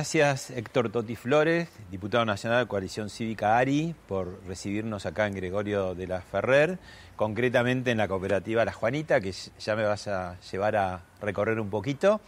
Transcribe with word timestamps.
Gracias 0.00 0.48
Héctor 0.48 0.88
Toti 0.88 1.14
Flores, 1.14 1.68
diputado 1.90 2.24
nacional 2.24 2.64
de 2.64 2.68
Coalición 2.68 3.10
Cívica 3.10 3.58
ARI, 3.58 3.94
por 4.08 4.40
recibirnos 4.46 5.04
acá 5.04 5.26
en 5.26 5.34
Gregorio 5.34 5.94
de 5.94 6.06
la 6.06 6.22
Ferrer, 6.22 6.78
concretamente 7.16 7.90
en 7.90 7.98
la 7.98 8.08
cooperativa 8.08 8.64
La 8.64 8.72
Juanita, 8.72 9.20
que 9.20 9.32
ya 9.32 9.76
me 9.76 9.84
vas 9.84 10.08
a 10.08 10.40
llevar 10.50 10.76
a 10.76 11.02
recorrer 11.20 11.60
un 11.60 11.68
poquito. 11.68 12.22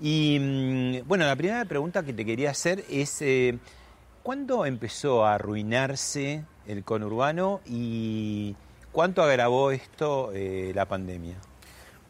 Y 0.00 0.38
mm, 0.40 1.06
bueno, 1.06 1.24
la 1.24 1.36
primera 1.36 1.64
pregunta 1.66 2.02
que 2.02 2.12
te 2.12 2.24
quería 2.24 2.50
hacer 2.50 2.84
es, 2.90 3.22
eh, 3.22 3.60
¿cuándo 4.24 4.66
empezó 4.66 5.24
a 5.24 5.36
arruinarse 5.36 6.44
el 6.66 6.82
conurbano 6.82 7.60
y 7.64 8.56
cuánto 8.90 9.22
agravó 9.22 9.70
esto 9.70 10.32
eh, 10.34 10.72
la 10.74 10.86
pandemia? 10.86 11.36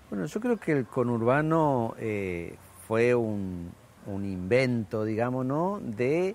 Bueno, 0.08 0.24
yo 0.24 0.40
creo 0.40 0.56
que 0.56 0.72
el 0.72 0.86
conurbano 0.86 1.94
eh, 1.98 2.56
fue 2.88 3.14
un, 3.14 3.70
un 4.06 4.24
invento, 4.24 5.04
digamos, 5.04 5.46
¿no? 5.46 5.80
de 5.80 6.34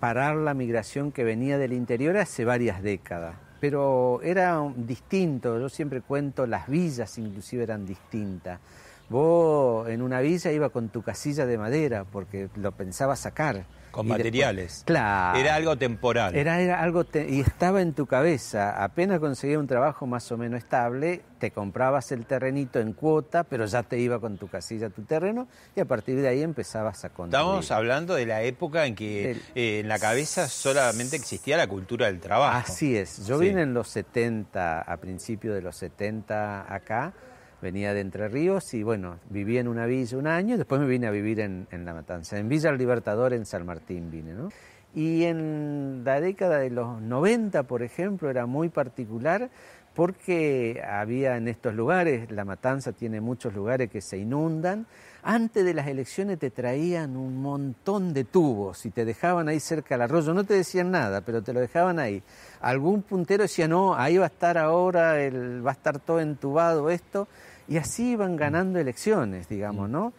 parar 0.00 0.36
la 0.36 0.54
migración 0.54 1.12
que 1.12 1.24
venía 1.24 1.58
del 1.58 1.72
interior 1.72 2.16
hace 2.16 2.44
varias 2.44 2.82
décadas. 2.82 3.36
Pero 3.60 4.20
era 4.22 4.62
distinto, 4.76 5.58
yo 5.58 5.68
siempre 5.68 6.00
cuento, 6.00 6.46
las 6.46 6.68
villas 6.68 7.18
inclusive 7.18 7.64
eran 7.64 7.84
distintas. 7.84 8.60
Vos 9.08 9.88
en 9.88 10.02
una 10.02 10.20
villa 10.20 10.52
iba 10.52 10.68
con 10.68 10.90
tu 10.90 11.02
casilla 11.02 11.46
de 11.46 11.58
madera 11.58 12.04
porque 12.04 12.48
lo 12.56 12.72
pensaba 12.72 13.16
sacar 13.16 13.64
con 13.98 14.06
materiales. 14.06 14.84
claro. 14.86 15.38
Era 15.40 15.56
algo 15.56 15.76
temporal. 15.76 16.36
Era, 16.36 16.60
era 16.60 16.80
algo 16.80 17.04
y 17.28 17.40
estaba 17.40 17.82
en 17.82 17.94
tu 17.94 18.06
cabeza. 18.06 18.82
Apenas 18.82 19.18
conseguías 19.18 19.58
un 19.58 19.66
trabajo 19.66 20.06
más 20.06 20.30
o 20.30 20.36
menos 20.36 20.58
estable, 20.58 21.22
te 21.40 21.50
comprabas 21.50 22.12
el 22.12 22.24
terrenito 22.24 22.78
en 22.78 22.92
cuota, 22.92 23.42
pero 23.42 23.66
ya 23.66 23.82
te 23.82 23.98
iba 23.98 24.20
con 24.20 24.38
tu 24.38 24.46
casilla 24.46 24.88
tu 24.88 25.02
terreno 25.02 25.48
y 25.74 25.80
a 25.80 25.84
partir 25.84 26.20
de 26.20 26.28
ahí 26.28 26.42
empezabas 26.42 27.04
a 27.04 27.08
construir. 27.08 27.42
Estamos 27.42 27.70
hablando 27.72 28.14
de 28.14 28.26
la 28.26 28.42
época 28.42 28.86
en 28.86 28.94
que 28.94 29.32
eh, 29.56 29.80
en 29.80 29.88
la 29.88 29.98
cabeza 29.98 30.46
solamente 30.46 31.16
existía 31.16 31.56
la 31.56 31.66
cultura 31.66 32.06
del 32.06 32.20
trabajo. 32.20 32.56
Así 32.56 32.96
es. 32.96 33.26
Yo 33.26 33.38
vine 33.38 33.62
en 33.62 33.74
los 33.74 33.88
70, 33.88 34.80
a 34.80 34.96
principios 34.98 35.56
de 35.56 35.62
los 35.62 35.74
70 35.74 36.72
acá 36.72 37.14
venía 37.60 37.92
de 37.94 38.00
Entre 38.00 38.28
Ríos 38.28 38.72
y 38.74 38.82
bueno, 38.82 39.18
viví 39.30 39.58
en 39.58 39.68
una 39.68 39.86
villa 39.86 40.16
un 40.16 40.26
año, 40.26 40.56
después 40.56 40.80
me 40.80 40.86
vine 40.86 41.06
a 41.06 41.10
vivir 41.10 41.40
en, 41.40 41.66
La 41.70 41.94
Matanza, 41.94 42.38
en 42.38 42.48
Villa 42.48 42.72
Libertador, 42.72 43.32
en 43.32 43.46
San 43.46 43.66
Martín 43.66 44.10
vine, 44.10 44.32
¿no? 44.32 44.50
Y 44.94 45.24
en 45.24 46.02
la 46.04 46.20
década 46.20 46.58
de 46.58 46.70
los 46.70 47.00
90, 47.00 47.64
por 47.64 47.82
ejemplo, 47.82 48.30
era 48.30 48.46
muy 48.46 48.68
particular 48.68 49.50
porque 49.94 50.82
había 50.88 51.36
en 51.36 51.48
estos 51.48 51.74
lugares, 51.74 52.30
La 52.30 52.44
Matanza 52.44 52.92
tiene 52.92 53.20
muchos 53.20 53.52
lugares 53.52 53.90
que 53.90 54.00
se 54.00 54.16
inundan, 54.16 54.86
antes 55.22 55.64
de 55.64 55.74
las 55.74 55.88
elecciones 55.88 56.38
te 56.38 56.50
traían 56.50 57.16
un 57.16 57.42
montón 57.42 58.14
de 58.14 58.24
tubos 58.24 58.86
y 58.86 58.90
te 58.90 59.04
dejaban 59.04 59.48
ahí 59.48 59.58
cerca 59.58 59.96
del 59.96 60.02
arroyo, 60.02 60.32
no 60.32 60.44
te 60.44 60.54
decían 60.54 60.90
nada, 60.90 61.20
pero 61.22 61.42
te 61.42 61.52
lo 61.52 61.60
dejaban 61.60 61.98
ahí. 61.98 62.22
Algún 62.60 63.02
puntero 63.02 63.42
decía, 63.42 63.66
no, 63.66 63.94
ahí 63.94 64.16
va 64.16 64.24
a 64.24 64.28
estar 64.28 64.56
ahora, 64.56 65.20
el, 65.20 65.66
va 65.66 65.72
a 65.72 65.74
estar 65.74 65.98
todo 65.98 66.20
entubado 66.20 66.88
esto, 66.90 67.26
y 67.68 67.76
así 67.76 68.12
iban 68.12 68.36
ganando 68.36 68.78
elecciones, 68.78 69.48
digamos, 69.48 69.88
¿no? 69.90 70.12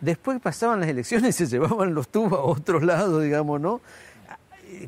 Después 0.00 0.40
pasaban 0.40 0.80
las 0.80 0.88
elecciones 0.88 1.40
y 1.40 1.46
se 1.46 1.56
llevaban 1.56 1.94
los 1.94 2.08
tubos 2.08 2.34
a 2.34 2.42
otro 2.42 2.80
lado, 2.80 3.20
digamos, 3.20 3.60
¿no? 3.60 3.80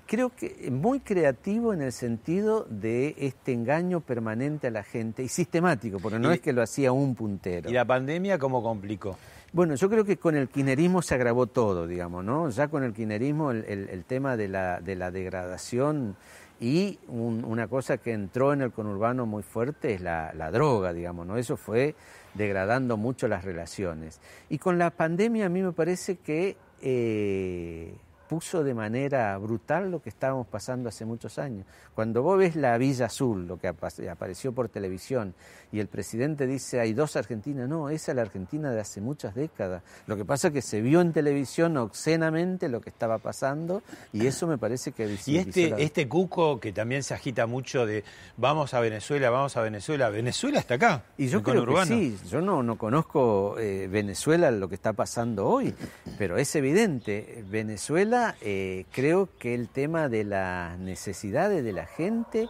Creo 0.06 0.30
que 0.34 0.70
muy 0.70 1.00
creativo 1.00 1.74
en 1.74 1.82
el 1.82 1.92
sentido 1.92 2.66
de 2.70 3.14
este 3.18 3.52
engaño 3.52 4.00
permanente 4.00 4.68
a 4.68 4.70
la 4.70 4.82
gente 4.82 5.22
y 5.22 5.28
sistemático, 5.28 5.98
porque 5.98 6.18
no 6.18 6.32
es 6.32 6.40
que 6.40 6.54
lo 6.54 6.62
hacía 6.62 6.90
un 6.90 7.14
puntero. 7.14 7.68
¿Y 7.68 7.74
la 7.74 7.84
pandemia 7.84 8.38
cómo 8.38 8.62
complicó? 8.62 9.18
Bueno, 9.54 9.76
yo 9.76 9.88
creo 9.88 10.04
que 10.04 10.16
con 10.16 10.34
el 10.34 10.48
quinerismo 10.48 11.00
se 11.00 11.14
agravó 11.14 11.46
todo, 11.46 11.86
digamos, 11.86 12.24
¿no? 12.24 12.50
Ya 12.50 12.66
con 12.66 12.82
el 12.82 12.92
quinerismo 12.92 13.52
el, 13.52 14.04
tema 14.04 14.36
de 14.36 14.48
la, 14.48 14.80
de 14.80 14.96
la 14.96 15.12
degradación 15.12 16.16
y 16.58 16.98
una 17.06 17.68
cosa 17.68 17.98
que 17.98 18.10
entró 18.10 18.52
en 18.52 18.62
el 18.62 18.72
conurbano 18.72 19.26
muy 19.26 19.44
fuerte 19.44 19.94
es 19.94 20.00
la, 20.00 20.32
droga, 20.50 20.92
digamos, 20.92 21.28
¿no? 21.28 21.36
Eso 21.36 21.56
fue 21.56 21.94
degradando 22.34 22.96
mucho 22.96 23.28
las 23.28 23.44
relaciones. 23.44 24.20
Y 24.48 24.58
con 24.58 24.76
la 24.76 24.90
pandemia 24.90 25.46
a 25.46 25.48
mí 25.48 25.62
me 25.62 25.70
parece 25.70 26.16
que 26.16 26.56
eh, 26.82 27.94
puso 28.28 28.64
de 28.64 28.74
manera 28.74 29.36
brutal 29.38 29.90
lo 29.90 30.00
que 30.00 30.08
estábamos 30.08 30.46
pasando 30.46 30.88
hace 30.88 31.04
muchos 31.04 31.38
años. 31.38 31.66
Cuando 31.94 32.22
vos 32.22 32.38
ves 32.38 32.56
la 32.56 32.76
Villa 32.78 33.06
Azul, 33.06 33.46
lo 33.46 33.58
que 33.58 33.68
apareció 33.68 34.52
por 34.52 34.68
televisión, 34.68 35.34
y 35.72 35.80
el 35.80 35.88
presidente 35.88 36.46
dice 36.46 36.80
hay 36.80 36.92
dos 36.92 37.16
Argentinas, 37.16 37.68
no, 37.68 37.88
esa 37.88 38.12
es 38.12 38.16
la 38.16 38.22
Argentina 38.22 38.70
de 38.70 38.80
hace 38.80 39.00
muchas 39.00 39.34
décadas. 39.34 39.82
Lo 40.06 40.16
que 40.16 40.24
pasa 40.24 40.48
es 40.48 40.54
que 40.54 40.62
se 40.62 40.80
vio 40.80 41.00
en 41.00 41.12
televisión 41.12 41.76
obscenamente 41.76 42.68
lo 42.68 42.80
que 42.80 42.90
estaba 42.90 43.18
pasando 43.18 43.82
y 44.12 44.26
eso 44.26 44.46
me 44.46 44.58
parece 44.58 44.92
que... 44.92 45.04
Y 45.26 45.38
este, 45.38 45.74
este 45.82 46.08
cuco 46.08 46.60
que 46.60 46.72
también 46.72 47.02
se 47.02 47.14
agita 47.14 47.46
mucho 47.46 47.86
de 47.86 48.04
vamos 48.36 48.74
a 48.74 48.80
Venezuela, 48.80 49.30
vamos 49.30 49.56
a 49.56 49.62
Venezuela, 49.62 50.10
Venezuela 50.10 50.58
está 50.58 50.74
acá. 50.74 51.04
Y 51.18 51.28
yo 51.28 51.42
creo 51.42 51.66
que 51.66 51.86
sí, 51.86 52.18
yo 52.28 52.40
no, 52.40 52.62
no 52.62 52.76
conozco 52.76 53.56
eh, 53.58 53.88
Venezuela, 53.90 54.50
lo 54.50 54.68
que 54.68 54.74
está 54.74 54.92
pasando 54.92 55.46
hoy, 55.46 55.74
pero 56.18 56.38
es 56.38 56.54
evidente, 56.54 57.44
Venezuela 57.48 58.13
eh, 58.40 58.86
creo 58.92 59.28
que 59.38 59.54
el 59.54 59.68
tema 59.68 60.08
de 60.08 60.24
las 60.24 60.78
necesidades 60.78 61.64
de 61.64 61.72
la 61.72 61.86
gente 61.86 62.48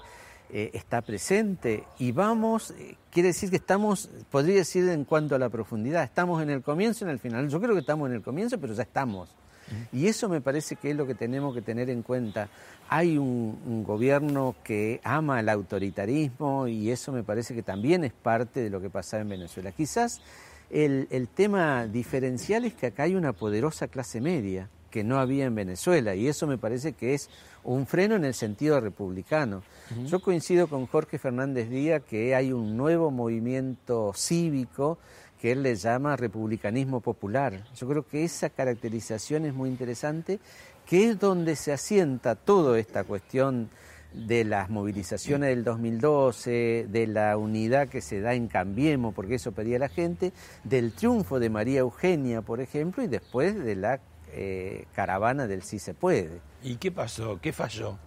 eh, 0.51 0.71
está 0.75 1.03
presente 1.03 1.85
y 1.99 2.13
vamos, 2.13 2.73
eh, 2.73 2.97
quiere 3.11 3.29
decir 3.29 3.51
que 3.51 3.57
estamos, 3.57 4.11
podría 4.31 4.57
decir 4.57 4.89
en 4.89 5.05
cuanto 5.05 5.35
a 5.35 5.39
la 5.39 5.49
profundidad, 5.49 6.05
estamos 6.05 6.43
en 6.43 6.51
el 6.51 6.63
comienzo 6.63 7.05
y 7.05 7.09
en 7.09 7.13
el 7.13 7.19
final. 7.19 7.49
Yo 7.49 7.61
creo 7.61 7.73
que 7.75 7.81
estamos 7.81 8.09
en 8.09 8.17
el 8.17 8.23
comienzo, 8.23 8.59
pero 8.59 8.75
ya 8.75 8.83
estamos. 8.83 9.31
Y 9.93 10.09
eso 10.09 10.29
me 10.29 10.43
parece 10.43 10.77
que 10.77 10.91
es 10.91 10.97
lo 10.97 11.07
que 11.07 11.15
tenemos 11.15 11.55
que 11.55 11.63
tener 11.63 11.89
en 11.89 12.03
cuenta. 12.03 12.49
Hay 12.89 13.17
un, 13.17 13.83
gobierno 13.85 14.55
que 14.63 15.01
ama 15.03 15.41
el 15.41 15.49
autoritarismo 15.49 16.69
y 16.69 16.91
eso 16.91 17.13
me 17.13 17.23
parece 17.23 17.55
que 17.55 17.63
también 17.63 18.05
es 18.05 18.13
parte 18.13 18.61
de 18.61 18.71
lo 18.71 18.81
que 18.81 18.91
pasa 18.91 19.19
en 19.21 19.31
Venezuela. 19.31 19.73
Quizás 19.73 20.21
el, 20.71 21.09
el 21.11 21.29
tema 21.29 21.87
diferencial 21.87 22.67
es 22.67 22.75
que 22.75 22.89
acá 22.89 23.05
hay 23.05 23.15
una 23.15 23.33
poderosa 23.33 23.89
clase 23.89 24.21
media 24.21 24.69
que 24.95 25.03
no 25.03 25.19
había 25.19 25.47
en 25.47 25.57
Venezuela 25.57 26.15
y 26.15 26.29
eso 26.29 26.47
me 26.47 26.57
parece 26.57 26.93
que 26.93 27.15
es 27.15 27.29
un 27.65 27.85
freno 27.85 28.15
en 28.15 28.25
el 28.25 28.33
sentido 28.33 28.79
republicano. 28.79 29.65
Yo 30.07 30.21
coincido 30.21 30.69
con 30.69 30.87
Jorge 30.87 31.19
Fernández 31.19 31.69
Díaz 31.69 32.05
que 32.09 32.33
hay 32.37 32.53
un 32.53 32.77
nuevo 32.77 33.11
movimiento 33.11 34.13
cívico 34.15 34.99
que 35.41 35.51
él 35.51 35.65
le 35.65 35.75
llama 35.75 36.15
republicanismo 36.15 37.01
popular. 37.01 37.65
Yo 37.75 37.89
creo 37.89 38.07
que 38.07 38.23
esa 38.23 38.51
caracterización 38.51 39.47
es 39.47 39.53
muy 39.53 39.69
interesante, 39.69 40.39
que 40.87 41.11
es 41.11 41.19
donde 41.19 41.57
se 41.57 41.73
asienta 41.73 42.37
toda 42.37 42.79
esta 42.79 43.03
cuestión 43.03 43.71
de 44.13 44.45
las 44.45 44.71
movilizaciones 44.71 45.49
del 45.49 45.65
2012, 45.65 46.87
de 46.89 47.07
la 47.09 47.37
unidad 47.37 47.89
que 47.89 48.01
se 48.01 48.21
da 48.21 48.35
en 48.35 48.47
Cambiemos, 48.47 49.13
porque 49.13 49.35
eso 49.35 49.51
pedía 49.51 49.81
la 49.81 49.89
gente, 49.89 50.33
del 50.63 50.93
triunfo 50.93 51.41
de 51.41 51.51
María 51.51 51.81
Eugenia, 51.81 52.43
por 52.43 52.61
ejemplo, 52.61 53.03
y 53.03 53.09
después 53.09 53.59
de 53.59 53.75
la 53.75 53.99
eh, 54.37 54.87
caravana 54.95 55.47
del 55.47 55.63
Sí 55.63 55.79
se 55.79 55.95
puede. 55.95 56.41
¿Y 56.63 56.77
qué 56.77 56.91
pasó? 56.91 57.39
¿Qué 57.41 57.53
falló? 57.53 57.99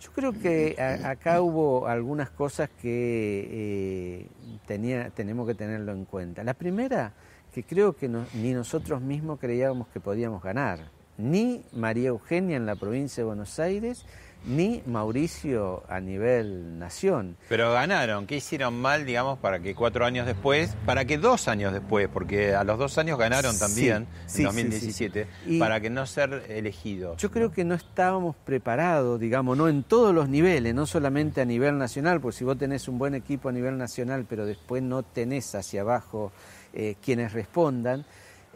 Yo 0.00 0.10
creo 0.12 0.32
que 0.32 0.76
acá 1.04 1.40
hubo 1.40 1.86
algunas 1.86 2.28
cosas 2.30 2.68
que 2.80 3.48
eh, 3.50 4.26
tenía, 4.66 5.10
tenemos 5.10 5.46
que 5.46 5.54
tenerlo 5.54 5.92
en 5.92 6.04
cuenta. 6.04 6.42
La 6.42 6.54
primera, 6.54 7.12
que 7.54 7.62
creo 7.62 7.94
que 7.94 8.08
ni 8.08 8.52
nosotros 8.52 9.00
mismos 9.00 9.38
creíamos 9.38 9.86
que 9.88 10.00
podíamos 10.00 10.42
ganar, 10.42 10.80
ni 11.18 11.62
María 11.72 12.08
Eugenia 12.08 12.56
en 12.56 12.66
la 12.66 12.74
provincia 12.74 13.22
de 13.22 13.26
Buenos 13.26 13.60
Aires, 13.60 14.04
ni 14.44 14.82
Mauricio 14.86 15.84
a 15.88 16.00
nivel 16.00 16.78
nación. 16.78 17.36
Pero 17.48 17.72
ganaron, 17.72 18.26
¿qué 18.26 18.36
hicieron 18.36 18.80
mal, 18.80 19.06
digamos, 19.06 19.38
para 19.38 19.60
que 19.60 19.74
cuatro 19.74 20.04
años 20.04 20.26
después, 20.26 20.74
para 20.86 21.04
que 21.04 21.18
dos 21.18 21.48
años 21.48 21.72
después, 21.72 22.08
porque 22.08 22.54
a 22.54 22.64
los 22.64 22.78
dos 22.78 22.98
años 22.98 23.18
ganaron 23.18 23.58
también, 23.58 24.06
en 24.36 24.44
2017, 24.44 25.26
para 25.58 25.80
que 25.80 25.90
no 25.90 26.06
ser 26.06 26.44
elegidos? 26.48 27.16
Yo 27.18 27.30
creo 27.30 27.52
que 27.52 27.64
no 27.64 27.74
estábamos 27.74 28.36
preparados, 28.36 29.20
digamos, 29.20 29.56
no 29.56 29.68
en 29.68 29.82
todos 29.82 30.14
los 30.14 30.28
niveles, 30.28 30.74
no 30.74 30.86
solamente 30.86 31.40
a 31.40 31.44
nivel 31.44 31.78
nacional, 31.78 32.20
porque 32.20 32.38
si 32.38 32.44
vos 32.44 32.58
tenés 32.58 32.88
un 32.88 32.98
buen 32.98 33.14
equipo 33.14 33.48
a 33.48 33.52
nivel 33.52 33.78
nacional, 33.78 34.26
pero 34.28 34.46
después 34.46 34.82
no 34.82 35.02
tenés 35.02 35.54
hacia 35.54 35.82
abajo 35.82 36.32
eh, 36.72 36.96
quienes 37.02 37.32
respondan, 37.32 38.04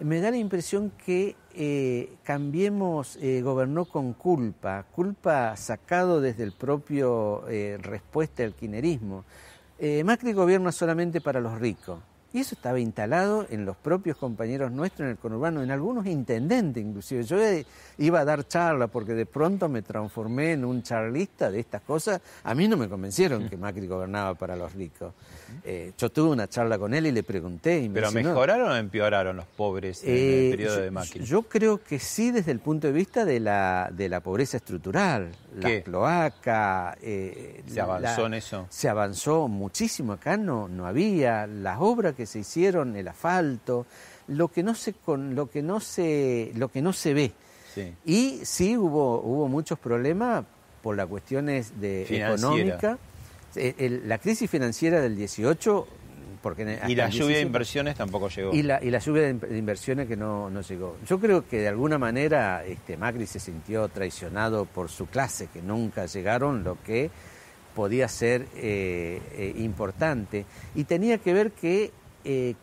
me 0.00 0.20
da 0.20 0.30
la 0.30 0.36
impresión 0.36 0.92
que 1.04 1.36
eh, 1.54 2.16
Cambiemos 2.22 3.16
eh, 3.20 3.40
gobernó 3.40 3.86
con 3.86 4.12
culpa, 4.12 4.84
culpa 4.94 5.56
sacado 5.56 6.20
desde 6.20 6.42
el 6.42 6.52
propio 6.52 7.48
eh, 7.48 7.78
respuesta 7.80 8.42
al 8.42 8.54
quinerismo. 8.54 9.24
Macri 10.04 10.32
gobierna 10.32 10.72
solamente 10.72 11.20
para 11.20 11.38
los 11.38 11.58
ricos. 11.58 11.98
Y 12.32 12.40
eso 12.40 12.54
estaba 12.54 12.80
instalado 12.80 13.46
en 13.50 13.64
los 13.64 13.76
propios 13.76 14.16
compañeros 14.16 14.72
nuestros 14.72 15.06
en 15.06 15.10
el 15.12 15.16
conurbano, 15.16 15.62
en 15.62 15.70
algunos 15.70 16.06
intendentes 16.06 16.82
inclusive. 16.82 17.22
Yo 17.24 17.38
iba 17.98 18.20
a 18.20 18.24
dar 18.24 18.46
charla 18.46 18.88
porque 18.88 19.12
de 19.12 19.26
pronto 19.26 19.68
me 19.68 19.82
transformé 19.82 20.52
en 20.52 20.64
un 20.64 20.82
charlista 20.82 21.50
de 21.50 21.60
estas 21.60 21.82
cosas. 21.82 22.20
A 22.44 22.54
mí 22.54 22.68
no 22.68 22.76
me 22.76 22.88
convencieron 22.88 23.48
que 23.48 23.56
Macri 23.56 23.86
gobernaba 23.86 24.34
para 24.34 24.56
los 24.56 24.74
ricos. 24.74 25.12
Eh, 25.64 25.92
yo 25.98 26.10
tuve 26.10 26.30
una 26.30 26.48
charla 26.48 26.78
con 26.78 26.94
él 26.94 27.06
y 27.06 27.12
le 27.12 27.22
pregunté. 27.22 27.80
Y 27.80 27.88
¿Pero 27.88 28.10
mejoraron 28.12 28.70
o 28.70 28.76
empeoraron 28.76 29.36
los 29.36 29.46
pobres 29.46 30.02
en 30.02 30.10
el 30.10 30.16
eh, 30.16 30.50
periodo 30.50 30.80
de 30.80 30.90
Macri? 30.90 31.24
Yo 31.24 31.42
creo 31.42 31.82
que 31.82 31.98
sí 31.98 32.30
desde 32.30 32.52
el 32.52 32.60
punto 32.60 32.86
de 32.86 32.92
vista 32.92 33.24
de 33.24 33.40
la, 33.40 33.90
de 33.92 34.08
la 34.08 34.20
pobreza 34.20 34.56
estructural. 34.56 35.30
La 35.56 35.82
cloaca. 35.82 36.96
Eh, 37.00 37.62
¿Se 37.66 37.80
avanzó 37.80 38.26
en 38.26 38.34
eso? 38.34 38.66
Se 38.70 38.88
avanzó 38.88 39.48
muchísimo. 39.48 40.12
Acá 40.12 40.36
no, 40.36 40.68
no 40.68 40.86
había. 40.86 41.46
Las 41.46 41.78
obras 41.80 42.14
que 42.14 42.26
se 42.26 42.40
hicieron, 42.40 42.96
el 42.96 43.08
asfalto, 43.08 43.86
lo 44.28 44.48
que 44.48 44.62
no 44.62 44.74
se, 44.74 44.92
con, 44.92 45.34
lo 45.34 45.50
que 45.50 45.62
no 45.62 45.80
se, 45.80 46.52
lo 46.54 46.68
que 46.68 46.82
no 46.82 46.92
se 46.92 47.14
ve. 47.14 47.32
Y 48.06 48.40
sí 48.44 48.74
hubo, 48.76 49.20
hubo 49.20 49.48
muchos 49.48 49.78
problemas 49.78 50.44
por 50.82 50.96
las 50.96 51.06
cuestiones 51.06 51.78
de 51.78 52.04
económica 52.04 52.98
eh, 53.56 54.00
la 54.04 54.18
crisis 54.18 54.50
financiera 54.50 55.00
del 55.00 55.16
18 55.16 55.86
porque 56.42 56.78
y 56.86 56.94
la 56.94 57.08
lluvia 57.08 57.38
de 57.38 57.42
inversiones 57.42 57.96
tampoco 57.96 58.28
llegó. 58.28 58.54
Y 58.54 58.62
la, 58.62 58.82
y 58.82 58.90
la 58.90 59.00
lluvia 59.00 59.32
de 59.32 59.58
inversiones 59.58 60.06
que 60.06 60.16
no, 60.16 60.48
no, 60.48 60.60
llegó. 60.60 60.96
Yo 61.04 61.18
creo 61.18 61.48
que 61.48 61.58
de 61.58 61.68
alguna 61.68 61.98
manera 61.98 62.64
este, 62.64 62.96
Macri 62.96 63.26
se 63.26 63.40
sintió 63.40 63.88
traicionado 63.88 64.64
por 64.64 64.88
su 64.88 65.06
clase, 65.06 65.48
que 65.52 65.60
nunca 65.60 66.06
llegaron 66.06 66.62
lo 66.62 66.80
que 66.84 67.10
podía 67.74 68.06
ser 68.06 68.46
eh, 68.54 69.20
eh, 69.32 69.54
importante. 69.56 70.46
Y 70.76 70.84
tenía 70.84 71.18
que 71.18 71.32
ver 71.32 71.50
que 71.52 71.90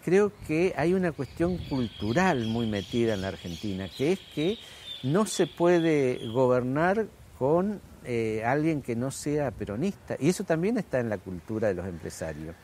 creo 0.04 0.34
que 0.46 0.74
hay 0.76 0.94
una 0.94 1.14
cuestión 1.14 1.58
cultural 1.70 2.46
muy 2.48 2.68
metida 2.68 3.14
en 3.14 3.22
la 3.22 3.30
Argentina, 3.30 3.88
que 3.88 4.14
es 4.14 4.20
que 4.36 4.58
no 5.04 5.26
se 5.26 5.48
puede 5.48 6.20
gobernar 6.34 7.08
con 7.38 7.82
eh, 8.06 8.44
alguien 8.46 8.82
que 8.82 8.96
no 8.96 9.12
sea 9.12 9.52
peronista. 9.52 10.16
Y 10.20 10.30
eso 10.30 10.44
también 10.44 10.78
está 10.78 11.00
en 11.00 11.10
la 11.10 11.18
cultura 11.18 11.68
de 11.68 11.74
los 11.74 11.86
empresarios. 11.86 12.56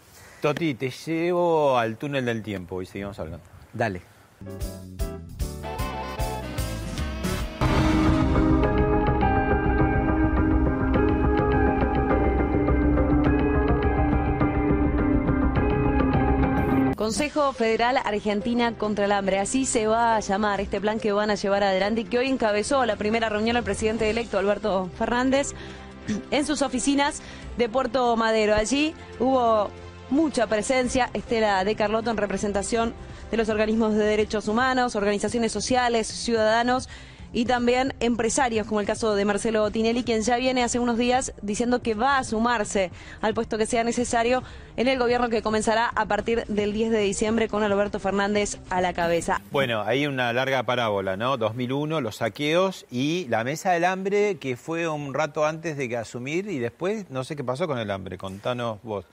Toti, 0.42 0.74
te 0.76 0.90
llevo 0.90 1.78
al 1.78 1.98
túnel 1.98 2.26
del 2.26 2.42
tiempo 2.42 2.82
y 2.82 2.86
seguimos 2.86 3.20
hablando. 3.20 3.46
Dale. 3.74 4.02
Consejo 17.10 17.54
Federal 17.54 17.98
Argentina 17.98 18.78
contra 18.78 19.06
el 19.06 19.12
Hambre. 19.12 19.40
Así 19.40 19.66
se 19.66 19.88
va 19.88 20.16
a 20.16 20.20
llamar 20.20 20.62
este 20.62 20.80
plan 20.80 21.00
que 21.00 21.12
van 21.12 21.32
a 21.32 21.34
llevar 21.34 21.64
adelante 21.64 22.02
y 22.02 22.04
que 22.04 22.20
hoy 22.20 22.28
encabezó 22.28 22.86
la 22.86 22.98
primera 22.98 23.30
reunión 23.30 23.58
el 23.58 23.64
presidente 23.64 24.08
electo 24.08 24.38
Alberto 24.38 24.92
Fernández 24.96 25.54
en 26.30 26.46
sus 26.46 26.62
oficinas 26.62 27.24
de 27.58 27.68
Puerto 27.68 28.16
Madero. 28.16 28.54
Allí 28.54 28.94
hubo 29.20 29.72
mucha 30.12 30.46
presencia, 30.46 31.10
Estela 31.16 31.64
de 31.64 31.74
Carlotto 31.74 32.12
en 32.12 32.18
representación 32.18 32.94
de 33.32 33.38
los 33.38 33.50
organismos 33.50 33.96
de 33.96 34.06
derechos 34.06 34.48
humanos, 34.48 34.96
organizaciones 34.96 35.52
sociales, 35.52 36.06
ciudadanos 36.06 36.90
y 37.34 37.46
también 37.46 37.94
empresarios, 38.00 38.68
como 38.68 38.80
el 38.80 38.88
caso 38.88 39.16
de 39.16 39.26
Marcelo 39.26 39.70
Tinelli, 39.72 40.04
quien 40.04 40.22
ya 40.22 40.38
viene 40.38 40.64
hace 40.64 40.80
unos 40.80 40.98
días 40.98 41.34
diciendo 41.42 41.82
que 41.82 41.94
va 41.94 42.18
a 42.18 42.24
sumarse 42.24 42.92
al 43.22 43.34
puesto 43.34 43.58
que 43.58 43.66
sea 43.66 43.84
necesario 43.84 44.44
en 44.78 44.88
el 44.88 44.98
gobierno 44.98 45.30
que 45.30 45.42
comenzará 45.42 45.88
a 45.88 46.06
partir 46.06 46.46
del 46.48 46.74
10 46.74 46.92
de 46.92 47.00
diciembre 47.00 47.48
con 47.48 47.64
Alberto 47.64 48.00
Fernández 48.00 48.60
a 48.70 48.82
la 48.82 48.94
cabeza. 48.94 49.42
Bueno, 49.52 49.82
hay 49.82 50.08
una 50.08 50.32
larga 50.34 50.64
parábola, 50.64 51.18
¿no? 51.18 51.38
2001, 51.38 52.02
los 52.02 52.18
saqueos 52.18 52.86
y 52.90 53.28
la 53.30 53.44
mesa 53.44 53.72
del 53.72 53.86
hambre 53.86 54.38
que 54.38 54.58
fue 54.58 54.88
un 54.88 55.14
rato 55.14 55.46
antes 55.46 55.78
de 55.78 55.90
que 55.90 55.98
asumir 55.98 56.48
y 56.50 56.60
después 56.60 57.10
no 57.10 57.24
sé 57.24 57.36
qué 57.36 57.44
pasó 57.44 57.68
con 57.68 57.78
el 57.78 57.92
hambre, 57.92 58.18
contanos 58.18 58.80
vos. 58.84 59.06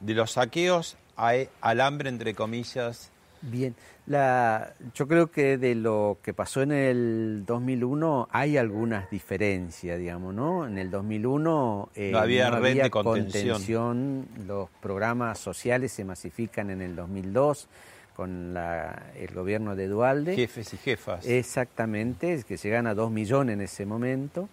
De 0.00 0.14
los 0.14 0.32
saqueos 0.32 0.96
al 1.16 1.80
hambre, 1.80 2.08
entre 2.08 2.34
comillas, 2.34 3.10
Bien, 3.50 3.74
la, 4.06 4.74
yo 4.94 5.06
creo 5.06 5.30
que 5.30 5.58
de 5.58 5.74
lo 5.74 6.18
que 6.22 6.32
pasó 6.32 6.62
en 6.62 6.72
el 6.72 7.44
2001 7.46 8.28
hay 8.30 8.56
algunas 8.56 9.10
diferencias, 9.10 9.98
digamos, 9.98 10.34
¿no? 10.34 10.66
En 10.66 10.78
el 10.78 10.90
2001 10.90 11.90
eh, 11.94 12.10
no 12.10 12.18
había, 12.18 12.50
red 12.50 12.82
de 12.82 12.90
contención. 12.90 14.26
los 14.46 14.70
programas 14.80 15.38
sociales 15.38 15.92
se 15.92 16.04
masifican 16.04 16.70
en 16.70 16.80
el 16.80 16.96
2002 16.96 17.68
con 18.16 18.56
el 18.56 19.34
gobierno 19.34 19.76
de 19.76 19.88
Dualde. 19.88 20.36
Jefes 20.36 20.72
y 20.72 20.76
jefas. 20.78 21.26
Exactamente, 21.26 22.32
es 22.32 22.44
que 22.44 22.56
llegan 22.56 22.86
a 22.86 22.94
dos 22.94 23.10
millones 23.10 23.54
en 23.54 23.60
ese 23.60 23.84
momento. 23.84 24.48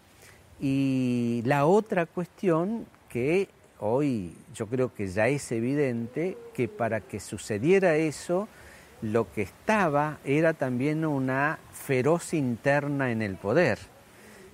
Y 0.59 1.41
la 1.45 1.65
otra 1.65 2.05
cuestión 2.07 2.85
que 3.07 3.47
hoy 3.79 4.33
yo 4.53 4.67
creo 4.67 4.93
que 4.93 5.07
ya 5.07 5.27
es 5.27 5.51
evidente 5.51 6.37
que 6.53 6.67
para 6.67 7.01
que 7.01 7.19
sucediera 7.19 7.95
eso, 7.95 8.47
lo 9.01 9.31
que 9.31 9.41
estaba 9.41 10.19
era 10.23 10.53
también 10.53 11.05
una 11.05 11.59
feroz 11.71 12.33
interna 12.33 13.11
en 13.11 13.21
el 13.21 13.35
poder. 13.35 13.79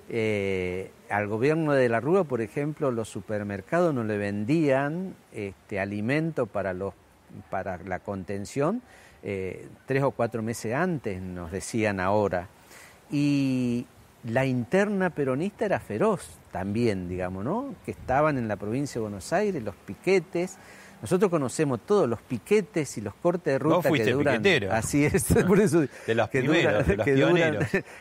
Eh, 0.09 0.91
al 1.09 1.27
gobierno 1.27 1.73
de 1.73 1.89
la 1.89 1.99
Rúa, 1.99 2.23
por 2.23 2.41
ejemplo, 2.41 2.91
los 2.91 3.09
supermercados 3.09 3.93
no 3.93 4.03
le 4.03 4.17
vendían 4.17 5.15
este, 5.33 5.79
alimento 5.79 6.45
para, 6.45 6.73
la 6.73 7.99
contención 7.99 8.81
eh, 9.23 9.67
tres 9.85 10.03
o 10.03 10.11
cuatro 10.11 10.41
meses 10.41 10.73
antes, 10.73 11.21
nos 11.21 11.51
decían 11.51 11.99
ahora. 11.99 12.47
Y 13.11 13.85
la 14.23 14.45
interna 14.45 15.09
peronista 15.09 15.65
era 15.65 15.79
feroz 15.79 16.37
también, 16.51 17.07
digamos, 17.09 17.43
¿no? 17.43 17.75
Que 17.85 17.91
estaban 17.91 18.37
en 18.37 18.47
la 18.47 18.55
provincia 18.55 18.95
de 18.95 19.01
Buenos 19.03 19.31
Aires, 19.33 19.63
los 19.63 19.75
piquetes, 19.75 20.57
nosotros 21.01 21.29
conocemos 21.29 21.81
todos 21.85 22.09
los 22.09 22.19
piquetes 22.21 22.97
y 22.97 23.01
los 23.01 23.13
cortes 23.15 23.53
de 23.53 23.59
ruta 23.59 23.91
que 23.91 24.11
duran. 24.11 24.43
Así 24.71 25.05
es, 25.05 25.25
por 25.47 25.59
eso. 25.59 25.81
De 26.07 26.15
los 26.15 26.29
que, 26.29 26.39
primeros, 26.39 26.85
que, 27.03 27.15
duran, 27.15 27.59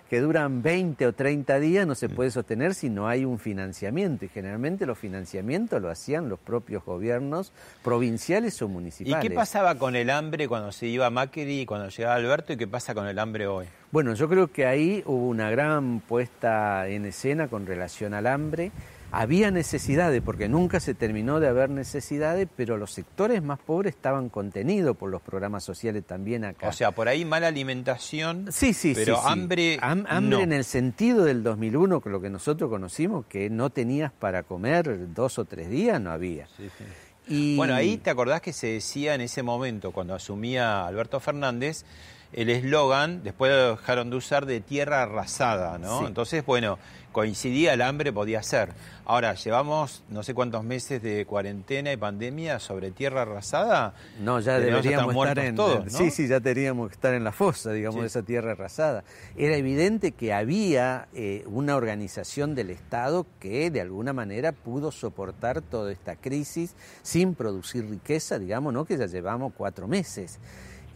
que 0.08 0.20
duran 0.20 0.62
20 0.62 1.06
o 1.06 1.12
30 1.12 1.58
días, 1.60 1.86
no 1.86 1.94
se 1.94 2.08
puede 2.08 2.30
sostener 2.30 2.74
si 2.74 2.88
no 2.88 3.08
hay 3.08 3.24
un 3.24 3.38
financiamiento. 3.38 4.24
Y 4.24 4.28
generalmente 4.28 4.86
los 4.86 4.98
financiamientos 4.98 5.82
lo 5.82 5.90
hacían 5.90 6.28
los 6.28 6.38
propios 6.38 6.84
gobiernos 6.84 7.52
provinciales 7.82 8.60
o 8.62 8.68
municipales. 8.68 9.24
¿Y 9.24 9.28
qué 9.28 9.34
pasaba 9.34 9.74
con 9.74 9.96
el 9.96 10.10
hambre 10.10 10.48
cuando 10.48 10.72
se 10.72 10.86
iba 10.86 11.10
Macri 11.10 11.60
y 11.60 11.66
cuando 11.66 11.88
llegaba 11.88 12.14
Alberto? 12.14 12.52
¿Y 12.52 12.56
qué 12.56 12.66
pasa 12.66 12.94
con 12.94 13.06
el 13.06 13.18
hambre 13.18 13.46
hoy? 13.46 13.66
Bueno, 13.92 14.14
yo 14.14 14.28
creo 14.28 14.48
que 14.48 14.66
ahí 14.66 15.02
hubo 15.06 15.28
una 15.28 15.50
gran 15.50 16.00
puesta 16.00 16.88
en 16.88 17.06
escena 17.06 17.48
con 17.48 17.66
relación 17.66 18.14
al 18.14 18.26
hambre. 18.26 18.72
Había 19.12 19.50
necesidades, 19.50 20.20
porque 20.22 20.48
nunca 20.48 20.80
se 20.80 20.92
terminó 20.94 21.40
de 21.40 21.48
haber 21.48 21.70
necesidades, 21.70 22.48
pero 22.56 22.76
los 22.76 22.92
sectores 22.92 23.42
más 23.42 23.58
pobres 23.58 23.94
estaban 23.94 24.28
contenidos 24.28 24.96
por 24.96 25.10
los 25.10 25.22
programas 25.22 25.64
sociales 25.64 26.04
también 26.04 26.44
acá. 26.44 26.68
O 26.68 26.72
sea, 26.72 26.90
por 26.90 27.08
ahí 27.08 27.24
mala 27.24 27.46
alimentación, 27.48 28.46
sí, 28.50 28.72
sí, 28.74 28.92
pero 28.94 29.16
sí, 29.16 29.20
sí. 29.22 29.28
hambre 29.32 29.78
Ham- 29.80 30.04
hambre 30.08 30.36
no. 30.38 30.42
en 30.42 30.52
el 30.52 30.64
sentido 30.64 31.24
del 31.24 31.42
2001, 31.42 32.00
que 32.00 32.10
lo 32.10 32.20
que 32.20 32.30
nosotros 32.30 32.68
conocimos, 32.68 33.26
que 33.26 33.48
no 33.48 33.70
tenías 33.70 34.12
para 34.12 34.42
comer 34.42 35.12
dos 35.14 35.38
o 35.38 35.44
tres 35.44 35.70
días, 35.70 36.00
no 36.00 36.10
había. 36.10 36.46
Sí, 36.56 36.68
sí. 36.76 36.84
Y- 37.28 37.56
Bueno, 37.56 37.74
ahí 37.74 37.96
te 37.98 38.10
acordás 38.10 38.40
que 38.40 38.52
se 38.52 38.66
decía 38.68 39.14
en 39.14 39.20
ese 39.20 39.42
momento, 39.42 39.92
cuando 39.92 40.14
asumía 40.14 40.86
Alberto 40.86 41.18
Fernández, 41.20 41.84
el 42.32 42.50
eslogan, 42.50 43.22
después 43.22 43.50
lo 43.52 43.70
dejaron 43.76 44.10
de 44.10 44.16
usar, 44.16 44.46
de 44.46 44.60
tierra 44.60 45.02
arrasada, 45.02 45.78
¿no? 45.78 46.06
Entonces, 46.06 46.44
bueno, 46.44 46.78
coincidía 47.16 47.72
el 47.72 47.80
hambre, 47.80 48.12
podía 48.12 48.42
ser. 48.42 48.74
Ahora, 49.06 49.32
llevamos 49.32 50.02
no 50.10 50.22
sé 50.22 50.34
cuántos 50.34 50.62
meses 50.64 51.02
de 51.02 51.24
cuarentena 51.24 51.90
y 51.90 51.96
pandemia 51.96 52.58
sobre 52.58 52.90
tierra 52.90 53.22
arrasada. 53.22 53.94
No, 54.20 54.38
ya 54.38 54.60
Deberíamos 54.60 55.16
estar 55.16 55.38
en 55.38 55.56
todos, 55.56 55.90
¿no? 55.90 55.98
Sí, 55.98 56.10
sí, 56.10 56.28
ya 56.28 56.40
teníamos 56.40 56.88
que 56.88 56.94
estar 56.94 57.14
en 57.14 57.24
la 57.24 57.32
fosa, 57.32 57.72
digamos, 57.72 57.94
Sí. 57.94 58.00
de 58.02 58.06
esa 58.08 58.22
tierra 58.22 58.52
arrasada. 58.52 59.02
Era 59.34 59.56
evidente 59.56 60.12
que 60.12 60.34
había 60.34 61.08
eh, 61.14 61.42
una 61.46 61.76
organización 61.76 62.54
del 62.54 62.68
Estado 62.68 63.24
que 63.40 63.70
de 63.70 63.80
alguna 63.80 64.12
manera 64.12 64.52
pudo 64.52 64.92
soportar 64.92 65.62
toda 65.62 65.92
esta 65.92 66.16
crisis 66.16 66.74
sin 67.02 67.34
producir 67.34 67.88
riqueza, 67.88 68.38
digamos, 68.38 68.74
¿no? 68.74 68.84
Que 68.84 68.98
ya 68.98 69.06
llevamos 69.06 69.54
cuatro 69.56 69.88
meses. 69.88 70.38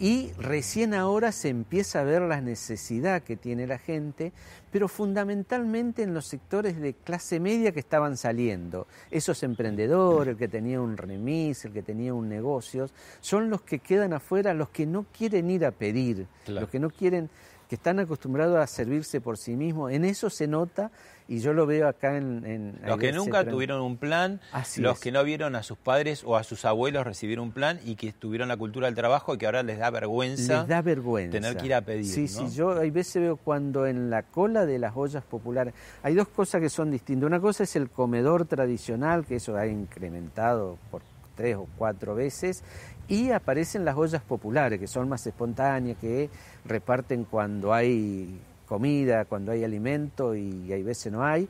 Y 0.02 0.32
recién 0.38 0.94
ahora 0.94 1.30
se 1.30 1.50
empieza 1.50 2.00
a 2.00 2.04
ver 2.04 2.22
la 2.22 2.40
necesidad 2.40 3.22
que 3.22 3.36
tiene 3.36 3.66
la 3.66 3.76
gente, 3.76 4.32
pero 4.72 4.88
fundamentalmente 4.88 6.02
en 6.02 6.14
los 6.14 6.24
sectores 6.26 6.80
de 6.80 6.94
clase 6.94 7.38
media 7.38 7.70
que 7.72 7.80
estaban 7.80 8.16
saliendo. 8.16 8.86
Esos 9.10 9.42
emprendedores, 9.42 10.32
el 10.32 10.38
que 10.38 10.48
tenía 10.48 10.80
un 10.80 10.96
remis, 10.96 11.66
el 11.66 11.72
que 11.74 11.82
tenía 11.82 12.14
un 12.14 12.30
negocio, 12.30 12.88
son 13.20 13.50
los 13.50 13.60
que 13.60 13.80
quedan 13.80 14.14
afuera, 14.14 14.54
los 14.54 14.70
que 14.70 14.86
no 14.86 15.04
quieren 15.16 15.50
ir 15.50 15.66
a 15.66 15.70
pedir, 15.70 16.26
Claro. 16.46 16.62
los 16.62 16.70
que 16.70 16.78
no 16.80 16.88
quieren, 16.88 17.28
que 17.70 17.76
están 17.76 18.00
acostumbrados 18.00 18.58
a 18.58 18.66
servirse 18.66 19.20
por 19.20 19.38
sí 19.38 19.54
mismos. 19.54 19.92
En 19.92 20.04
eso 20.04 20.28
se 20.28 20.48
nota 20.48 20.90
y 21.28 21.38
yo 21.38 21.52
lo 21.52 21.66
veo 21.66 21.86
acá 21.86 22.16
en... 22.16 22.44
en 22.44 22.80
Los 22.84 22.98
que 22.98 23.12
nunca 23.12 23.44
tuvieron 23.44 23.80
un 23.80 23.96
plan, 23.96 24.40
Así 24.50 24.80
los 24.80 24.94
es. 24.96 25.00
que 25.00 25.12
no 25.12 25.22
vieron 25.22 25.54
a 25.54 25.62
sus 25.62 25.78
padres 25.78 26.24
o 26.26 26.36
a 26.36 26.42
sus 26.42 26.64
abuelos 26.64 27.04
recibir 27.06 27.38
un 27.38 27.52
plan 27.52 27.78
y 27.84 27.94
que 27.94 28.12
tuvieron 28.12 28.48
la 28.48 28.56
cultura 28.56 28.88
del 28.88 28.96
trabajo 28.96 29.34
y 29.34 29.38
que 29.38 29.46
ahora 29.46 29.62
les 29.62 29.78
da 29.78 29.88
vergüenza. 29.90 30.58
Les 30.62 30.66
da 30.68 30.82
vergüenza. 30.82 31.30
tener 31.30 31.56
que 31.56 31.66
ir 31.66 31.74
a 31.74 31.80
pedir, 31.82 32.06
Sí, 32.06 32.22
¿no? 32.22 32.48
sí, 32.50 32.56
yo 32.56 32.76
hay 32.76 32.90
veces 32.90 33.22
veo 33.22 33.36
cuando 33.36 33.86
en 33.86 34.10
la 34.10 34.24
cola 34.24 34.66
de 34.66 34.80
las 34.80 34.96
ollas 34.96 35.22
populares 35.22 35.72
hay 36.02 36.16
dos 36.16 36.26
cosas 36.26 36.60
que 36.60 36.70
son 36.70 36.90
distintas. 36.90 37.28
Una 37.28 37.38
cosa 37.38 37.62
es 37.62 37.76
el 37.76 37.88
comedor 37.88 38.46
tradicional, 38.46 39.24
que 39.24 39.36
eso 39.36 39.56
ha 39.56 39.68
incrementado 39.68 40.76
por 40.90 41.02
tres 41.36 41.54
o 41.54 41.68
cuatro 41.78 42.16
veces, 42.16 42.64
y 43.06 43.30
aparecen 43.30 43.84
las 43.84 43.96
ollas 43.96 44.22
populares, 44.22 44.78
que 44.78 44.86
son 44.86 45.08
más 45.08 45.26
espontáneas, 45.26 45.96
que 45.98 46.28
reparten 46.64 47.24
cuando 47.24 47.72
hay 47.72 48.38
comida, 48.66 49.24
cuando 49.24 49.52
hay 49.52 49.64
alimento 49.64 50.34
y 50.34 50.72
hay 50.72 50.82
veces 50.82 51.12
no 51.12 51.24
hay. 51.24 51.48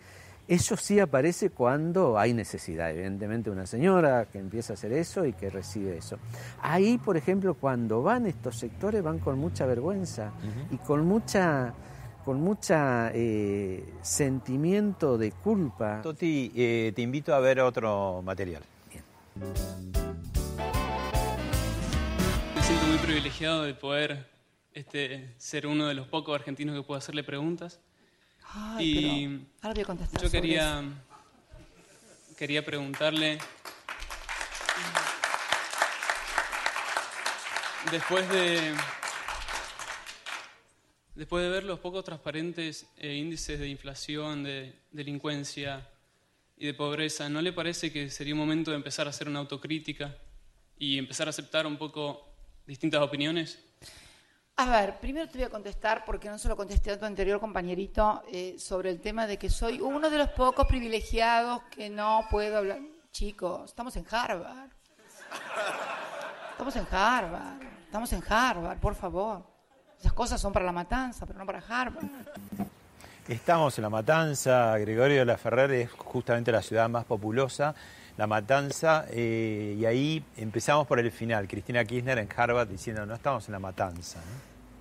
Eso 0.49 0.77
sí 0.77 0.99
aparece 0.99 1.51
cuando 1.51 2.19
hay 2.19 2.33
necesidad, 2.33 2.91
evidentemente 2.91 3.51
una 3.51 3.67
señora 3.67 4.27
que 4.33 4.41
empieza 4.41 4.73
a 4.73 4.75
hacer 4.75 4.93
eso 4.93 5.25
y 5.25 5.33
que 5.33 5.49
recibe 5.49 5.97
eso. 5.97 6.19
Ahí, 6.61 6.99
por 6.99 7.17
ejemplo, 7.17 7.55
cuando 7.55 8.03
van 8.03 8.27
estos 8.27 8.57
sectores 8.57 9.01
van 9.01 9.21
con 9.21 9.39
mucha 9.39 9.65
vergüenza 9.65 10.33
y 10.73 10.77
con 10.79 11.07
mucha 11.07 11.73
con 12.25 12.41
mucha 12.41 13.13
eh, 13.15 13.85
sentimiento 14.03 15.17
de 15.19 15.31
culpa. 15.31 16.01
Toti, 16.03 16.53
eh, 16.55 16.93
te 16.97 17.03
invito 17.03 17.35
a 17.35 17.39
ver 17.39 17.61
otro 17.61 18.21
material. 18.23 18.63
Me 22.55 22.63
siento 22.63 22.87
muy 22.87 22.99
privilegiado 22.99 23.63
de 23.63 23.75
poder 23.75 24.27
este, 24.75 25.35
ser 25.39 25.67
uno 25.67 25.87
de 25.87 25.95
los 25.95 26.07
pocos 26.09 26.35
argentinos 26.35 26.77
que 26.77 26.83
puedo 26.83 26.99
hacerle 26.99 27.25
preguntas. 27.25 27.81
Ay, 28.53 28.87
Y 28.89 29.29
pero 29.29 29.45
ahora 29.63 29.75
voy 29.75 29.83
a 29.83 29.87
contestar 29.87 30.23
Yo 30.23 30.31
quería, 30.31 30.81
eso. 30.81 32.37
quería 32.37 32.65
preguntarle, 32.65 33.39
después 37.91 38.29
de, 38.29 38.75
después 41.15 41.45
de 41.45 41.51
ver 41.51 41.65
los 41.65 41.79
poco 41.81 42.03
transparentes 42.03 42.87
eh, 42.99 43.15
índices 43.15 43.59
de 43.59 43.69
inflación, 43.69 44.43
de 44.43 44.75
delincuencia 44.91 45.89
y 46.57 46.67
de 46.67 46.75
pobreza, 46.75 47.29
¿no 47.29 47.41
le 47.41 47.53
parece 47.53 47.93
que 47.93 48.11
sería 48.11 48.35
un 48.35 48.41
momento 48.41 48.71
de 48.71 48.77
empezar 48.77 49.07
a 49.07 49.11
hacer 49.11 49.29
una 49.29 49.39
autocrítica 49.39 50.17
y 50.79 50.99
empezar 50.99 51.27
a 51.27 51.31
aceptar 51.31 51.67
un 51.67 51.77
poco 51.77 52.27
distintas 52.67 53.01
opiniones? 53.01 53.59
A 54.61 54.67
ver, 54.67 55.01
primero 55.01 55.27
te 55.27 55.39
voy 55.39 55.47
a 55.47 55.49
contestar, 55.49 56.05
porque 56.05 56.29
no 56.29 56.39
se 56.39 56.47
lo 56.47 56.55
contesté 56.55 56.91
a 56.91 56.99
tu 56.99 57.07
anterior 57.07 57.41
compañerito, 57.41 58.23
eh, 58.31 58.57
sobre 58.59 58.91
el 58.91 59.01
tema 59.01 59.27
de 59.27 59.39
que 59.39 59.49
soy 59.49 59.81
uno 59.81 60.11
de 60.11 60.19
los 60.19 60.29
pocos 60.33 60.67
privilegiados 60.67 61.63
que 61.71 61.89
no 61.89 62.27
puedo 62.31 62.59
hablar. 62.59 62.79
Chicos, 63.11 63.71
estamos 63.71 63.97
en 63.97 64.05
Harvard. 64.11 64.69
Estamos 66.51 66.77
en 66.77 66.87
Harvard. 66.91 67.63
Estamos 67.87 68.13
en 68.13 68.23
Harvard, 68.29 68.79
por 68.81 68.95
favor. 68.95 69.47
Esas 69.99 70.13
cosas 70.13 70.39
son 70.39 70.53
para 70.53 70.67
la 70.67 70.73
matanza, 70.73 71.25
pero 71.25 71.39
no 71.39 71.47
para 71.47 71.63
Harvard. 71.67 72.05
Estamos 73.29 73.79
en 73.79 73.83
La 73.83 73.91
Matanza, 73.91 74.77
Gregorio 74.77 75.21
de 75.21 75.25
la 75.25 75.39
Ferrer 75.39 75.71
es 75.71 75.91
justamente 75.93 76.53
la 76.53 76.61
ciudad 76.61 76.89
más 76.91 77.05
populosa, 77.07 77.75
La 78.19 78.27
Matanza, 78.27 79.07
eh, 79.09 79.77
y 79.79 79.87
ahí 79.87 80.23
empezamos 80.37 80.87
por 80.87 80.99
el 80.99 81.11
final, 81.13 81.47
Cristina 81.47 81.83
Kirchner 81.85 82.19
en 82.19 82.29
Harvard 82.37 82.69
diciendo, 82.69 83.07
no 83.07 83.15
estamos 83.15 83.47
en 83.47 83.53
La 83.53 83.59
Matanza. 83.59 84.19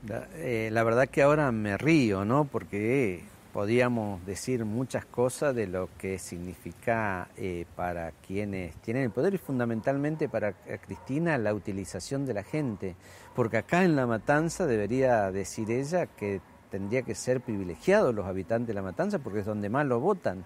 La, 0.08 0.28
eh, 0.36 0.70
la 0.72 0.84
verdad 0.84 1.10
que 1.10 1.22
ahora 1.22 1.52
me 1.52 1.78
río, 1.78 2.24
¿no? 2.24 2.46
Porque 2.46 3.24
podíamos 3.54 4.26
decir 4.26 4.64
muchas 4.64 5.06
cosas 5.06 5.56
de 5.56 5.68
lo 5.68 5.90
que 5.98 6.20
significa 6.20 7.30
eh, 7.36 7.66
para 7.76 8.12
quienes 8.26 8.76
tienen 8.78 9.04
el 9.04 9.10
poder 9.12 9.34
y 9.34 9.38
fundamentalmente 9.38 10.30
para 10.30 10.54
eh, 10.68 10.80
Cristina 10.86 11.38
la 11.38 11.54
utilización 11.54 12.26
de 12.26 12.34
la 12.34 12.44
gente. 12.44 12.96
Porque 13.36 13.58
acá 13.58 13.84
en 13.84 13.96
La 13.96 14.06
Matanza 14.06 14.68
debería 14.68 15.32
decir 15.32 15.72
ella 15.72 16.06
que 16.06 16.42
tendría 16.70 17.02
que 17.02 17.16
ser 17.16 17.42
privilegiados 17.42 18.14
los 18.14 18.28
habitantes 18.28 18.68
de 18.68 18.74
La 18.76 18.82
Matanza 18.82 19.20
porque 19.20 19.40
es 19.40 19.46
donde 19.46 19.70
más 19.70 19.86
lo 19.86 20.00
votan. 20.00 20.46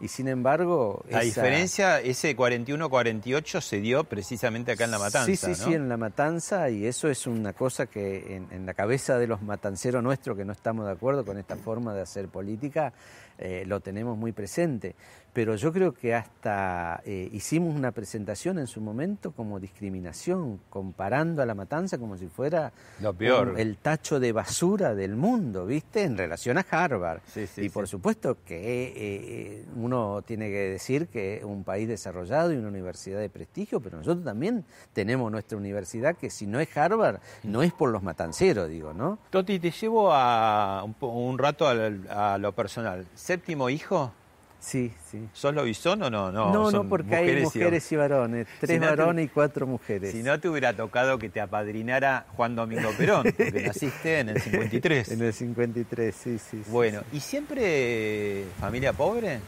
Y 0.00 0.08
sin 0.08 0.28
embargo... 0.28 1.04
La 1.10 1.18
esa- 1.22 1.42
diferencia, 1.42 2.00
ese 2.00 2.34
41-48 2.36 3.60
se 3.60 3.80
dio 3.80 4.04
precisamente 4.04 4.72
acá 4.72 4.84
en 4.84 4.90
La 4.92 4.98
Matanza, 4.98 5.26
Sí, 5.26 5.36
sí, 5.36 5.48
¿no? 5.48 5.54
sí, 5.54 5.74
en 5.74 5.88
la 5.88 5.96
matanza 5.96 6.70
y 6.70 6.86
eso 6.86 7.08
es 7.08 7.26
una 7.26 7.52
cosa 7.52 7.86
que 7.86 8.36
en, 8.36 8.48
en 8.50 8.66
la 8.66 8.74
cabeza 8.74 9.18
de 9.18 9.26
los 9.26 9.42
matanceros 9.42 10.02
nuestros 10.02 10.36
que 10.36 10.44
no 10.44 10.52
estamos 10.52 10.86
de 10.86 10.92
acuerdo 10.92 11.24
con 11.24 11.36
esta 11.38 11.56
forma 11.56 11.92
de 11.94 12.00
hacer 12.02 12.28
política, 12.28 12.92
eh, 13.38 13.64
lo 13.66 13.80
tenemos 13.80 14.16
muy 14.16 14.32
presente. 14.32 14.94
Pero 15.32 15.54
yo 15.54 15.72
creo 15.72 15.92
que 15.92 16.14
hasta 16.14 17.00
eh, 17.04 17.28
hicimos 17.32 17.74
una 17.74 17.92
presentación 17.92 18.58
en 18.58 18.66
su 18.66 18.80
momento 18.80 19.30
como 19.30 19.60
discriminación, 19.60 20.60
comparando 20.70 21.40
a 21.42 21.46
la 21.46 21.54
matanza 21.54 21.98
como 21.98 22.16
si 22.16 22.26
fuera 22.26 22.72
Lo 23.00 23.14
peor. 23.14 23.50
un- 23.50 23.58
el 23.58 23.76
tacho 23.76 24.18
de 24.18 24.32
basura 24.32 24.94
del 24.94 25.14
mundo, 25.14 25.66
¿viste? 25.66 26.02
En 26.02 26.16
relación 26.18 26.58
a 26.58 26.66
Harvard. 26.68 27.20
Sí, 27.26 27.46
sí, 27.46 27.62
y 27.62 27.68
por 27.68 27.86
sí. 27.86 27.92
supuesto 27.92 28.38
que 28.44 28.92
eh, 28.96 29.64
uno 29.76 30.22
tiene 30.22 30.48
que 30.48 30.70
decir 30.70 31.06
que 31.08 31.36
es 31.36 31.44
un 31.44 31.62
país 31.62 31.86
desarrollado 31.86 32.52
y 32.52 32.56
una 32.56 32.68
universidad 32.68 33.20
de 33.20 33.28
prestigio, 33.30 33.80
pero 33.80 33.98
nosotros 33.98 34.24
también 34.24 34.64
tenemos 34.92 35.30
nuestra 35.30 35.56
universidad 35.58 36.16
que 36.16 36.30
si 36.30 36.46
no 36.46 36.58
es 36.60 36.76
Harvard, 36.76 37.20
no 37.44 37.62
es 37.62 37.72
por 37.72 37.90
los 37.90 38.02
matanceros, 38.02 38.68
digo, 38.68 38.92
¿no? 38.94 39.18
Toti, 39.30 39.60
te 39.60 39.70
llevo 39.70 40.12
a 40.12 40.82
un, 40.84 40.94
un 41.00 41.38
rato 41.38 41.68
al- 41.68 42.06
a, 42.10 42.36
lo 42.38 42.52
personal. 42.52 43.06
¿Séptimo 43.14 43.70
hijo? 43.70 44.12
Sí, 44.60 44.92
sí. 45.10 45.26
¿Sos 45.32 45.54
lobizón 45.54 46.02
o 46.02 46.10
no? 46.10 46.30
No, 46.30 46.52
No, 46.52 46.70
no, 46.70 46.84
porque 46.88 47.16
hay 47.16 47.42
mujeres 47.42 47.90
y 47.90 47.96
varones, 47.96 48.46
tres 48.60 48.78
no 48.78 48.86
te- 48.86 48.90
varones 48.90 49.24
y 49.24 49.28
cuatro 49.28 49.66
mujeres. 49.66 50.12
Si 50.12 50.22
no 50.22 50.38
te 50.38 50.48
hubiera 50.50 50.74
tocado 50.74 51.18
que 51.18 51.30
te 51.30 51.40
apadrinara 51.40 52.26
Juan 52.36 52.54
Domingo 52.54 52.90
Perón, 52.92 53.32
porque 53.36 53.62
naciste 53.66 54.20
en 54.20 54.28
el 54.28 54.40
53. 54.40 55.12
En 55.12 55.22
el 55.22 55.32
53, 55.32 56.14
sí, 56.14 56.38
sí. 56.38 56.62
sí, 56.62 56.70
Bueno, 56.70 57.02
¿y 57.12 57.20
siempre 57.20 58.44
familia 58.60 58.92
pobre? 58.92 59.40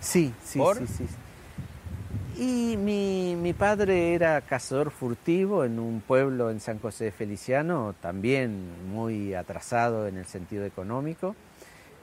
Sí, 0.00 0.32
sí, 0.44 0.58
¿Por? 0.60 0.78
sí, 0.78 0.86
sí. 0.86 1.06
Y 2.36 2.76
mi, 2.78 3.36
mi 3.36 3.52
padre 3.52 4.14
era 4.14 4.40
cazador 4.40 4.90
furtivo 4.90 5.64
en 5.64 5.78
un 5.78 6.00
pueblo 6.00 6.50
en 6.50 6.60
San 6.60 6.78
José 6.78 7.04
de 7.06 7.12
Feliciano, 7.12 7.94
también 8.00 8.64
muy 8.90 9.34
atrasado 9.34 10.06
en 10.08 10.16
el 10.16 10.24
sentido 10.26 10.64
económico. 10.64 11.36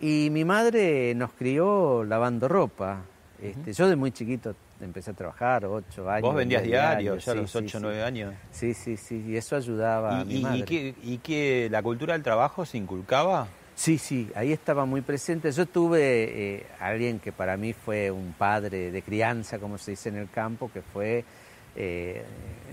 Y 0.02 0.30
mi 0.32 0.46
madre 0.46 1.14
nos 1.16 1.32
crió 1.34 2.04
lavando 2.04 2.48
ropa. 2.48 3.02
Este, 3.42 3.74
Yo 3.74 3.88
de 3.88 3.96
muy 3.96 4.12
chiquito 4.12 4.56
empecé 4.82 5.12
a 5.12 5.14
trabajar, 5.14 5.66
ocho 5.66 6.10
años. 6.10 6.22
Vos 6.22 6.36
vendías 6.36 6.62
vendía 6.62 6.80
diarios 6.92 7.26
ya 7.26 7.32
a 7.32 7.36
sí, 7.36 7.42
los 7.42 7.52
sí, 7.52 7.58
8 7.60 7.78
o 7.78 7.80
sí. 7.80 7.86
9 7.86 8.04
años. 8.04 8.34
Sí, 8.52 8.74
sí, 8.74 8.98
sí, 8.98 9.24
y 9.28 9.36
eso 9.36 9.56
ayudaba 9.56 10.22
a 10.22 10.24
¿Y, 10.24 10.44
mi 10.44 10.60
y- 11.04 11.18
qué- 11.18 11.70
la 11.70 11.82
cultura 11.82 12.14
del 12.14 12.24
trabajo 12.24 12.66
se 12.66 12.78
inculcaba? 12.78 13.48
Sí, 13.76 13.98
sí, 13.98 14.30
ahí 14.36 14.52
estaba 14.52 14.86
muy 14.86 15.00
presente. 15.02 15.52
Yo 15.54 15.66
tuve 15.66 16.00
eh, 16.58 16.66
alguien 16.82 17.20
que 17.20 17.32
para 17.32 17.56
mí 17.56 17.72
fue 17.72 18.12
un 18.12 18.34
padre 18.38 18.92
de 18.92 19.02
crianza, 19.02 19.58
como 19.58 19.78
se 19.78 19.92
dice 19.92 20.10
en 20.10 20.18
el 20.18 20.30
campo, 20.30 20.70
que 20.74 20.82
fue 20.82 21.24
eh, 21.80 22.24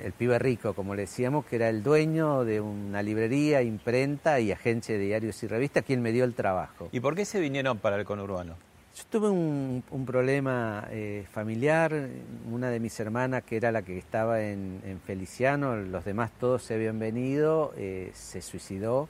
el 0.04 0.12
pibe 0.12 0.38
rico, 0.38 0.74
como 0.74 0.94
le 0.94 1.02
decíamos, 1.02 1.46
que 1.46 1.56
era 1.56 1.68
el 1.68 1.82
dueño 1.82 2.44
de 2.44 2.60
una 2.60 3.02
librería, 3.02 3.62
imprenta 3.62 4.40
y 4.40 4.52
agencia 4.52 4.96
de 4.96 5.04
diarios 5.04 5.42
y 5.42 5.46
revistas, 5.46 5.84
quien 5.84 6.02
me 6.02 6.12
dio 6.12 6.24
el 6.24 6.34
trabajo. 6.34 6.88
¿Y 6.92 7.00
por 7.00 7.14
qué 7.14 7.24
se 7.24 7.40
vinieron 7.40 7.78
para 7.78 7.96
el 7.96 8.04
conurbano? 8.04 8.56
Yo 8.94 9.04
tuve 9.10 9.28
un, 9.28 9.82
problema 10.06 10.86
eh, 10.90 11.24
familiar, 11.30 12.08
una 12.50 12.70
de 12.70 12.80
mis 12.80 12.98
hermanas 13.00 13.42
que 13.44 13.56
era 13.56 13.72
la 13.72 13.82
que 13.82 13.96
estaba 13.96 14.42
en, 14.42 15.00
Feliciano, 15.06 15.76
los 15.76 16.04
demás 16.04 16.30
todos 16.38 16.62
se 16.62 16.74
habían 16.74 16.98
venido, 16.98 17.72
se 18.12 18.42
suicidó 18.42 19.08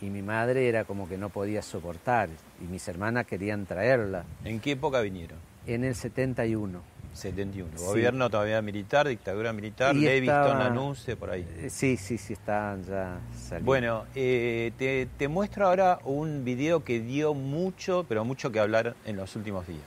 y 0.00 0.10
mi 0.10 0.22
madre 0.22 0.68
era 0.68 0.84
como 0.84 1.08
que 1.08 1.18
no 1.18 1.30
podía 1.30 1.62
soportar 1.62 2.28
y 2.60 2.64
mis 2.64 2.86
hermanas 2.88 3.26
querían 3.26 3.66
traerla. 3.66 4.24
¿En 4.44 4.60
qué 4.60 4.72
época 4.72 5.00
vinieron? 5.00 5.38
En 5.66 5.84
el 5.84 5.94
71. 5.94 6.93
71. 7.14 7.70
Gobierno 7.78 8.28
todavía 8.28 8.60
militar, 8.60 9.08
dictadura 9.08 9.52
militar, 9.52 9.94
Leviston, 9.94 10.60
Anunce, 10.60 11.16
por 11.16 11.30
ahí. 11.30 11.46
Eh, 11.58 11.70
sí, 11.70 11.96
sí, 11.96 12.18
sí, 12.18 12.34
están 12.34 12.82
ya 12.84 13.18
saliendo. 13.32 13.64
Bueno, 13.64 14.04
eh, 14.14 14.72
te, 14.76 15.06
te, 15.06 15.28
muestro 15.28 15.66
ahora 15.66 16.00
un 16.04 16.44
video 16.44 16.84
que 16.84 17.00
dio 17.00 17.34
mucho, 17.34 18.04
pero 18.08 18.24
mucho 18.24 18.50
que 18.50 18.60
hablar 18.60 18.94
en 19.04 19.16
los 19.16 19.36
últimos 19.36 19.66
días. 19.66 19.80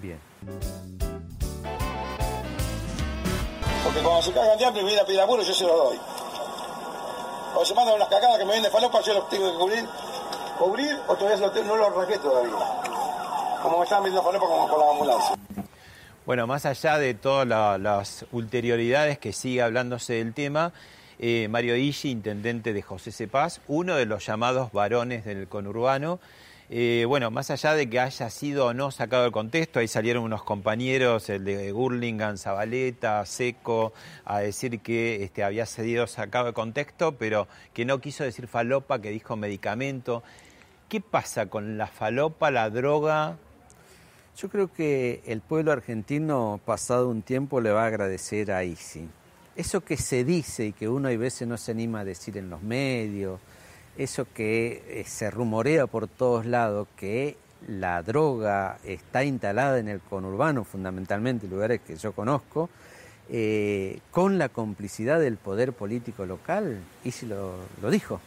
Bien. 0.00 0.18
Porque 3.84 4.00
cuando 4.00 4.22
se 4.22 4.32
cagan 4.32 4.58
de 4.58 4.64
hambre 4.64 4.82
y 4.82 4.84
viene 4.84 5.00
a 5.00 5.06
pedir 5.06 5.20
yo 5.20 5.54
se 5.54 5.64
lo 5.64 5.76
doy. 5.76 5.96
O 7.54 7.64
se 7.64 7.74
mandan 7.74 7.94
unas 7.94 8.08
cagadas 8.08 8.38
que 8.38 8.44
me 8.44 8.52
venden 8.52 8.70
falopa, 8.70 9.00
yo 9.00 9.14
los 9.14 9.28
tengo 9.30 9.50
que 9.50 9.58
cubrir. 9.58 9.88
Cubrir 10.58 10.98
o 11.08 11.14
todavía 11.16 11.62
no 11.64 11.76
los 11.76 11.94
rajé 11.94 12.18
todavía. 12.18 12.56
Como 13.62 13.78
me 13.78 13.84
están 13.84 14.02
vendiendo 14.02 14.22
falopa 14.22 14.46
como 14.46 14.68
con 14.68 14.80
la 14.80 14.90
ambulancia. 14.90 15.45
Bueno, 16.26 16.48
más 16.48 16.66
allá 16.66 16.98
de 16.98 17.14
todas 17.14 17.46
las 17.80 18.26
ulterioridades 18.32 19.16
que 19.16 19.32
sigue 19.32 19.62
hablándose 19.62 20.14
del 20.14 20.34
tema, 20.34 20.72
eh, 21.20 21.46
Mario 21.48 21.76
Illi, 21.76 22.10
intendente 22.10 22.72
de 22.72 22.82
José 22.82 23.12
Cepaz, 23.12 23.60
uno 23.68 23.94
de 23.94 24.06
los 24.06 24.26
llamados 24.26 24.72
varones 24.72 25.24
del 25.24 25.46
conurbano, 25.46 26.18
eh, 26.68 27.04
bueno, 27.06 27.30
más 27.30 27.52
allá 27.52 27.74
de 27.74 27.88
que 27.88 28.00
haya 28.00 28.28
sido 28.28 28.66
o 28.66 28.74
no 28.74 28.90
sacado 28.90 29.22
del 29.22 29.30
contexto, 29.30 29.78
ahí 29.78 29.86
salieron 29.86 30.24
unos 30.24 30.42
compañeros, 30.42 31.30
el 31.30 31.44
de 31.44 31.70
Gurlingan, 31.70 32.38
Zabaleta, 32.38 33.24
Seco, 33.24 33.92
a 34.24 34.40
decir 34.40 34.80
que 34.80 35.22
este, 35.22 35.44
había 35.44 35.64
sido 35.64 36.08
sacado 36.08 36.46
de 36.46 36.52
contexto, 36.54 37.12
pero 37.12 37.46
que 37.72 37.84
no 37.84 38.00
quiso 38.00 38.24
decir 38.24 38.48
falopa, 38.48 39.00
que 39.00 39.10
dijo 39.10 39.36
medicamento. 39.36 40.24
¿Qué 40.88 41.00
pasa 41.00 41.46
con 41.46 41.78
la 41.78 41.86
falopa, 41.86 42.50
la 42.50 42.68
droga? 42.68 43.38
Yo 44.36 44.50
creo 44.50 44.70
que 44.70 45.22
el 45.26 45.40
pueblo 45.40 45.72
argentino, 45.72 46.60
pasado 46.66 47.08
un 47.08 47.22
tiempo, 47.22 47.62
le 47.62 47.70
va 47.70 47.84
a 47.84 47.86
agradecer 47.86 48.52
a 48.52 48.64
Isi. 48.64 49.08
Eso 49.56 49.80
que 49.82 49.96
se 49.96 50.24
dice 50.24 50.66
y 50.66 50.72
que 50.72 50.90
uno 50.90 51.08
a 51.08 51.16
veces 51.16 51.48
no 51.48 51.56
se 51.56 51.72
anima 51.72 52.00
a 52.00 52.04
decir 52.04 52.36
en 52.36 52.50
los 52.50 52.62
medios, 52.62 53.40
eso 53.96 54.26
que 54.34 54.84
eh, 54.88 55.04
se 55.06 55.30
rumorea 55.30 55.86
por 55.86 56.06
todos 56.06 56.44
lados, 56.44 56.86
que 56.96 57.38
la 57.66 58.02
droga 58.02 58.76
está 58.84 59.24
instalada 59.24 59.78
en 59.78 59.88
el 59.88 60.00
conurbano, 60.00 60.64
fundamentalmente, 60.64 61.48
lugares 61.48 61.80
que 61.80 61.96
yo 61.96 62.12
conozco, 62.12 62.68
eh, 63.30 64.00
con 64.10 64.36
la 64.36 64.50
complicidad 64.50 65.18
del 65.18 65.38
poder 65.38 65.72
político 65.72 66.26
local, 66.26 66.78
y 67.04 67.12
si 67.12 67.24
lo, 67.24 67.54
dijo, 67.90 68.20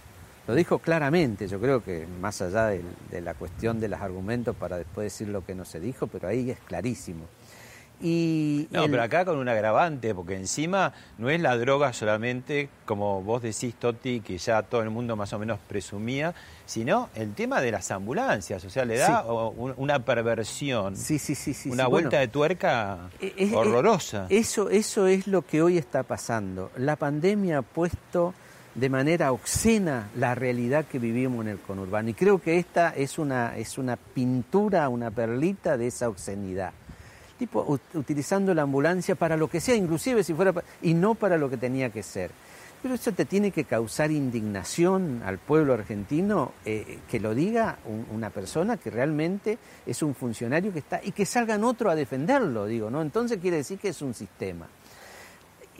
lo 0.48 0.55
dijo 0.55 0.79
claramente, 0.79 1.48
yo 1.48 1.60
creo 1.60 1.84
que 1.84 2.08
más 2.19 2.41
allá 2.41 2.67
de, 2.67 2.84
de 3.12 3.22
la 3.22 3.34
cuestión 3.34 3.79
de 3.79 3.88
los 3.88 4.01
argumentos 4.01 4.55
para 4.55 4.77
después 4.77 5.05
decir 5.05 5.27
lo 5.27 5.46
que 5.46 5.55
no 5.55 5.65
se 5.65 5.79
dijo, 5.79 6.08
pero 6.08 6.27
ahí 6.27 6.50
es 6.50 6.60
clarísimo 6.60 7.25
no, 8.01 8.84
pero 8.89 9.03
acá 9.03 9.25
con 9.25 9.38
un 9.38 9.50
agravante, 9.50 10.15
porque 10.15 10.36
encima 10.36 10.93
no 11.17 11.29
es 11.29 11.41
la 11.41 11.58
droga 11.58 11.91
solamente, 11.91 12.69
como 12.86 13.22
vos 13.22 13.41
decís, 13.41 13.75
Toti, 13.75 14.22
que 14.22 14.38
ya 14.38 14.62
todo 14.63 14.81
el 14.81 14.89
mundo 14.89 15.15
más 15.15 15.34
o 15.34 15.39
menos 15.39 15.60
presumía, 15.67 16.34
sino 16.65 17.10
el 17.15 17.34
tema 17.34 17.62
de 17.62 17.72
las 17.72 17.91
ambulancias, 17.91 18.63
o 18.63 18.69
sea, 18.69 18.86
le 18.86 18.98
da 18.98 19.25
una 19.25 20.00
perversión, 20.00 20.96
sí, 20.96 21.19
sí, 21.19 21.36
sí, 21.36 21.69
una 21.69 21.88
vuelta 21.88 22.19
de 22.19 22.29
tuerca 22.29 23.10
horrorosa. 23.53 24.27
eso, 24.29 24.69
eso 24.69 25.08
es 25.08 25.27
lo 25.27 25.41
que 25.41 25.62
hoy 25.62 25.77
está 25.77 26.03
pasando. 26.03 26.72
La 26.77 26.96
pandemia 26.96 27.60
ha 27.60 27.62
puesto 27.63 28.34
de 28.75 28.89
manera 28.89 29.31
obscena 29.31 30.09
la 30.15 30.35
realidad 30.35 30.85
que 30.85 30.99
vivimos 30.99 31.45
en 31.45 31.51
el 31.51 31.60
conurbano 31.60 32.10
y 32.10 32.13
creo 32.13 32.39
que 32.39 32.60
esta 32.60 32.89
es 32.95 33.17
una, 33.17 33.58
es 33.58 33.77
una 33.77 33.97
pintura, 33.97 34.88
una 34.89 35.12
perlita 35.12 35.77
de 35.77 35.88
esa 35.88 36.10
obscenidad 36.10 36.71
tipo 37.39 37.79
utilizando 37.93 38.53
la 38.53 38.63
ambulancia 38.63 39.15
para 39.15 39.38
lo 39.38 39.49
que 39.49 39.62
sea, 39.62 39.73
inclusive 39.73 40.23
si 40.23 40.34
fuera 40.34 40.53
y 40.82 40.93
no 40.93 41.15
para 41.15 41.38
lo 41.38 41.49
que 41.49 41.55
tenía 41.55 41.89
que 41.89 42.03
ser. 42.03 42.32
Pero 42.82 42.95
eso 42.95 43.12
te 43.12 43.25
tiene 43.25 43.51
que 43.51 43.65
causar 43.65 44.12
indignación 44.12 45.21
al 45.25 45.38
pueblo 45.38 45.73
argentino 45.73 46.53
eh, 46.65 46.99
que 47.10 47.19
lo 47.19 47.36
diga 47.36 47.77
una 48.12 48.29
persona 48.29 48.77
que 48.77 48.89
realmente 48.89 49.58
es 49.86 50.01
un 50.01 50.15
funcionario 50.15 50.71
que 50.71 50.79
está 50.79 51.01
y 51.03 51.12
que 51.12 51.25
salgan 51.25 51.63
otro 51.65 51.89
a 51.89 51.95
defenderlo, 51.95 52.67
digo, 52.67 52.89
¿no? 52.89 53.01
Entonces 53.01 53.39
quiere 53.39 53.58
decir 53.58 53.79
que 53.79 53.89
es 53.89 54.01
un 54.01 54.13
sistema. 54.13 54.67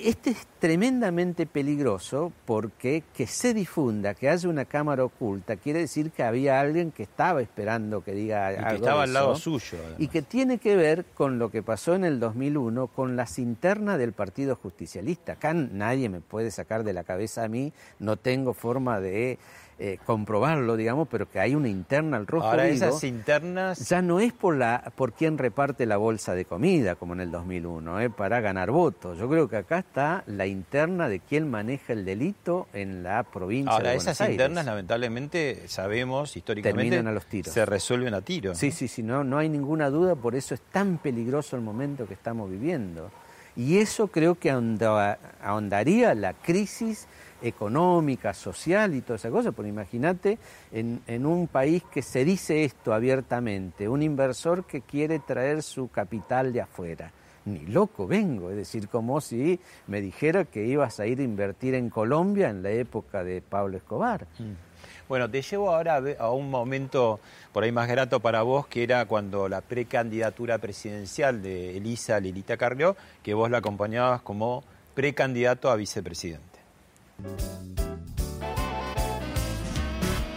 Este 0.01 0.29
es 0.29 0.47
tremendamente 0.59 1.45
peligroso 1.45 2.31
porque 2.45 3.03
que 3.13 3.27
se 3.27 3.53
difunda, 3.53 4.13
que 4.13 4.29
haya 4.29 4.47
una 4.47 4.65
cámara 4.65 5.03
oculta, 5.03 5.57
quiere 5.57 5.79
decir 5.79 6.12
que 6.12 6.23
había 6.23 6.59
alguien 6.59 6.91
que 6.91 7.03
estaba 7.03 7.41
esperando 7.41 8.03
que 8.03 8.13
diga 8.13 8.53
y 8.53 8.55
algo. 8.55 8.69
Que 8.69 8.75
estaba 8.75 9.03
al 9.03 9.13
lado 9.13 9.35
suyo. 9.35 9.77
Y 9.97 10.07
que 10.07 10.21
tiene 10.21 10.57
que 10.57 10.75
ver 10.75 11.05
con 11.15 11.38
lo 11.38 11.51
que 11.51 11.62
pasó 11.63 11.95
en 11.95 12.05
el 12.05 12.19
2001 12.19 12.88
con 12.88 13.15
las 13.15 13.39
internas 13.39 13.97
del 13.97 14.13
Partido 14.13 14.55
Justicialista. 14.55 15.33
Acá 15.33 15.53
nadie 15.53 16.07
me 16.07 16.21
puede 16.21 16.51
sacar 16.51 16.83
de 16.83 16.93
la 16.93 17.03
cabeza 17.03 17.43
a 17.43 17.49
mí, 17.49 17.73
no 17.99 18.15
tengo 18.15 18.53
forma 18.53 19.01
de 19.01 19.38
eh, 19.82 19.98
comprobarlo, 20.06 20.76
digamos, 20.76 21.08
pero 21.08 21.30
que 21.30 21.39
hay 21.39 21.56
una 21.56 21.70
interna 21.70 22.18
al 22.18 22.28
rojo 22.28 22.48
Ahora 22.48 22.68
esas 22.68 23.02
internas... 23.06 23.88
Ya 23.88 24.02
no 24.02 24.20
es 24.20 24.34
por, 24.34 24.58
la, 24.58 24.92
por 24.98 25.13
quién 25.13 25.38
reparte 25.38 25.86
la 25.86 25.96
bolsa 25.96 26.36
de 26.36 26.44
comida, 26.44 26.96
como 26.96 27.13
en 27.13 27.22
el 27.22 27.32
2001, 27.32 28.02
eh, 28.02 28.10
para 28.10 28.42
ganar 28.42 28.72
votos. 28.72 29.18
Yo 29.18 29.30
creo 29.30 29.48
que 29.48 29.56
acá 29.56 29.80
está 29.80 30.26
la 30.28 30.48
interna 30.48 31.08
de 31.08 31.22
quién 31.22 31.50
maneja 31.50 31.94
el 31.94 32.04
delito 32.04 32.68
en 32.74 33.04
la 33.04 33.24
provincia 33.24 33.72
Ahora, 33.72 33.92
de 33.92 33.96
Buenos 33.96 34.12
esas 34.12 34.30
internas, 34.30 34.65
lamentablemente, 34.65 35.63
sabemos 35.70 36.36
históricamente... 36.36 36.98
a 36.98 37.12
los 37.13 37.26
tiros. 37.26 37.54
Se 37.54 37.65
resuelven 37.65 38.13
a 38.13 38.22
tiros. 38.22 38.58
Sí, 38.58 38.72
sí, 38.72 38.89
sí, 38.89 39.02
no, 39.02 39.24
no 39.24 39.38
hay 39.38 39.48
ninguna 39.48 39.89
duda, 39.89 40.15
por 40.15 40.36
eso 40.36 40.54
es 40.54 40.62
tan 40.62 40.98
peligroso 40.98 41.56
el 41.56 41.62
momento 41.62 42.06
que 42.06 42.15
estamos 42.15 42.52
viviendo. 42.52 43.12
Y 43.56 43.78
eso 43.78 44.08
creo 44.08 44.36
que 44.36 44.52
ahondaría 44.52 46.15
la 46.15 46.34
crisis 46.34 47.08
económica, 47.41 48.34
social 48.34 48.95
y 48.95 49.02
toda 49.02 49.15
esa 49.15 49.30
cosa, 49.30 49.52
porque 49.52 49.69
imagínate 49.69 50.38
en, 50.71 51.25
un 51.25 51.47
país 51.47 51.84
que 51.91 52.02
se 52.02 52.25
dice 52.25 52.63
esto 52.63 52.93
abiertamente, 52.93 53.88
un 53.88 54.02
inversor 54.02 54.65
que 54.65 54.82
quiere 54.82 55.19
traer 55.19 55.63
su 55.63 55.89
capital 55.89 56.54
de 56.54 56.62
afuera. 56.62 57.12
Ni 57.45 57.65
loco 57.65 58.06
vengo, 58.06 58.49
es 58.49 58.58
decir, 58.58 58.89
como 58.89 59.21
si 59.21 59.60
me 59.88 60.02
dijera 60.02 60.45
que 60.45 60.65
ibas 60.65 60.99
a 60.99 61.08
ir 61.08 61.19
a 61.19 61.23
invertir 61.23 61.73
en 61.73 61.89
Colombia 61.89 62.49
en 62.49 62.62
la 62.62 62.69
época 62.69 63.23
de 63.23 63.41
Pablo 63.41 63.78
Escobar. 63.78 64.28
Mm. 64.38 64.69
Bueno, 65.10 65.28
te 65.28 65.41
llevo 65.41 65.73
ahora 65.73 65.99
a 66.19 66.30
un 66.30 66.52
momento 66.52 67.19
por 67.52 67.63
ahí 67.63 67.71
más 67.71 67.88
grato 67.88 68.19
para 68.19 68.43
vos, 68.43 68.67
que 68.67 68.84
era 68.84 69.06
cuando 69.06 69.49
la 69.49 69.62
precandidatura 69.62 70.60
presidencial 70.60 71.41
de 71.41 71.78
Elisa 71.78 72.19
Lilita 72.19 72.58
Carrió, 72.58 72.95
que 73.23 73.34
vos 73.34 73.49
la 73.49 73.58
acompañabas 73.58 74.21
como 74.21 74.63
precandidato 74.93 75.71
a 75.71 75.75
vicepresidente. 75.75 76.48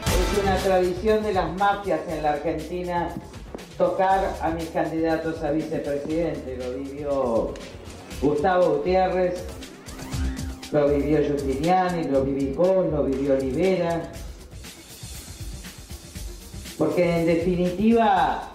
Es 0.06 0.42
una 0.42 0.56
tradición 0.56 1.22
de 1.22 1.32
las 1.32 1.52
mafias 1.56 2.00
en 2.08 2.22
la 2.22 2.32
Argentina 2.32 3.08
tocar 3.78 4.36
a 4.40 4.50
mis 4.50 4.68
candidatos 4.70 5.42
a 5.42 5.52
vicepresidente. 5.52 6.56
Lo 6.56 6.72
vivió 6.72 7.54
Gustavo 8.20 8.76
Gutiérrez, 8.76 9.44
lo 10.72 10.88
vivió 10.88 11.18
Giustiniani, 11.22 12.04
lo 12.04 12.24
viví 12.24 12.52
vos, 12.52 12.90
lo 12.90 13.04
vivió 13.04 13.34
Olivera. 13.34 14.10
Porque 16.78 17.20
en 17.20 17.26
definitiva 17.26 18.50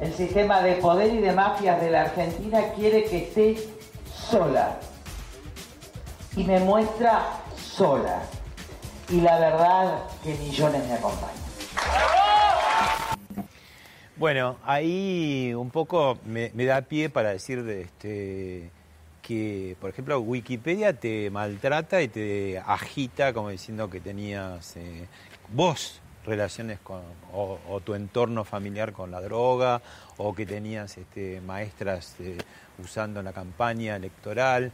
el 0.00 0.12
sistema 0.14 0.62
de 0.62 0.74
poder 0.76 1.14
y 1.14 1.18
de 1.18 1.32
mafias 1.32 1.80
de 1.80 1.90
la 1.90 2.02
Argentina 2.02 2.72
quiere 2.74 3.04
que 3.04 3.18
esté 3.18 3.56
sola. 4.12 4.78
Y 6.36 6.44
me 6.44 6.58
muestra 6.60 7.42
sola. 7.70 8.22
Y 9.08 9.20
la 9.20 9.38
verdad 9.38 10.02
que 10.22 10.34
millones 10.34 10.86
me 10.86 10.94
acompañan. 10.94 11.34
Bueno, 14.16 14.56
ahí 14.64 15.54
un 15.54 15.70
poco 15.70 16.18
me, 16.26 16.50
da 16.50 16.82
pie 16.82 17.08
para 17.08 17.30
decir 17.30 17.64
de 17.64 17.82
este 17.82 18.70
que, 19.22 19.76
por 19.80 19.90
ejemplo, 19.90 20.20
Wikipedia 20.20 20.92
te 20.92 21.30
maltrata 21.30 22.02
y 22.02 22.08
te 22.08 22.58
agita 22.58 23.32
como 23.32 23.48
diciendo 23.48 23.88
que 23.88 24.00
tenías 24.00 24.76
eh, 24.76 25.06
vos 25.52 26.00
relaciones 26.26 26.78
con, 26.80 27.00
o, 27.32 27.80
tu 27.82 27.94
entorno 27.94 28.44
familiar 28.44 28.92
con 28.92 29.10
la 29.10 29.20
droga, 29.20 29.80
o 30.18 30.34
que 30.34 30.44
tenías 30.46 30.98
este, 30.98 31.40
maestras 31.40 32.16
eh, 32.20 32.36
usando 32.78 33.22
la 33.22 33.32
campaña 33.32 33.96
electoral. 33.96 34.70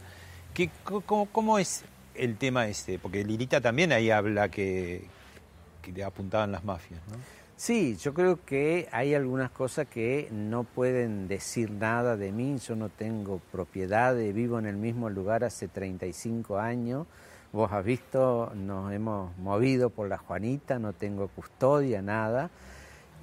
¿Qué, 0.53 0.69
cómo, 0.83 1.59
es 1.59 1.85
el 2.17 2.37
tema 2.37 2.67
este? 2.67 2.99
Porque 2.99 3.23
Lirita 3.23 3.61
también 3.61 3.91
ahí 3.91 4.11
habla 4.11 4.49
que, 4.49 5.05
que 5.81 5.91
le 5.91 6.03
apuntaban 6.03 6.51
las 6.51 6.63
mafias, 6.63 7.01
¿no? 7.11 7.17
Sí, 7.59 7.97
yo 7.97 8.13
creo 8.13 8.45
que 8.45 8.87
hay 8.91 9.15
algunas 9.15 9.49
cosas 9.49 9.87
que 9.87 10.29
no 10.31 10.63
pueden 10.63 11.27
decir 11.27 11.71
nada 11.71 12.15
de 12.15 12.31
mí. 12.31 12.59
Yo 12.59 12.75
no 12.75 12.89
tengo 12.89 13.41
propiedad, 13.51 14.15
vivo 14.15 14.59
en 14.59 14.67
el 14.67 14.75
mismo 14.75 15.09
lugar 15.09 15.43
hace 15.43 15.67
35 15.67 16.59
años. 16.59 17.07
Vos 17.51 17.71
has 17.71 17.83
visto, 17.83 18.51
nos 18.53 18.93
hemos 18.93 19.35
movido 19.39 19.89
por 19.89 20.07
la 20.07 20.19
Juanita, 20.19 20.77
no 20.77 20.93
tengo 20.93 21.29
custodia, 21.29 22.03
nada. 22.03 22.51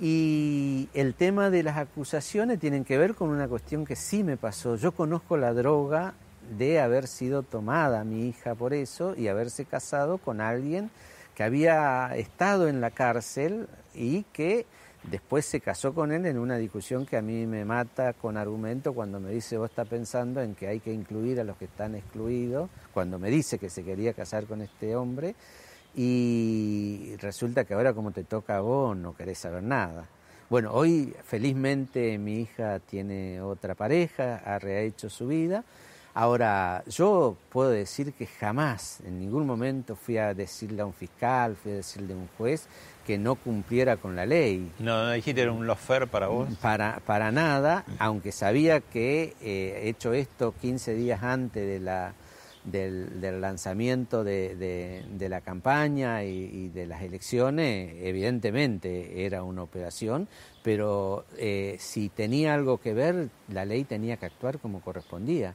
Y 0.00 0.88
el 0.94 1.14
tema 1.14 1.50
de 1.50 1.62
las 1.62 1.76
acusaciones 1.76 2.58
tienen 2.58 2.84
que 2.84 2.98
ver 2.98 3.14
con 3.14 3.28
una 3.28 3.46
cuestión 3.46 3.84
que 3.84 3.94
sí 3.94 4.24
me 4.24 4.36
pasó. 4.36 4.74
Yo 4.74 4.90
conozco 4.90 5.36
la 5.36 5.52
droga 5.52 6.14
de 6.58 6.80
haber 6.80 7.06
sido 7.06 7.42
tomada 7.42 8.04
mi 8.04 8.28
hija 8.28 8.54
por 8.54 8.74
eso 8.74 9.14
y 9.16 9.28
haberse 9.28 9.64
casado 9.64 10.18
con 10.18 10.40
alguien 10.40 10.90
que 11.34 11.42
había 11.42 12.14
estado 12.16 12.68
en 12.68 12.80
la 12.80 12.90
cárcel 12.90 13.68
y 13.94 14.22
que 14.32 14.66
después 15.10 15.44
se 15.44 15.60
casó 15.60 15.94
con 15.94 16.12
él 16.12 16.26
en 16.26 16.38
una 16.38 16.56
discusión 16.56 17.06
que 17.06 17.16
a 17.16 17.22
mí 17.22 17.46
me 17.46 17.64
mata 17.64 18.12
con 18.12 18.36
argumento 18.36 18.92
cuando 18.92 19.20
me 19.20 19.30
dice 19.30 19.58
vos 19.58 19.70
estás 19.70 19.88
pensando 19.88 20.40
en 20.40 20.54
que 20.54 20.68
hay 20.68 20.80
que 20.80 20.92
incluir 20.92 21.40
a 21.40 21.44
los 21.44 21.56
que 21.56 21.66
están 21.66 21.94
excluidos, 21.94 22.70
cuando 22.92 23.18
me 23.18 23.30
dice 23.30 23.58
que 23.58 23.68
se 23.68 23.84
quería 23.84 24.14
casar 24.14 24.44
con 24.44 24.62
este 24.62 24.96
hombre 24.96 25.34
y 25.94 27.14
resulta 27.20 27.64
que 27.64 27.74
ahora 27.74 27.92
como 27.92 28.10
te 28.12 28.24
toca 28.24 28.56
a 28.56 28.60
vos 28.60 28.96
no 28.96 29.14
querés 29.14 29.38
saber 29.38 29.62
nada. 29.62 30.06
Bueno, 30.50 30.72
hoy 30.72 31.14
felizmente 31.24 32.18
mi 32.18 32.40
hija 32.40 32.78
tiene 32.78 33.40
otra 33.40 33.74
pareja, 33.74 34.42
ha 34.44 34.58
rehecho 34.58 35.10
su 35.10 35.26
vida 35.26 35.64
Ahora, 36.16 36.84
yo 36.86 37.36
puedo 37.50 37.70
decir 37.70 38.12
que 38.12 38.26
jamás, 38.26 39.00
en 39.04 39.18
ningún 39.18 39.46
momento 39.46 39.96
fui 39.96 40.16
a 40.16 40.32
decirle 40.32 40.82
a 40.82 40.86
un 40.86 40.94
fiscal, 40.94 41.56
fui 41.56 41.72
a 41.72 41.74
decirle 41.76 42.14
a 42.14 42.16
un 42.16 42.28
juez 42.38 42.68
que 43.04 43.18
no 43.18 43.34
cumpliera 43.34 43.96
con 43.96 44.14
la 44.14 44.24
ley. 44.24 44.70
No, 44.78 45.06
no 45.06 45.10
dijiste 45.10 45.42
era 45.42 45.50
un 45.50 45.66
lofer 45.66 46.06
para 46.06 46.28
vos. 46.28 46.48
Para, 46.62 47.00
para 47.04 47.32
nada, 47.32 47.84
aunque 47.98 48.30
sabía 48.30 48.80
que 48.80 49.34
eh, 49.42 49.80
he 49.82 49.88
hecho 49.88 50.12
esto 50.12 50.54
15 50.60 50.94
días 50.94 51.22
antes 51.24 51.66
de 51.66 51.80
la, 51.80 52.14
del, 52.64 53.40
lanzamiento 53.40 54.24
de, 54.24 55.04
la 55.28 55.40
campaña 55.40 56.24
y, 56.24 56.68
de 56.68 56.86
las 56.86 57.02
elecciones, 57.02 57.94
evidentemente 58.00 59.26
era 59.26 59.42
una 59.42 59.62
operación, 59.62 60.28
pero 60.64 61.26
eh, 61.36 61.76
si 61.78 62.08
tenía 62.08 62.54
algo 62.54 62.78
que 62.78 62.94
ver, 62.94 63.28
la 63.48 63.66
ley 63.66 63.84
tenía 63.84 64.16
que 64.16 64.24
actuar 64.24 64.58
como 64.58 64.80
correspondía. 64.80 65.54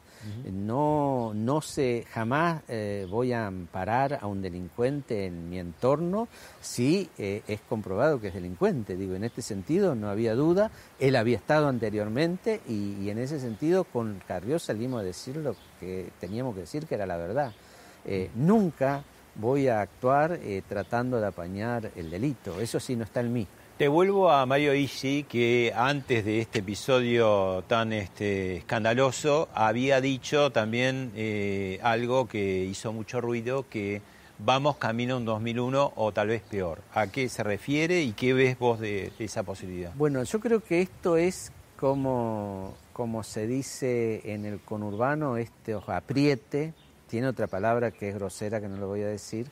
No, 0.53 1.31
no 1.33 1.61
sé, 1.61 2.05
jamás 2.11 2.61
eh, 2.67 3.07
voy 3.09 3.33
a 3.33 3.47
amparar 3.47 4.19
a 4.21 4.27
un 4.27 4.43
delincuente 4.43 5.25
en 5.25 5.49
mi 5.49 5.57
entorno 5.57 6.27
si 6.61 7.09
eh, 7.17 7.41
es 7.47 7.59
comprobado 7.61 8.21
que 8.21 8.27
es 8.27 8.35
delincuente. 8.35 8.95
Digo, 8.95 9.15
en 9.15 9.23
este 9.23 9.41
sentido 9.41 9.95
no 9.95 10.09
había 10.09 10.35
duda, 10.35 10.69
él 10.99 11.15
había 11.15 11.37
estado 11.37 11.69
anteriormente 11.69 12.61
y, 12.67 13.09
en 13.09 13.17
ese 13.17 13.39
sentido 13.39 13.85
con 13.85 14.21
Carrió 14.27 14.59
salimos 14.59 15.01
a 15.01 15.03
decir 15.03 15.37
lo 15.37 15.55
que 15.79 16.11
teníamos 16.19 16.53
que 16.53 16.61
decir, 16.61 16.85
que 16.85 16.93
era 16.93 17.07
la 17.07 17.17
verdad. 17.17 17.53
nunca 18.35 19.03
voy 19.33 19.69
a 19.69 19.81
actuar 19.81 20.39
tratando 20.67 21.19
de 21.19 21.25
apañar 21.25 21.89
el 21.95 22.11
delito, 22.11 22.61
eso 22.61 22.79
sí 22.79 22.95
no 22.95 23.05
está 23.05 23.21
en 23.21 23.33
mí. 23.33 23.47
Te 23.79 23.87
vuelvo 23.87 24.29
a 24.29 24.45
Mario 24.45 24.75
Isi, 24.75 25.23
que 25.23 25.71
antes 25.73 26.25
de 26.25 26.41
este 26.41 26.59
episodio 26.59 27.63
tan 27.65 27.93
este, 27.93 28.57
escandaloso 28.57 29.47
había 29.53 30.01
dicho 30.01 30.51
también 30.51 31.13
eh, 31.15 31.79
algo 31.81 32.27
que 32.27 32.65
hizo 32.65 32.91
mucho 32.91 33.21
ruido, 33.21 33.69
que 33.69 34.01
vamos 34.37 34.75
camino 34.75 35.15
un 35.15 35.23
2001 35.23 35.93
o 35.95 36.11
tal 36.11 36.27
vez 36.27 36.41
peor. 36.41 36.81
¿A 36.93 37.07
qué 37.07 37.29
se 37.29 37.41
refiere 37.41 38.01
y 38.01 38.11
qué 38.11 38.33
ves 38.33 38.59
vos 38.59 38.81
de, 38.81 39.13
esa 39.17 39.43
posibilidad? 39.43 39.93
Bueno, 39.95 40.23
yo 40.23 40.41
creo 40.41 40.59
que 40.61 40.81
esto 40.81 41.15
es 41.15 41.53
como, 41.79 42.75
como 42.91 43.23
se 43.23 43.47
dice 43.47 44.33
en 44.33 44.43
el 44.43 44.59
conurbano, 44.59 45.37
este 45.37 45.73
apriete, 45.87 46.73
tiene 47.07 47.29
otra 47.29 47.47
palabra 47.47 47.91
que 47.91 48.09
es 48.09 48.15
grosera 48.15 48.59
que 48.59 48.67
no 48.67 48.75
lo 48.75 48.87
voy 48.87 49.03
a 49.03 49.07
decir, 49.07 49.47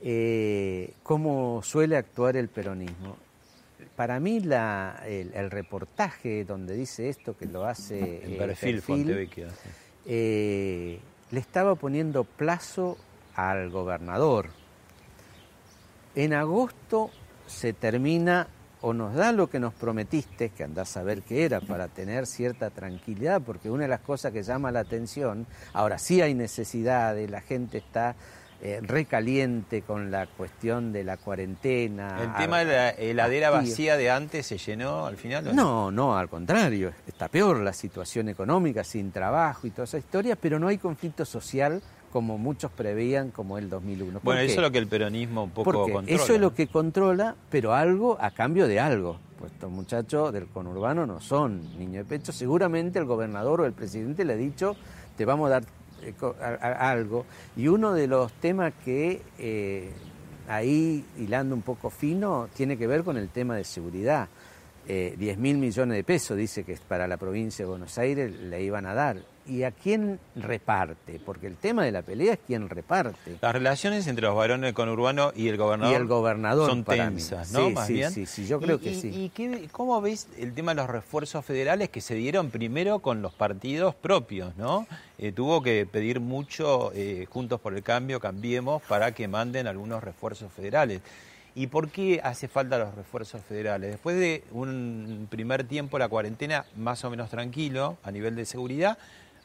eh, 0.00 0.92
cómo 1.04 1.62
suele 1.62 1.96
actuar 1.96 2.36
el 2.36 2.48
peronismo 2.48 3.29
para 4.00 4.18
mí 4.18 4.40
la, 4.40 5.02
el, 5.04 5.50
reportaje 5.50 6.46
donde 6.46 6.74
dice 6.74 7.10
esto, 7.10 7.36
que 7.36 7.44
lo 7.44 7.66
hace 7.66 8.24
el 8.24 8.38
perfil, 8.38 8.80
perfil 8.80 9.28
eh, 10.06 10.98
le 11.30 11.38
estaba 11.38 11.74
poniendo 11.74 12.24
plazo 12.24 12.96
al 13.34 13.68
gobernador. 13.68 14.48
En 16.14 16.32
agosto 16.32 17.10
se 17.46 17.74
termina 17.74 18.48
o 18.80 18.94
nos 18.94 19.14
da 19.14 19.32
lo 19.32 19.50
que 19.50 19.60
nos 19.60 19.74
prometiste, 19.74 20.48
que 20.48 20.64
andás 20.64 20.96
a 20.96 21.02
ver 21.02 21.20
qué 21.20 21.44
era, 21.44 21.60
para 21.60 21.88
tener 21.88 22.26
cierta 22.26 22.70
tranquilidad, 22.70 23.42
porque 23.42 23.68
una 23.68 23.82
de 23.82 23.88
las 23.88 24.00
cosas 24.00 24.32
que 24.32 24.42
llama 24.42 24.72
la 24.72 24.80
atención, 24.80 25.46
ahora 25.74 25.98
sí 25.98 26.22
hay 26.22 26.32
necesidades, 26.32 27.30
la 27.30 27.42
gente 27.42 27.76
está 27.76 28.16
eh, 28.62 28.80
recaliente 28.82 29.80
con 29.80 30.10
la 30.10 30.26
cuestión 30.26 30.92
de 30.92 31.02
la 31.02 31.16
cuarentena. 31.16 32.22
¿El 32.22 32.34
tema 32.34 32.58
de 32.58 32.66
la 32.66 32.90
heladera 32.90 33.48
vacía 33.48 33.96
de 33.96 34.10
antes 34.10 34.46
se 34.46 34.58
llenó 34.58 35.06
al 35.06 35.16
final? 35.16 35.56
No? 35.56 35.90
no, 35.90 36.16
al 36.16 36.28
contrario. 36.28 36.92
Está 37.06 37.28
peor 37.28 37.60
la 37.60 37.72
situación 37.72 38.28
económica, 38.28 38.84
sin 38.84 39.12
trabajo 39.12 39.66
y 39.66 39.70
toda 39.70 39.84
esa 39.84 39.96
historia, 39.96 40.36
pero 40.36 40.58
no 40.58 40.68
hay 40.68 40.76
conflicto 40.76 41.24
social 41.24 41.80
como 42.12 42.36
muchos 42.38 42.70
preveían 42.72 43.30
como 43.30 43.56
el 43.56 43.70
2001. 43.70 44.20
Bueno, 44.22 44.40
eso 44.40 44.56
es 44.56 44.60
lo 44.60 44.70
que 44.70 44.78
el 44.78 44.88
peronismo 44.88 45.44
un 45.44 45.50
poco 45.50 45.84
controla. 45.84 46.04
Eso 46.06 46.34
es 46.34 46.40
lo 46.40 46.52
que 46.52 46.66
controla, 46.66 47.36
pero 47.50 47.72
algo 47.72 48.18
a 48.20 48.30
cambio 48.30 48.68
de 48.68 48.78
algo. 48.78 49.18
Pues 49.38 49.52
estos 49.52 49.70
muchachos 49.70 50.32
del 50.34 50.48
conurbano 50.48 51.06
no 51.06 51.20
son 51.20 51.78
niños 51.78 52.06
de 52.06 52.18
pecho. 52.18 52.30
Seguramente 52.32 52.98
el 52.98 53.06
gobernador 53.06 53.62
o 53.62 53.64
el 53.64 53.72
presidente 53.72 54.24
le 54.24 54.34
ha 54.34 54.36
dicho, 54.36 54.76
te 55.16 55.24
vamos 55.24 55.46
a 55.46 55.50
dar 55.50 55.64
algo. 56.40 57.26
Y 57.56 57.68
uno 57.68 57.92
de 57.92 58.06
los 58.06 58.32
temas 58.34 58.72
que 58.84 59.22
eh, 59.38 59.90
ahí, 60.48 61.04
hilando 61.18 61.54
un 61.54 61.62
poco 61.62 61.90
fino, 61.90 62.48
tiene 62.54 62.76
que 62.76 62.86
ver 62.86 63.04
con 63.04 63.16
el 63.16 63.28
tema 63.28 63.56
de 63.56 63.64
seguridad. 63.64 64.28
Eh, 64.88 65.14
10 65.18 65.38
mil 65.38 65.58
millones 65.58 65.96
de 65.96 66.04
pesos, 66.04 66.36
dice 66.36 66.64
que 66.64 66.76
para 66.88 67.06
la 67.06 67.16
provincia 67.16 67.64
de 67.64 67.70
Buenos 67.70 67.96
Aires 67.98 68.32
le 68.32 68.62
iban 68.62 68.86
a 68.86 68.94
dar 68.94 69.18
y 69.46 69.62
a 69.62 69.70
quién 69.70 70.20
reparte, 70.36 71.20
porque 71.24 71.46
el 71.46 71.56
tema 71.56 71.84
de 71.84 71.92
la 71.92 72.02
pelea 72.02 72.34
es 72.34 72.38
quién 72.46 72.68
reparte. 72.68 73.38
Las 73.40 73.52
relaciones 73.52 74.06
entre 74.06 74.26
los 74.26 74.36
varones 74.36 74.72
conurbano 74.72 75.32
y 75.34 75.48
el 75.48 75.56
gobernador, 75.56 75.92
y 75.92 75.96
el 75.96 76.06
gobernador 76.06 76.68
son 76.68 76.84
tensas, 76.84 77.52
¿no? 77.52 77.84
Sí, 77.86 78.02
sí, 78.10 78.26
sí, 78.26 78.46
yo 78.46 78.60
creo 78.60 78.78
que 78.80 78.94
sí. 78.94 79.32
¿Y 79.34 79.68
cómo 79.68 80.00
ves 80.00 80.28
el 80.38 80.54
tema 80.54 80.72
de 80.72 80.76
los 80.76 80.90
refuerzos 80.90 81.44
federales 81.44 81.88
que 81.88 82.00
se 82.00 82.14
dieron 82.14 82.50
primero 82.50 83.00
con 83.00 83.22
los 83.22 83.32
partidos 83.32 83.94
propios, 83.94 84.56
¿no? 84.56 84.86
Eh, 85.18 85.32
tuvo 85.32 85.62
que 85.62 85.86
pedir 85.86 86.20
mucho 86.20 86.92
eh, 86.94 87.26
Juntos 87.28 87.60
por 87.60 87.74
el 87.74 87.82
Cambio, 87.82 88.20
Cambiemos, 88.20 88.82
para 88.82 89.12
que 89.12 89.28
manden 89.28 89.66
algunos 89.66 90.02
refuerzos 90.02 90.52
federales. 90.52 91.00
¿Y 91.54 91.66
por 91.66 91.90
qué 91.90 92.20
hace 92.22 92.48
falta 92.48 92.78
los 92.78 92.94
refuerzos 92.94 93.42
federales? 93.42 93.90
Después 93.90 94.16
de 94.16 94.44
un 94.52 95.26
primer 95.28 95.64
tiempo 95.64 95.98
la 95.98 96.08
cuarentena 96.08 96.64
más 96.76 97.04
o 97.04 97.10
menos 97.10 97.28
tranquilo 97.28 97.98
a 98.04 98.10
nivel 98.10 98.36
de 98.36 98.44
seguridad, 98.46 98.98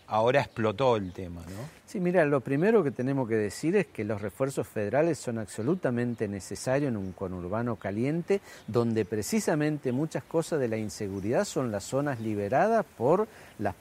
ahora 0.08 0.42
explotó 0.42 0.96
el 0.98 1.12
tema, 1.12 1.42
¿no? 1.42 1.76
Sí, 1.86 2.00
mira, 2.00 2.26
lo 2.26 2.42
primero 2.42 2.84
que 2.84 2.92
tenemos 2.92 3.30
que 3.30 3.36
decir 3.36 3.76
es 3.76 3.88
que 3.88 4.04
los 4.04 4.22
refuerzos 4.22 4.68
federales 4.68 5.18
son 5.18 5.38
absolutamente 5.38 6.28
necesarios 6.28 6.90
en 6.90 6.98
un 6.98 7.14
conurbano 7.14 7.78
caliente, 7.78 8.42
donde 8.68 9.06
precisamente 9.06 9.92
muchas 9.92 10.24
cosas 10.24 10.60
de 10.60 10.68
la 10.68 10.78
inseguridad 10.78 11.46
son 11.46 11.72
las 11.72 11.84
zonas 11.86 12.20
liberadas 12.20 12.86
por 12.98 13.28
las, 13.60 13.76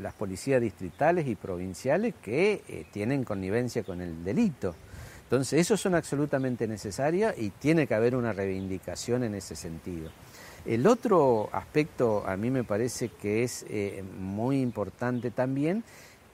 las 0.00 0.14
policías 0.14 0.60
distritales 0.60 1.28
y 1.28 1.36
provinciales 1.36 2.14
que 2.22 2.62
eh, 2.66 2.86
tienen 2.92 3.24
connivencia 3.24 3.84
con 3.84 4.00
el 4.00 4.24
delito. 4.24 4.74
Entonces, 5.24 5.60
esos 5.60 5.80
son 5.80 5.94
absolutamente 5.94 6.66
necesarios 6.66 7.34
y 7.36 7.50
tiene 7.50 7.86
que 7.86 7.94
haber 7.94 8.14
una 8.14 8.32
reivindicación 8.32 9.24
en 9.24 9.34
ese 9.34 9.56
sentido. 9.56 10.10
El 10.66 10.86
otro 10.86 11.50
aspecto 11.52 12.24
a 12.26 12.36
mí 12.36 12.50
me 12.50 12.64
parece 12.64 13.08
que 13.08 13.42
es 13.42 13.66
eh, 13.68 14.02
muy 14.18 14.60
importante 14.60 15.30
también 15.30 15.84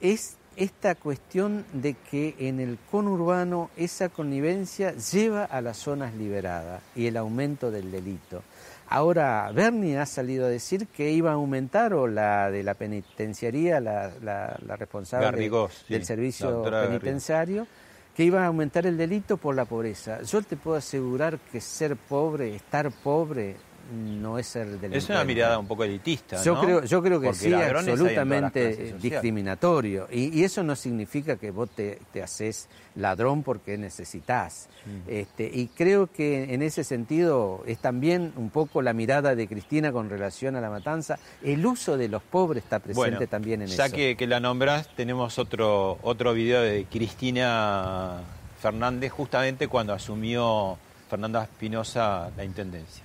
es 0.01 0.37
esta 0.57 0.95
cuestión 0.95 1.65
de 1.73 1.95
que 1.95 2.35
en 2.39 2.61
el 2.61 2.79
conurbano 2.91 3.71
esa 3.77 4.09
connivencia 4.09 4.95
lleva 4.95 5.45
a 5.45 5.61
las 5.61 5.79
zonas 5.79 6.15
liberadas 6.15 6.83
y 6.95 7.07
el 7.07 7.17
aumento 7.17 7.71
del 7.71 7.91
delito. 7.91 8.43
Ahora, 8.89 9.51
Bernie 9.55 9.99
ha 9.99 10.07
salido 10.07 10.47
a 10.47 10.49
decir 10.49 10.89
que 10.89 11.13
iba 11.13 11.31
a 11.31 11.35
aumentar, 11.35 11.95
o 11.95 12.09
la 12.09 12.51
de 12.51 12.65
la 12.65 12.75
penitenciaría, 12.75 13.79
la, 13.79 14.57
responsable 14.77 15.49
del 15.89 16.05
servicio 16.05 16.63
penitenciario, 16.65 17.69
que 18.17 18.25
iba 18.25 18.43
a 18.43 18.47
aumentar 18.47 18.87
el 18.87 18.97
delito 18.97 19.37
por 19.37 19.55
la 19.55 19.65
pobreza. 19.65 20.23
Yo 20.23 20.43
te 20.43 20.57
puedo 20.57 20.77
asegurar 20.77 21.39
que 21.39 21.61
ser 21.61 21.97
pobre, 21.97 22.57
estar 22.57 22.91
pobre, 22.91 23.55
no 23.91 24.39
es 24.39 24.47
ser 24.47 24.67
delincuente. 24.67 24.99
Es 24.99 25.09
una 25.09 25.25
mirada 25.25 25.59
un 25.59 25.67
poco 25.67 25.85
elitista, 25.85 26.43
Yo 26.43 26.55
¿no? 26.55 26.61
creo, 26.63 26.85
yo 26.85 27.03
creo 27.03 27.21
que 27.21 27.27
Porque 27.29 27.39
sí, 27.41 27.53
absolutamente 27.53 28.95
discriminatorio. 29.01 30.09
Y, 30.11 30.39
y 30.39 30.45
eso 30.45 30.63
no 30.63 30.77
significa 30.77 31.37
que 31.37 31.51
vos 31.51 31.69
te, 31.71 31.99
te 32.13 32.23
haces 32.23 32.69
ladrón 32.95 33.43
porque 33.43 33.79
necesitas. 33.79 34.69
Mm. 34.87 35.11
Este, 35.11 35.51
y 35.53 35.69
creo 35.69 36.09
que 36.09 36.55
en 36.55 36.63
ese 36.63 36.85
sentido 36.85 37.63
es 37.67 37.79
también 37.79 38.33
un 38.37 38.51
poco 38.51 38.83
la 38.83 38.93
mirada 38.93 39.35
de 39.35 39.47
Cristina 39.47 39.93
con 39.93 40.09
relación 40.11 40.57
a 40.57 40.61
la 40.61 40.71
matanza. 40.71 41.19
El 41.43 41.65
uso 41.67 41.97
de 41.97 42.09
los 42.09 42.23
pobres 42.23 42.65
está 42.65 42.79
presente 42.79 43.11
Bueno, 43.11 43.27
también 43.29 43.63
en 43.63 43.69
ya 43.69 43.87
eso. 43.87 43.97
que, 43.97 44.17
que 44.17 44.27
la 44.27 44.41
nombras, 44.41 44.89
tenemos 44.97 45.39
otro, 45.39 45.99
otro 46.03 46.33
video 46.35 46.63
de 46.63 46.87
Cristina 46.91 48.21
Fernández 48.61 49.11
justamente 49.13 49.69
cuando 49.69 49.93
asumió 49.93 50.79
Fernanda 51.09 51.43
Espinosa 51.45 52.31
la 52.37 52.45
intendencia. 52.45 53.05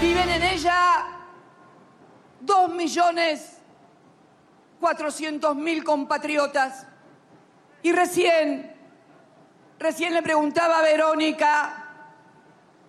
Viven 0.00 0.28
en 0.28 0.42
ella 0.42 1.06
dos 2.40 2.72
millones 2.72 3.58
cuatrocientos 4.80 5.56
mil 5.56 5.82
compatriotas. 5.82 6.86
Y 7.82 7.92
recién, 7.92 8.74
recién 9.78 10.14
le 10.14 10.22
preguntaba 10.22 10.78
a 10.78 10.82
Verónica, 10.82 11.84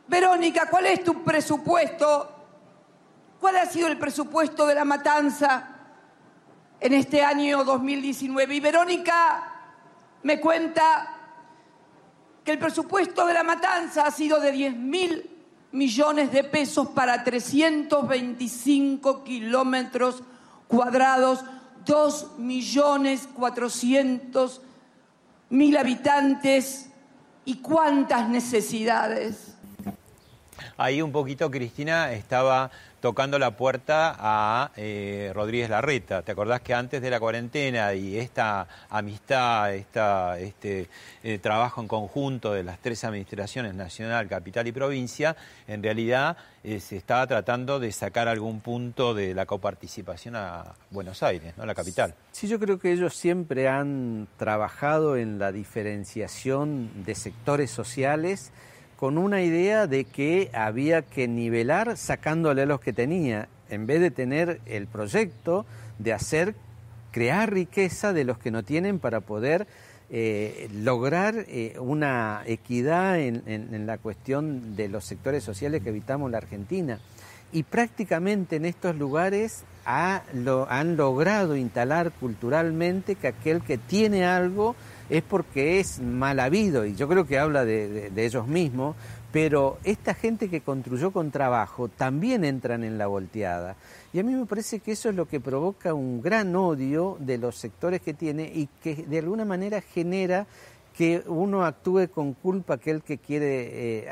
Verónica, 0.07 0.69
¿cuál 0.69 0.85
es 0.85 1.03
tu 1.03 1.23
presupuesto? 1.23 2.31
¿Cuál 3.39 3.57
ha 3.57 3.65
sido 3.65 3.87
el 3.87 3.97
presupuesto 3.97 4.65
de 4.67 4.75
la 4.75 4.85
matanza 4.85 5.69
en 6.79 6.93
este 6.93 7.23
año 7.23 7.63
2019? 7.63 8.55
Y 8.55 8.59
Verónica 8.59 9.51
me 10.23 10.39
cuenta 10.39 11.14
que 12.45 12.51
el 12.51 12.59
presupuesto 12.59 13.25
de 13.25 13.33
la 13.33 13.43
matanza 13.43 14.05
ha 14.05 14.11
sido 14.11 14.39
de 14.39 14.51
10 14.51 14.77
mil 14.77 15.29
millones 15.71 16.31
de 16.31 16.43
pesos 16.43 16.89
para 16.89 17.23
325 17.23 19.23
kilómetros 19.23 20.21
cuadrados, 20.67 21.43
2 21.85 22.37
millones 22.37 23.27
400 23.35 24.61
mil 25.49 25.75
habitantes 25.75 26.91
y 27.45 27.57
cuántas 27.57 28.29
necesidades. 28.29 29.55
Ahí 30.77 31.01
un 31.01 31.11
poquito 31.11 31.49
Cristina 31.49 32.11
estaba 32.11 32.69
tocando 33.05 33.37
la 33.37 33.51
puerta 33.51 34.15
a 34.17 34.71
eh, 34.75 35.31
Rodríguez 35.35 35.69
Larreta. 35.69 36.23
¿Te 36.23 36.31
acordás 36.31 36.61
que 36.61 36.73
antes 36.73 37.03
de 37.03 37.11
la 37.11 37.19
cuarentena 37.19 37.93
y 37.93 38.17
esta 38.17 38.67
amistad, 38.89 39.75
esta, 39.75 40.39
este 40.39 40.89
eh, 41.23 41.37
trabajo 41.37 41.81
en 41.81 41.87
conjunto 41.87 42.51
de 42.51 42.63
las 42.63 42.79
tres 42.79 43.03
administraciones, 43.03 43.75
nacional, 43.75 44.27
capital 44.27 44.65
y 44.65 44.71
provincia, 44.71 45.35
en 45.67 45.83
realidad 45.83 46.35
eh, 46.63 46.79
se 46.79 46.97
estaba 46.97 47.27
tratando 47.27 47.79
de 47.79 47.91
sacar 47.91 48.27
algún 48.27 48.59
punto 48.59 49.13
de 49.13 49.35
la 49.35 49.45
coparticipación 49.45 50.35
a 50.35 50.73
Buenos 50.89 51.21
Aires, 51.21 51.53
¿no? 51.57 51.65
la 51.67 51.75
capital? 51.75 52.15
Sí, 52.31 52.47
yo 52.47 52.59
creo 52.59 52.79
que 52.79 52.91
ellos 52.91 53.15
siempre 53.15 53.67
han 53.67 54.27
trabajado 54.35 55.15
en 55.15 55.37
la 55.37 55.51
diferenciación 55.51 57.05
de 57.05 57.13
sectores 57.13 57.69
sociales 57.69 58.51
con 58.97 59.17
una 59.17 59.41
idea 59.41 59.87
de 59.87 60.05
que 60.05 60.49
había 60.53 61.01
que 61.01 61.27
nivelar 61.27 61.97
sacándole 61.97 62.65
los 62.65 62.79
que 62.79 62.93
tenía, 62.93 63.49
en 63.69 63.87
vez 63.87 63.99
de 63.99 64.11
tener 64.11 64.61
el 64.65 64.87
proyecto 64.87 65.65
de 65.99 66.13
hacer, 66.13 66.55
crear 67.11 67.51
riqueza 67.51 68.13
de 68.13 68.23
los 68.23 68.37
que 68.37 68.51
no 68.51 68.63
tienen 68.63 68.99
para 68.99 69.21
poder 69.21 69.67
eh, 70.09 70.69
lograr 70.71 71.45
eh, 71.47 71.77
una 71.79 72.43
equidad 72.45 73.19
en, 73.19 73.87
la 73.87 73.97
cuestión 73.97 74.75
de 74.75 74.87
los 74.87 75.03
sectores 75.03 75.43
sociales 75.43 75.81
que 75.81 75.89
habitamos 75.89 76.29
la 76.31 76.37
Argentina. 76.37 76.99
Y 77.51 77.63
prácticamente 77.63 78.57
en 78.57 78.65
estos 78.65 78.95
lugares 78.95 79.63
han 79.85 80.97
logrado 80.97 81.55
instalar 81.55 82.11
culturalmente 82.11 83.15
que 83.15 83.27
aquel 83.27 83.61
que 83.61 83.77
tiene 83.77 84.25
algo 84.25 84.75
es 85.09 85.21
porque 85.23 85.79
es 85.79 85.99
mal 85.99 86.39
habido, 86.39 86.85
y 86.85 86.95
yo 86.95 87.07
creo 87.07 87.25
que 87.27 87.37
habla 87.39 87.63
de, 87.65 88.09
de- 88.09 88.25
ellos 88.25 88.47
mismos, 88.47 88.95
pero 89.31 89.77
esta 89.83 90.13
gente 90.13 90.49
que 90.49 90.61
construyó 90.61 91.11
con 91.11 91.29
trabajo 91.29 91.89
también 91.89 92.43
entran 92.45 92.83
en 92.83 92.97
la 92.97 93.07
volteada. 93.07 93.75
Y 94.13 94.19
a 94.19 94.23
mí 94.23 94.33
me 94.33 94.45
parece 94.45 94.79
que 94.79 94.93
eso 94.93 95.09
es 95.09 95.15
lo 95.15 95.27
que 95.27 95.39
provoca 95.41 95.93
un 95.93 96.21
gran 96.21 96.55
odio 96.55 97.17
de 97.19 97.37
los 97.37 97.57
sectores 97.57 98.01
que 98.01 98.13
tiene 98.13 98.43
y 98.53 98.69
que 98.81 98.95
de 98.95 99.19
alguna 99.19 99.43
manera 99.43 99.81
genera 99.81 100.47
que 100.97 101.23
uno 101.27 101.65
actúe 101.65 102.07
con 102.09 102.33
culpa 102.33 102.75
aquel 102.75 103.01
que 103.01 103.17
quiere 103.17 104.03
eh, 104.03 104.09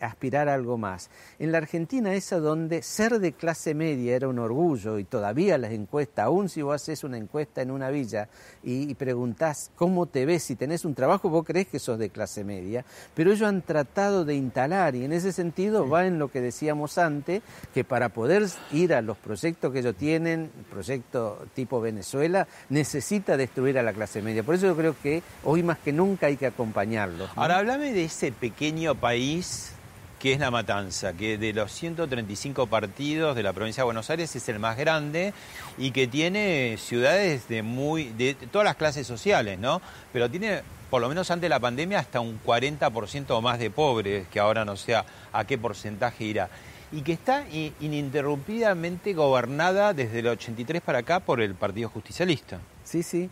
a- 0.00 0.06
aspirar 0.06 0.48
a 0.48 0.54
algo 0.54 0.76
más. 0.76 1.08
En 1.38 1.50
la 1.52 1.58
Argentina 1.58 2.12
esa 2.14 2.38
donde 2.40 2.82
ser 2.82 3.18
de 3.20 3.32
clase 3.32 3.74
media 3.74 4.14
era 4.16 4.28
un 4.28 4.38
orgullo 4.38 4.98
y 4.98 5.04
todavía 5.04 5.56
las 5.58 5.72
encuestas, 5.72 6.26
aún 6.26 6.48
si 6.48 6.62
vos 6.62 6.74
haces 6.82 7.04
una 7.04 7.16
encuesta 7.16 7.62
en 7.62 7.70
una 7.70 7.88
villa 7.90 8.28
y, 8.62 8.90
y 8.90 8.94
preguntás 8.94 9.70
cómo 9.76 10.06
te 10.06 10.26
ves, 10.26 10.42
si 10.42 10.56
tenés 10.56 10.84
un 10.84 10.94
trabajo, 10.94 11.30
vos 11.30 11.44
crees 11.46 11.68
que 11.68 11.78
sos 11.78 11.98
de 11.98 12.10
clase 12.10 12.44
media, 12.44 12.84
pero 13.14 13.32
ellos 13.32 13.48
han 13.48 13.62
tratado 13.62 14.24
de 14.24 14.34
instalar 14.34 14.94
y 14.94 15.04
en 15.04 15.12
ese 15.12 15.32
sentido 15.32 15.88
va 15.88 16.06
en 16.06 16.18
lo 16.18 16.28
que 16.30 16.40
decíamos 16.40 16.98
antes, 16.98 17.42
que 17.72 17.84
para 17.84 18.10
poder 18.10 18.44
ir 18.72 18.92
a 18.92 19.00
los 19.00 19.16
proyectos 19.16 19.72
que 19.72 19.78
ellos 19.78 19.96
tienen, 19.96 20.50
proyecto 20.70 21.46
tipo 21.54 21.80
Venezuela, 21.80 22.46
necesita 22.68 23.36
destruir 23.36 23.78
a 23.78 23.82
la 23.82 23.92
clase 23.92 24.20
media. 24.20 24.42
Por 24.42 24.54
eso 24.54 24.66
yo 24.66 24.76
creo 24.76 24.94
que 25.02 25.22
hoy 25.44 25.62
más 25.62 25.78
que 25.78 25.92
nunca 25.92 26.25
hay 26.26 26.36
que 26.36 26.46
acompañarlos. 26.46 27.34
¿no? 27.34 27.42
Ahora, 27.42 27.58
háblame 27.58 27.92
de 27.92 28.04
ese 28.04 28.32
pequeño 28.32 28.94
país 28.94 29.72
que 30.18 30.32
es 30.32 30.40
La 30.40 30.50
Matanza, 30.50 31.12
que 31.12 31.36
de 31.36 31.52
los 31.52 31.70
135 31.72 32.66
partidos 32.68 33.36
de 33.36 33.42
la 33.42 33.52
provincia 33.52 33.82
de 33.82 33.84
Buenos 33.84 34.08
Aires 34.08 34.34
es 34.34 34.48
el 34.48 34.58
más 34.58 34.76
grande 34.76 35.34
y 35.76 35.90
que 35.90 36.06
tiene 36.06 36.76
ciudades 36.78 37.48
de 37.48 37.62
muy 37.62 38.04
de 38.04 38.34
todas 38.34 38.64
las 38.64 38.76
clases 38.76 39.06
sociales, 39.06 39.58
¿no? 39.58 39.82
Pero 40.12 40.30
tiene 40.30 40.62
por 40.90 41.02
lo 41.02 41.08
menos 41.08 41.30
antes 41.30 41.42
de 41.42 41.48
la 41.48 41.60
pandemia 41.60 41.98
hasta 41.98 42.20
un 42.20 42.40
40% 42.42 43.30
o 43.30 43.42
más 43.42 43.58
de 43.58 43.70
pobres, 43.70 44.28
que 44.28 44.40
ahora 44.40 44.64
no 44.64 44.76
sé 44.76 44.94
a, 44.94 45.04
qué 45.46 45.58
porcentaje 45.58 46.24
irá. 46.24 46.48
Y 46.92 47.02
que 47.02 47.12
está 47.12 47.44
ininterrumpidamente 47.80 49.12
gobernada 49.12 49.92
desde 49.92 50.20
el 50.20 50.28
83 50.28 50.80
para 50.82 51.00
acá 51.00 51.20
por 51.20 51.40
el 51.40 51.54
Partido 51.54 51.88
Justicialista. 51.88 52.60
Sí, 52.84 53.02
sí. 53.02 53.28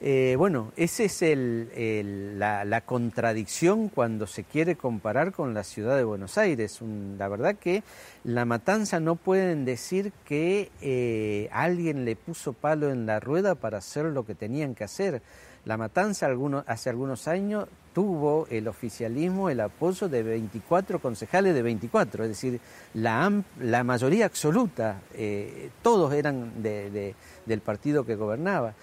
Eh, 0.00 0.36
bueno, 0.38 0.70
esa 0.76 1.02
es 1.02 1.22
el- 1.22 2.38
la, 2.38 2.64
la 2.64 2.82
contradicción 2.82 3.88
cuando 3.88 4.28
se 4.28 4.44
quiere 4.44 4.76
comparar 4.76 5.32
con 5.32 5.54
la 5.54 5.64
ciudad 5.64 5.96
de 5.96 6.04
Buenos 6.04 6.38
Aires. 6.38 6.78
La 7.18 7.26
verdad 7.26 7.56
que 7.56 7.82
la 8.22 8.44
matanza 8.44 9.00
no 9.00 9.16
pueden 9.16 9.64
decir 9.64 10.12
que 10.24 10.70
eh, 10.80 11.48
alguien 11.52 12.04
le 12.04 12.14
puso 12.14 12.52
palo 12.52 12.90
en 12.92 13.06
la 13.06 13.18
rueda 13.18 13.56
para 13.56 13.78
hacer 13.78 14.04
lo 14.04 14.24
que 14.24 14.36
tenían 14.36 14.76
que 14.76 14.84
hacer. 14.84 15.20
La 15.64 15.76
matanza 15.76 16.28
hace 16.68 16.90
algunos 16.90 17.26
años 17.26 17.66
tuvo 17.92 18.46
el 18.50 18.68
oficialismo 18.68 19.50
el 19.50 19.60
apoyo 19.60 20.08
de 20.08 20.22
24 20.22 21.00
concejales 21.00 21.52
de 21.54 21.62
24, 21.62 22.22
es 22.22 22.30
decir, 22.30 22.60
la, 22.94 23.32
la 23.60 23.82
mayoría 23.82 24.26
absoluta, 24.26 25.00
eh, 25.14 25.70
todos 25.82 26.14
eran 26.14 26.62
de- 26.62 27.14
del 27.44 27.60
partido 27.60 28.06
que 28.06 28.14
gobernaba 28.14 28.74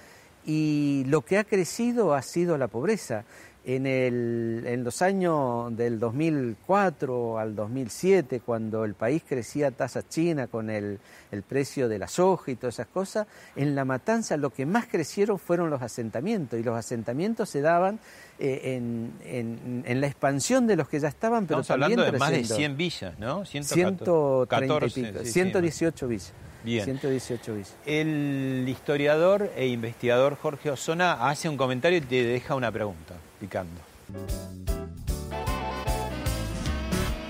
y 0.45 1.03
lo 1.07 1.21
que 1.21 1.37
ha 1.37 1.43
crecido 1.43 2.13
ha 2.13 2.21
sido 2.21 2.57
la 2.57 2.67
pobreza. 2.67 3.23
En, 3.67 3.87
el- 3.87 4.61
en 4.67 4.83
los 4.83 5.01
años 5.01 5.75
del 5.75 5.99
2004 5.99 7.39
al 7.39 7.55
2007, 7.55 8.41
cuando 8.45 8.85
el 8.85 8.93
país 8.93 9.23
crecía 9.27 9.69
a 9.69 9.71
tasa 9.71 10.07
china 10.07 10.45
con 10.45 10.69
el, 10.69 10.99
el 11.31 11.41
precio 11.41 11.89
de 11.89 11.97
la 11.97 12.07
soja 12.07 12.51
y 12.51 12.55
todas 12.57 12.75
esas 12.75 12.85
cosas, 12.87 13.25
en 13.55 13.73
la 13.73 13.83
matanza 13.83 14.37
lo 14.37 14.51
que 14.51 14.67
más 14.67 14.85
crecieron 14.85 15.39
fueron 15.39 15.71
los 15.71 15.81
asentamientos 15.81 16.59
y 16.59 16.63
los 16.63 16.75
asentamientos 16.77 17.49
se 17.49 17.61
daban 17.61 17.97
eh, 18.37 18.75
en, 18.77 19.11
en- 19.23 19.83
en 19.83 19.99
la 19.99 20.05
expansión 20.05 20.67
de 20.67 20.75
los 20.75 20.87
que 20.87 20.99
ya 20.99 21.07
estaban, 21.07 21.47
pero 21.47 21.61
Estamos 21.61 21.81
también 21.81 21.99
hablando 21.99 22.11
de 22.13 22.19
más 22.19 22.29
de 22.29 22.35
creciendo. 22.37 22.55
100 22.57 22.77
villas, 22.77 23.17
¿no? 23.19 23.45
130 23.45 24.65
y 24.85 24.89
pico, 24.89 24.89
sí, 25.23 25.25
sí, 25.25 25.31
118 25.31 26.07
villas. 26.07 26.33
Bien. 26.65 26.83
118 26.83 27.53
villas. 27.53 27.75
El 27.85 28.65
historiador 28.67 29.51
e 29.55 29.67
investigador 29.67 30.35
Jorge 30.35 30.71
Osona 30.71 31.29
hace 31.29 31.47
un 31.47 31.57
comentario 31.57 31.99
y 31.99 32.01
te 32.01 32.23
deja 32.23 32.55
una 32.55 32.71
pregunta, 32.71 33.13
picando. 33.39 33.79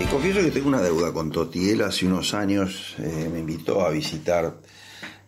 Y 0.00 0.04
confieso 0.06 0.40
que 0.40 0.50
tengo 0.50 0.68
una 0.68 0.80
deuda 0.80 1.12
con 1.12 1.30
Toti. 1.30 1.68
Él 1.68 1.82
hace 1.82 2.06
unos 2.06 2.32
años 2.32 2.96
eh, 2.98 3.28
me 3.30 3.40
invitó 3.40 3.84
a 3.84 3.90
visitar 3.90 4.56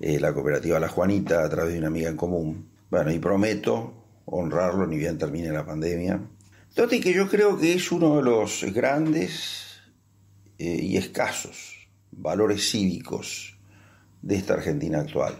eh, 0.01 0.19
la 0.19 0.33
cooperativa 0.33 0.81
La 0.81 0.89
Juanita 0.89 1.45
a 1.45 1.51
través 1.51 1.75
de 1.75 1.79
una 1.79 1.89
amiga 1.89 2.09
en 2.09 2.17
común. 2.17 2.71
Bueno, 2.91 3.13
y 3.13 3.19
prometo 3.19 3.93
honrarlo 4.25 4.87
ni 4.87 4.97
bien 4.97 5.19
termine 5.19 5.51
la 5.51 5.67
pandemia. 5.67 6.21
Toti 6.75 6.99
que 6.99 7.13
yo 7.13 7.29
creo 7.29 7.59
que 7.59 7.75
es 7.75 7.93
uno 7.93 8.17
de 8.17 8.23
los 8.23 8.65
grandes 8.73 9.83
eh, 10.59 10.81
y 10.81 10.97
escasos 10.97 11.89
valores 12.11 12.71
cívicos 12.71 13.58
de 14.23 14.37
esta 14.37 14.55
Argentina 14.55 15.01
actual. 15.01 15.35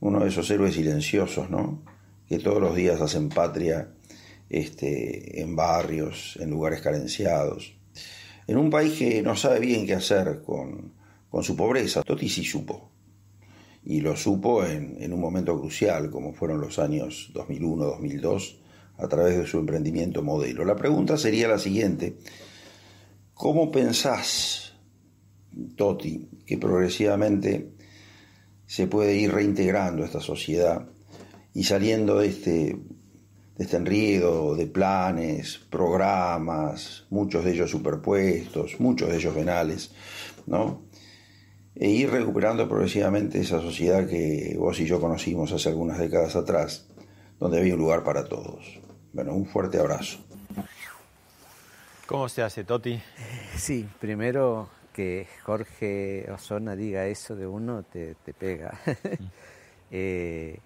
Uno 0.00 0.20
de 0.20 0.28
esos 0.28 0.50
héroes 0.50 0.74
silenciosos, 0.74 1.50
¿no? 1.50 1.82
que 2.30 2.38
todos 2.38 2.60
los 2.60 2.76
días 2.76 3.00
hacen 3.00 3.28
patria 3.28 3.92
este, 4.48 5.42
en 5.42 5.56
barrios, 5.56 6.38
en 6.40 6.50
lugares 6.50 6.80
carenciados, 6.80 7.74
en 8.46 8.56
un 8.56 8.70
país 8.70 8.96
que 8.96 9.20
no 9.20 9.34
sabe 9.34 9.58
bien 9.58 9.84
qué 9.84 9.94
hacer 9.94 10.40
con, 10.42 10.92
con 11.28 11.42
su 11.42 11.56
pobreza. 11.56 12.04
Toti 12.04 12.28
sí 12.28 12.44
supo, 12.44 12.92
y 13.84 14.00
lo 14.00 14.16
supo 14.16 14.64
en, 14.64 14.96
en, 15.00 15.12
un 15.12 15.20
momento 15.20 15.58
crucial, 15.58 16.08
como 16.08 16.32
fueron 16.32 16.60
los 16.60 16.78
años 16.78 17.32
2001-2002, 17.34 18.58
a 18.98 19.08
través 19.08 19.36
de 19.36 19.46
su 19.46 19.58
emprendimiento 19.58 20.22
modelo. 20.22 20.64
La 20.64 20.76
pregunta 20.76 21.16
sería 21.16 21.48
la 21.48 21.58
siguiente, 21.58 22.16
¿cómo 23.34 23.72
pensás, 23.72 24.69
Toti, 25.76 26.28
que 26.46 26.58
progresivamente 26.58 27.72
se 28.66 28.86
puede 28.86 29.16
ir 29.16 29.32
reintegrando 29.32 30.04
esta 30.04 30.20
sociedad 30.20 30.86
y 31.54 31.64
saliendo 31.64 32.18
de 32.18 32.28
este, 32.28 32.50
de 33.56 33.64
este 33.64 33.76
enriedo 33.76 34.54
de 34.54 34.66
planes, 34.66 35.58
programas, 35.70 37.06
muchos 37.10 37.44
de 37.44 37.52
ellos 37.52 37.70
superpuestos, 37.70 38.78
muchos 38.78 39.08
de 39.08 39.16
ellos 39.16 39.34
venales, 39.34 39.90
¿no? 40.46 40.82
e 41.74 41.88
ir 41.88 42.10
recuperando 42.10 42.68
progresivamente 42.68 43.40
esa 43.40 43.60
sociedad 43.60 44.06
que 44.06 44.54
vos 44.58 44.78
y 44.80 44.86
yo 44.86 45.00
conocimos 45.00 45.50
hace 45.52 45.70
algunas 45.70 45.98
décadas 45.98 46.36
atrás, 46.36 46.86
donde 47.38 47.58
había 47.58 47.74
un 47.74 47.80
lugar 47.80 48.04
para 48.04 48.24
todos. 48.24 48.80
Bueno, 49.12 49.34
un 49.34 49.46
fuerte 49.46 49.78
abrazo. 49.78 50.18
¿Cómo 52.06 52.28
se 52.28 52.42
hace, 52.42 52.64
Toti? 52.64 53.00
Sí, 53.56 53.88
primero 53.98 54.68
que 54.92 55.26
Jorge 55.44 56.30
Osona 56.30 56.76
diga 56.76 57.06
eso 57.06 57.36
de 57.36 57.46
uno 57.46 57.82
te, 57.82 58.14
te 58.16 58.34
pega. 58.34 58.78
eh, 59.90 60.58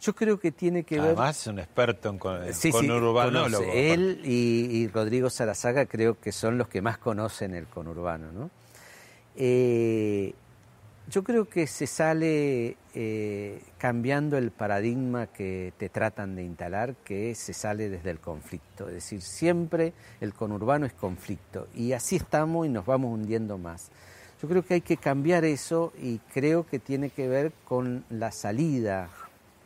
yo 0.00 0.14
creo 0.14 0.38
que 0.38 0.52
tiene 0.52 0.84
que 0.84 0.96
Además, 0.96 1.08
ver... 1.08 1.18
Además, 1.18 1.40
es 1.40 1.46
un 1.46 1.58
experto 1.60 2.08
en 2.10 2.18
con, 2.18 2.54
sí, 2.54 2.70
conurbano. 2.70 3.48
Sí, 3.48 3.64
él 3.72 4.20
y, 4.24 4.68
y, 4.70 4.88
Rodrigo 4.88 5.30
Sarazaga 5.30 5.86
creo 5.86 6.20
que 6.20 6.32
son 6.32 6.58
los 6.58 6.68
que 6.68 6.82
más 6.82 6.98
conocen 6.98 7.54
el 7.54 7.66
conurbano, 7.66 8.30
¿no? 8.32 8.50
Eh, 9.36 10.34
yo 11.10 11.22
creo 11.22 11.48
que 11.48 11.66
se 11.66 11.86
sale 11.86 12.76
eh, 12.94 13.62
cambiando 13.78 14.38
el 14.38 14.50
paradigma 14.50 15.26
que 15.26 15.72
te 15.76 15.88
tratan 15.88 16.34
de 16.34 16.44
instalar, 16.44 16.94
que 17.04 17.34
se 17.34 17.52
sale 17.52 17.90
desde 17.90 18.10
el 18.10 18.20
conflicto. 18.20 18.88
Es 18.88 18.94
decir, 18.94 19.20
siempre 19.20 19.92
el 20.20 20.32
conurbano 20.32 20.86
es 20.86 20.94
conflicto 20.94 21.68
y 21.74 21.92
así 21.92 22.16
estamos 22.16 22.66
y 22.66 22.70
nos 22.70 22.86
vamos 22.86 23.12
hundiendo 23.12 23.58
más. 23.58 23.90
Yo 24.40 24.48
creo 24.48 24.64
que 24.64 24.74
hay 24.74 24.80
que 24.80 24.96
cambiar 24.96 25.44
eso 25.44 25.92
y 26.00 26.18
creo 26.32 26.66
que 26.66 26.78
tiene 26.78 27.10
que 27.10 27.28
ver 27.28 27.52
con 27.64 28.04
la 28.10 28.32
salida, 28.32 29.08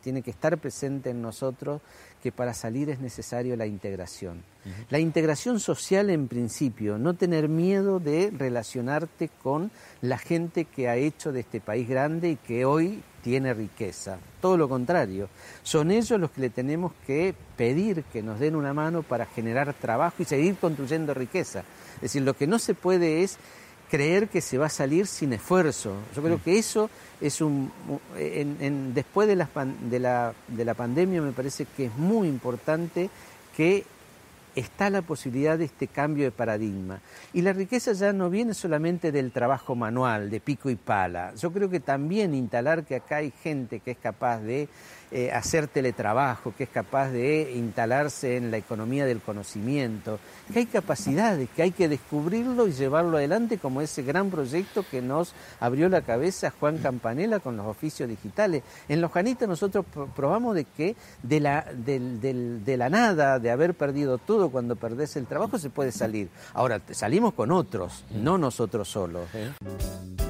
tiene 0.01 0.21
que 0.21 0.31
estar 0.31 0.57
presente 0.57 1.09
en 1.09 1.21
nosotros 1.21 1.81
que 2.21 2.31
para 2.31 2.53
salir 2.53 2.89
es 2.89 2.99
necesario 2.99 3.55
la 3.55 3.65
integración. 3.65 4.37
Uh 4.65 4.69
-huh. 4.69 4.85
La 4.89 4.99
integración 4.99 5.59
social 5.59 6.09
en 6.09 6.27
principio, 6.27 6.97
no 6.97 7.13
tener 7.13 7.47
miedo 7.47 7.99
de 7.99 8.31
relacionarte 8.35 9.29
con 9.41 9.71
la 10.01 10.17
gente 10.17 10.65
que 10.65 10.89
ha 10.89 10.95
hecho 10.95 11.31
de 11.31 11.41
este 11.41 11.61
país 11.61 11.87
grande 11.87 12.31
y 12.31 12.35
que 12.35 12.65
hoy 12.65 13.01
tiene 13.21 13.53
riqueza. 13.53 14.17
Todo 14.41 14.57
lo 14.57 14.69
contrario, 14.69 15.29
son 15.63 15.91
ellos 15.91 16.19
los 16.19 16.31
que 16.31 16.41
le 16.41 16.49
tenemos 16.49 16.93
que 17.05 17.35
pedir 17.57 18.03
que 18.05 18.23
nos 18.23 18.39
den 18.39 18.55
una 18.55 18.73
mano 18.73 19.03
para 19.03 19.25
generar 19.25 19.73
trabajo 19.73 20.15
y 20.19 20.25
seguir 20.25 20.55
construyendo 20.55 21.13
riqueza. 21.13 21.63
Es 21.95 22.01
decir, 22.01 22.21
lo 22.21 22.33
que 22.33 22.47
no 22.47 22.59
se 22.59 22.73
puede 22.73 23.23
es 23.23 23.37
creer 23.89 24.29
que 24.29 24.41
se 24.41 24.57
va 24.57 24.67
a 24.67 24.69
salir 24.69 25.07
sin 25.07 25.33
esfuerzo. 25.33 25.95
Yo 26.15 26.21
creo 26.21 26.41
que 26.41 26.57
eso 26.57 26.89
es 27.19 27.41
un... 27.41 27.71
En, 28.17 28.57
en, 28.59 28.93
después 28.93 29.27
de 29.27 29.35
la, 29.35 29.49
de, 29.89 29.99
la, 29.99 30.33
de 30.47 30.65
la 30.65 30.73
pandemia 30.73 31.21
me 31.21 31.31
parece 31.31 31.65
que 31.65 31.85
es 31.85 31.97
muy 31.97 32.27
importante 32.27 33.09
que 33.55 33.83
está 34.55 34.89
la 34.89 35.01
posibilidad 35.01 35.57
de 35.57 35.65
este 35.65 35.87
cambio 35.87 36.25
de 36.25 36.31
paradigma. 36.31 36.99
Y 37.33 37.41
la 37.41 37.53
riqueza 37.53 37.93
ya 37.93 38.13
no 38.13 38.29
viene 38.29 38.53
solamente 38.53 39.11
del 39.11 39.31
trabajo 39.31 39.75
manual, 39.75 40.29
de 40.29 40.39
pico 40.39 40.69
y 40.69 40.75
pala. 40.75 41.33
Yo 41.35 41.51
creo 41.51 41.69
que 41.69 41.79
también 41.79 42.33
instalar 42.33 42.83
que 42.83 42.95
acá 42.95 43.17
hay 43.17 43.31
gente 43.31 43.79
que 43.79 43.91
es 43.91 43.97
capaz 43.97 44.39
de 44.39 44.67
eh, 45.11 45.31
hacer 45.31 45.67
teletrabajo, 45.67 46.53
que 46.55 46.65
es 46.65 46.69
capaz 46.69 47.09
de 47.09 47.53
instalarse 47.55 48.37
en 48.37 48.51
la 48.51 48.57
economía 48.57 49.05
del 49.05 49.21
conocimiento, 49.21 50.19
que 50.53 50.59
hay 50.59 50.65
capacidades, 50.65 51.49
que 51.55 51.63
hay 51.63 51.71
que 51.71 51.89
descubrirlo 51.89 52.67
y 52.67 52.73
llevarlo 52.73 53.17
adelante 53.17 53.57
como 53.57 53.81
ese 53.81 54.03
gran 54.03 54.29
proyecto 54.29 54.85
que 54.89 55.01
nos 55.01 55.33
abrió 55.59 55.89
la 55.89 56.01
cabeza 56.01 56.53
Juan 56.59 56.77
Campanella 56.77 57.39
con 57.39 57.57
los 57.57 57.65
oficios 57.65 58.07
digitales. 58.07 58.63
En 58.87 59.01
Los 59.01 59.11
Janitas 59.11 59.49
nosotros 59.49 59.85
probamos 60.15 60.55
de 60.55 60.65
que 60.65 60.95
de 61.23 61.39
la, 61.39 61.65
de 61.73 62.75
la 62.77 62.89
nada, 62.89 63.39
de 63.39 63.51
haber 63.51 63.73
perdido 63.73 64.17
todo 64.17 64.49
cuando 64.49 64.75
perdés 64.75 65.15
el 65.15 65.25
trabajo, 65.25 65.57
se 65.57 65.69
puede 65.69 65.91
salir. 65.91 66.29
Ahora, 66.53 66.81
salimos 66.91 67.33
con 67.33 67.51
otros, 67.51 68.05
no 68.11 68.37
nosotros 68.37 68.87
solos. 68.87 69.27
¿eh? 69.33 70.28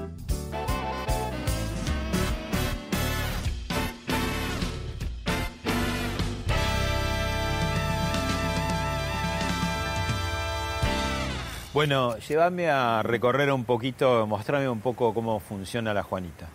Bueno, 11.79 12.17
llévame 12.17 12.69
a 12.69 13.01
recorrer 13.03 13.49
un 13.53 13.63
poquito, 13.63 14.27
mostrarme 14.27 14.67
un 14.67 14.81
poco 14.81 15.13
cómo 15.13 15.39
funciona 15.39 15.93
la 15.93 16.03
Juanita. 16.03 16.49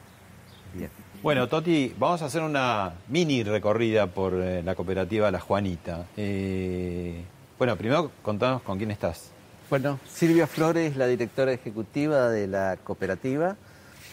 Bien. 0.74 0.90
Bueno, 1.22 1.48
Toti, 1.48 1.94
vamos 1.98 2.20
a 2.20 2.26
hacer 2.26 2.42
una 2.42 2.92
mini 3.08 3.42
recorrida 3.42 4.06
por 4.06 4.34
eh, 4.34 4.62
la 4.62 4.74
cooperativa 4.74 5.30
La 5.30 5.40
Juanita. 5.40 6.04
Eh, 6.18 7.24
bueno, 7.58 7.74
primero 7.74 8.10
contanos 8.20 8.60
con 8.60 8.76
quién 8.76 8.90
estás. 8.90 9.30
Bueno, 9.70 9.98
Silvia 10.06 10.46
Flores, 10.46 10.94
la 10.94 11.06
directora 11.06 11.54
ejecutiva 11.54 12.28
de 12.28 12.46
la 12.46 12.76
cooperativa. 12.84 13.56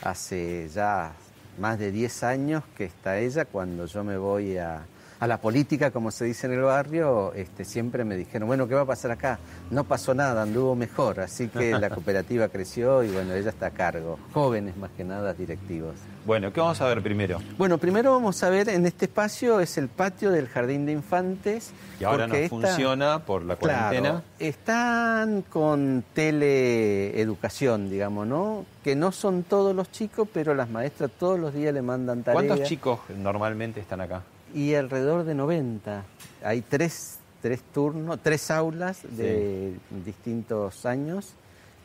Hace 0.03 0.69
ya 0.69 1.11
más 1.59 1.77
de 1.77 1.91
10 1.91 2.23
años 2.23 2.63
que 2.77 2.85
está 2.85 3.19
ella. 3.19 3.43
Cuando 3.43 3.85
yo 3.85 4.05
me 4.05 4.15
voy 4.15 4.55
a, 4.55 4.85
a 5.21 5.27
la 5.27 5.37
política, 5.37 5.91
como 5.91 6.09
se 6.09 6.25
dice 6.25 6.47
en 6.47 6.53
el 6.53 6.61
barrio, 6.61 7.31
este, 7.35 7.63
siempre 7.63 8.03
me 8.03 8.15
dijeron, 8.15 8.47
bueno, 8.47 8.67
¿qué 8.67 8.73
va 8.73 8.81
a 8.81 8.85
pasar 8.85 9.11
acá? 9.11 9.37
No 9.69 9.83
pasó 9.83 10.15
nada, 10.15 10.41
anduvo 10.41 10.75
mejor, 10.75 11.19
así 11.19 11.47
que 11.47 11.77
la 11.77 11.89
cooperativa 11.91 12.47
creció 12.47 13.03
y 13.03 13.11
bueno, 13.11 13.35
ella 13.35 13.51
está 13.51 13.67
a 13.67 13.69
cargo. 13.69 14.17
Jóvenes 14.33 14.75
más 14.77 14.89
que 14.97 15.03
nada 15.03 15.35
directivos. 15.35 15.93
Bueno, 16.25 16.51
¿qué 16.51 16.59
vamos 16.59 16.81
a 16.81 16.87
ver 16.87 17.03
primero? 17.03 17.39
Bueno, 17.59 17.77
primero 17.77 18.13
vamos 18.13 18.41
a 18.41 18.49
ver 18.49 18.67
en 18.69 18.83
este 18.87 19.05
espacio, 19.05 19.59
es 19.59 19.77
el 19.77 19.89
patio 19.89 20.31
del 20.31 20.47
Jardín 20.47 20.87
de 20.87 20.93
Infantes. 20.93 21.71
Y 21.99 22.03
ahora 22.03 22.25
no 22.25 22.33
esta, 22.33 22.49
funciona 22.49 23.19
por 23.19 23.43
la 23.43 23.57
cuarentena. 23.57 24.09
Claro, 24.09 24.23
están 24.39 25.43
con 25.43 26.03
teleeducación, 26.15 27.91
digamos, 27.91 28.25
¿no? 28.25 28.65
Que 28.83 28.95
no 28.95 29.11
son 29.11 29.43
todos 29.43 29.75
los 29.75 29.91
chicos, 29.91 30.27
pero 30.33 30.55
las 30.55 30.67
maestras 30.71 31.11
todos 31.19 31.39
los 31.39 31.53
días 31.53 31.75
le 31.75 31.83
mandan 31.83 32.23
tareas. 32.23 32.43
¿Cuántos 32.43 32.67
chicos 32.67 33.01
normalmente 33.15 33.79
están 33.79 34.01
acá? 34.01 34.23
Y 34.53 34.73
alrededor 34.75 35.23
de 35.23 35.35
90. 35.35 36.03
Hay 36.43 36.61
tres, 36.61 37.19
tres 37.41 37.61
turnos, 37.73 38.19
tres 38.21 38.51
aulas 38.51 39.01
de 39.03 39.73
sí. 39.73 40.01
distintos 40.05 40.85
años 40.85 41.33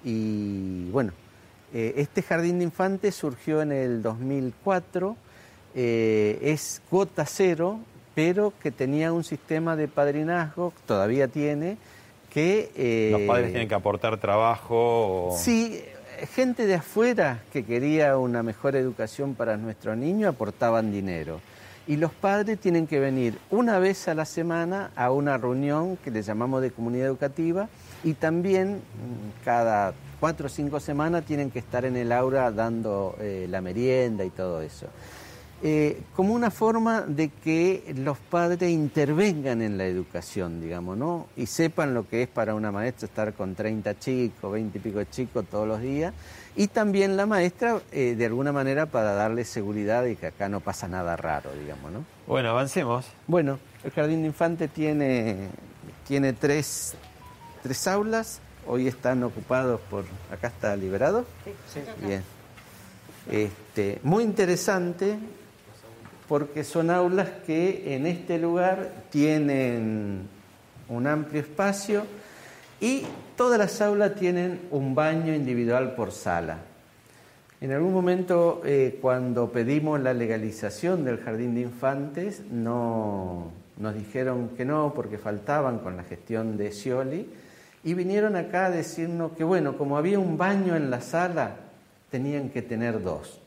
y 0.05 0.89
bueno, 0.91 1.13
eh, 1.75 1.95
este 1.97 2.23
jardín 2.23 2.59
de 2.59 2.65
infantes 2.65 3.15
surgió 3.15 3.63
en 3.63 3.73
el 3.73 4.03
2004, 4.03 5.17
eh, 5.75 6.39
es 6.43 6.81
cuota 6.89 7.27
cero, 7.27 7.81
pero 8.15 8.53
que 8.63 8.71
tenía 8.71 9.13
un 9.13 9.25
sistema 9.25 9.77
de 9.77 9.89
padrinazgo, 9.89 10.73
todavía 10.87 11.29
tiene, 11.29 11.77
que... 12.31 12.71
Eh, 12.77 13.09
Los 13.13 13.23
padres 13.23 13.51
tienen 13.51 13.69
que 13.69 13.75
aportar 13.75 14.19
trabajo. 14.19 15.31
O... 15.31 15.37
Sí, 15.37 15.83
gente 16.35 16.67
de 16.67 16.77
afuera 16.77 17.43
que 17.53 17.65
quería 17.65 18.17
una 18.17 18.43
mejor 18.43 18.77
educación 18.77 19.35
para 19.35 19.57
nuestro 19.57 19.97
niño 19.97 20.29
aportaban 20.29 20.93
dinero 20.93 21.41
y 21.87 21.97
los 21.97 22.13
padres 22.13 22.59
tienen 22.59 22.87
que 22.87 22.99
venir 22.99 23.39
una 23.51 23.79
vez 23.79 24.09
a 24.09 24.15
la 24.15 24.25
semana 24.25 24.91
a 24.97 25.11
una 25.13 25.39
reunión 25.39 25.97
que 25.97 26.11
le 26.11 26.23
llamamos 26.23 26.63
de 26.63 26.71
comunidad 26.71 27.07
educativa 27.07 27.69
y 28.03 28.15
también 28.15 28.81
cada 29.45 29.95
cuatro 30.21 30.47
o 30.47 30.49
cinco 30.49 30.81
semanas 30.81 31.25
tienen 31.25 31.51
que 31.51 31.59
estar 31.59 31.85
en 31.85 31.97
el 31.97 32.13
aula 32.13 32.51
dando 32.51 33.17
eh, 33.21 33.47
la 33.49 33.61
merienda 33.61 34.25
y 34.25 34.31
todo 34.31 34.63
eso. 34.63 34.87
Eh, 35.63 36.03
como 36.15 36.35
una 36.35 36.51
forma 36.51 37.01
de 37.01 37.31
que 37.31 37.95
los 37.97 38.19
padres 38.19 38.71
intervengan 38.71 39.63
en 39.63 39.79
la 39.79 39.87
educación, 39.87 40.61
digamos, 40.61 40.99
¿no? 40.99 41.29
Y 41.35 41.47
sepan 41.47 41.95
lo 41.95 42.07
que 42.07 42.23
es 42.23 42.29
para 42.29 42.55
una 42.55 42.71
maestra 42.71 43.07
estar 43.07 43.33
con 43.33 43.55
30 43.55 43.99
chicos, 43.99 44.53
20 44.53 44.77
y 44.77 44.81
pico 44.83 45.03
chicos 45.05 45.47
todos 45.51 45.67
los 45.67 45.81
días. 45.81 46.13
Y 46.57 46.69
también 46.69 47.19
la 47.19 47.27
maestra, 47.27 47.81
eh, 47.93 48.15
de 48.17 48.25
alguna 48.25 48.51
manera, 48.51 48.87
para 48.87 49.13
darle 49.13 49.45
seguridad 49.45 50.07
y 50.07 50.17
que 50.17 50.29
acá 50.29 50.49
no 50.49 50.61
pasa 50.61 50.89
nada 50.89 51.15
raro, 51.15 51.51
digamos, 51.53 51.93
¿no? 51.93 52.05
Bueno, 52.27 52.49
avancemos. 52.49 53.07
Bueno, 53.27 53.59
el 53.85 53.91
Jardín 53.91 54.23
de 54.23 54.29
Infante 54.29 54.67
tiene, 54.67 55.49
tiene 56.09 56.33
tres, 56.33 56.95
tres 57.63 57.87
aulas. 57.87 58.41
Hoy 58.67 58.89
están 58.89 59.23
ocupados 59.23 59.81
por... 59.91 60.05
Acá 60.33 60.49
está 60.49 60.75
liberado. 60.77 61.27
Sí, 61.45 61.53
sí. 61.75 61.81
Bien. 62.07 62.23
Este, 63.31 64.01
muy 64.03 64.25
interesante 64.25 65.19
porque 66.29 66.65
son 66.65 66.91
aulas 66.91 67.29
que 67.47 67.95
en 67.95 68.07
este 68.07 68.39
lugar 68.39 68.93
tienen 69.11 70.27
un 70.89 71.07
amplio 71.07 71.43
espacio 71.43 72.05
y 72.81 73.03
todas 73.37 73.59
las 73.59 73.81
aulas 73.81 74.15
tienen 74.15 74.61
un 74.71 74.95
baño 74.95 75.35
individual 75.35 75.95
por 75.95 76.13
sala. 76.13 76.59
En 77.61 77.73
algún 77.73 77.93
momento, 77.93 78.61
eh, 78.65 78.99
cuando 79.01 79.51
pedimos 79.51 80.01
la 80.01 80.13
legalización 80.13 81.05
del 81.05 81.19
jardín 81.19 81.55
de 81.55 81.63
infantes, 81.63 82.43
no, 82.51 83.51
nos 83.79 83.95
dijeron 83.95 84.51
que 84.57 84.65
no 84.65 84.93
porque 84.95 85.17
faltaban 85.17 85.79
con 85.79 85.97
la 85.97 86.05
gestión 86.05 86.59
de 86.59 86.71
Scioli 86.71 87.27
y 87.83 87.95
vinieron 87.95 88.37
acá 88.37 88.67
a 88.67 88.71
decirnos 88.71 89.33
que, 89.33 89.45
bueno, 89.45 89.79
como 89.79 89.97
había 89.97 90.19
un 90.19 90.37
baño 90.37 90.77
en 90.77 90.91
la 90.91 91.01
sala, 91.01 91.57
tenían 92.11 92.51
que 92.51 92.61
tener 92.61 93.03
dos. 93.03 93.41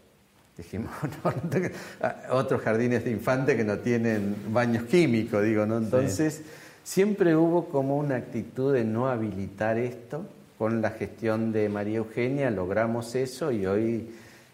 Dijimos, 0.57 0.91
no, 1.23 2.35
otros 2.35 2.61
jardines 2.61 3.05
de 3.05 3.11
infantes 3.11 3.55
que 3.55 3.63
no 3.63 3.77
tienen 3.77 4.35
baños 4.49 4.83
químicos, 4.83 5.43
digo, 5.43 5.65
¿no? 5.65 5.77
Entonces, 5.77 6.41
siempre 6.89 7.35
hubo 7.35 7.65
como 7.65 7.97
una 7.97 8.15
actitud 8.15 8.73
de 8.73 8.83
no 8.83 9.09
habilitar 9.09 9.77
esto 9.77 10.25
con 10.57 10.81
la 10.81 10.89
gestión 10.89 11.51
de 11.51 11.69
María 11.69 11.97
Eugenia 11.97 12.49
logramos 12.49 13.13
eso 13.13 13.51
y 13.51 13.67
hoy 13.67 14.09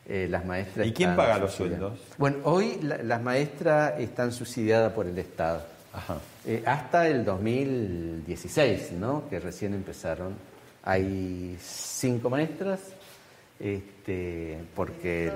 eh, 0.06 0.28
las 0.30 0.44
maestras... 0.46 0.86
¿Y 0.86 0.92
quién 0.92 1.16
paga 1.16 1.38
los 1.38 1.54
sueldos? 1.54 1.98
Bueno, 2.18 2.40
hoy 2.44 2.78
las 2.82 3.22
maestras 3.22 3.98
están 4.02 4.34
subsidiadas 4.34 4.92
por 4.92 5.08
el 5.08 5.18
Estado. 5.18 5.64
Eh, 6.46 6.62
hasta 6.66 7.08
el 7.08 7.24
2016, 7.24 8.92
¿no? 9.00 9.30
Que 9.30 9.40
recién 9.40 9.74
empezaron. 9.74 10.34
Hay 10.84 11.56
cinco 11.62 12.30
maestras, 12.30 12.82
este, 13.58 14.58
porque 14.76 15.32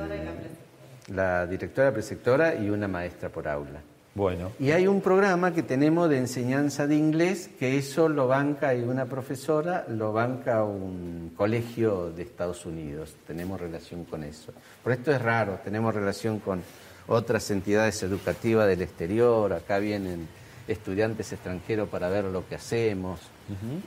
la 1.07 1.47
directora 1.47 1.93
preceptora 1.93 2.55
y 2.55 2.69
una 2.69 2.89
maestra 2.89 3.29
por 3.29 3.47
aula. 3.47 3.79
Bueno. 4.19 4.51
Y 4.59 4.71
hay 4.71 4.85
un 4.85 4.99
programa 4.99 5.53
que 5.53 5.63
tenemos 5.63 6.09
de 6.09 6.17
enseñanza 6.17 6.87
de 6.87 6.95
inglés, 6.97 7.49
que 7.57 7.77
eso 7.77 8.09
lo 8.09 8.27
banca 8.27 8.75
y 8.75 8.83
una 8.83 9.05
profesora, 9.05 9.85
lo 9.87 10.11
banca 10.11 10.65
un 10.65 11.31
colegio 11.37 12.11
de 12.11 12.23
Estados 12.23 12.65
Unidos. 12.65 13.15
Tenemos 13.25 13.61
relación 13.61 14.03
con 14.03 14.25
eso. 14.25 14.51
Por 14.83 14.91
esto 14.91 15.13
es 15.13 15.21
raro, 15.21 15.61
tenemos 15.63 15.95
relación 15.95 16.39
con 16.39 16.61
otras 17.07 17.49
entidades 17.49 18.03
educativas 18.03 18.67
del 18.67 18.81
exterior, 18.81 19.53
acá 19.53 19.79
vienen 19.79 20.27
estudiantes 20.67 21.31
extranjeros 21.31 21.87
para 21.87 22.09
ver 22.09 22.25
lo 22.25 22.45
que 22.45 22.55
hacemos. 22.55 23.21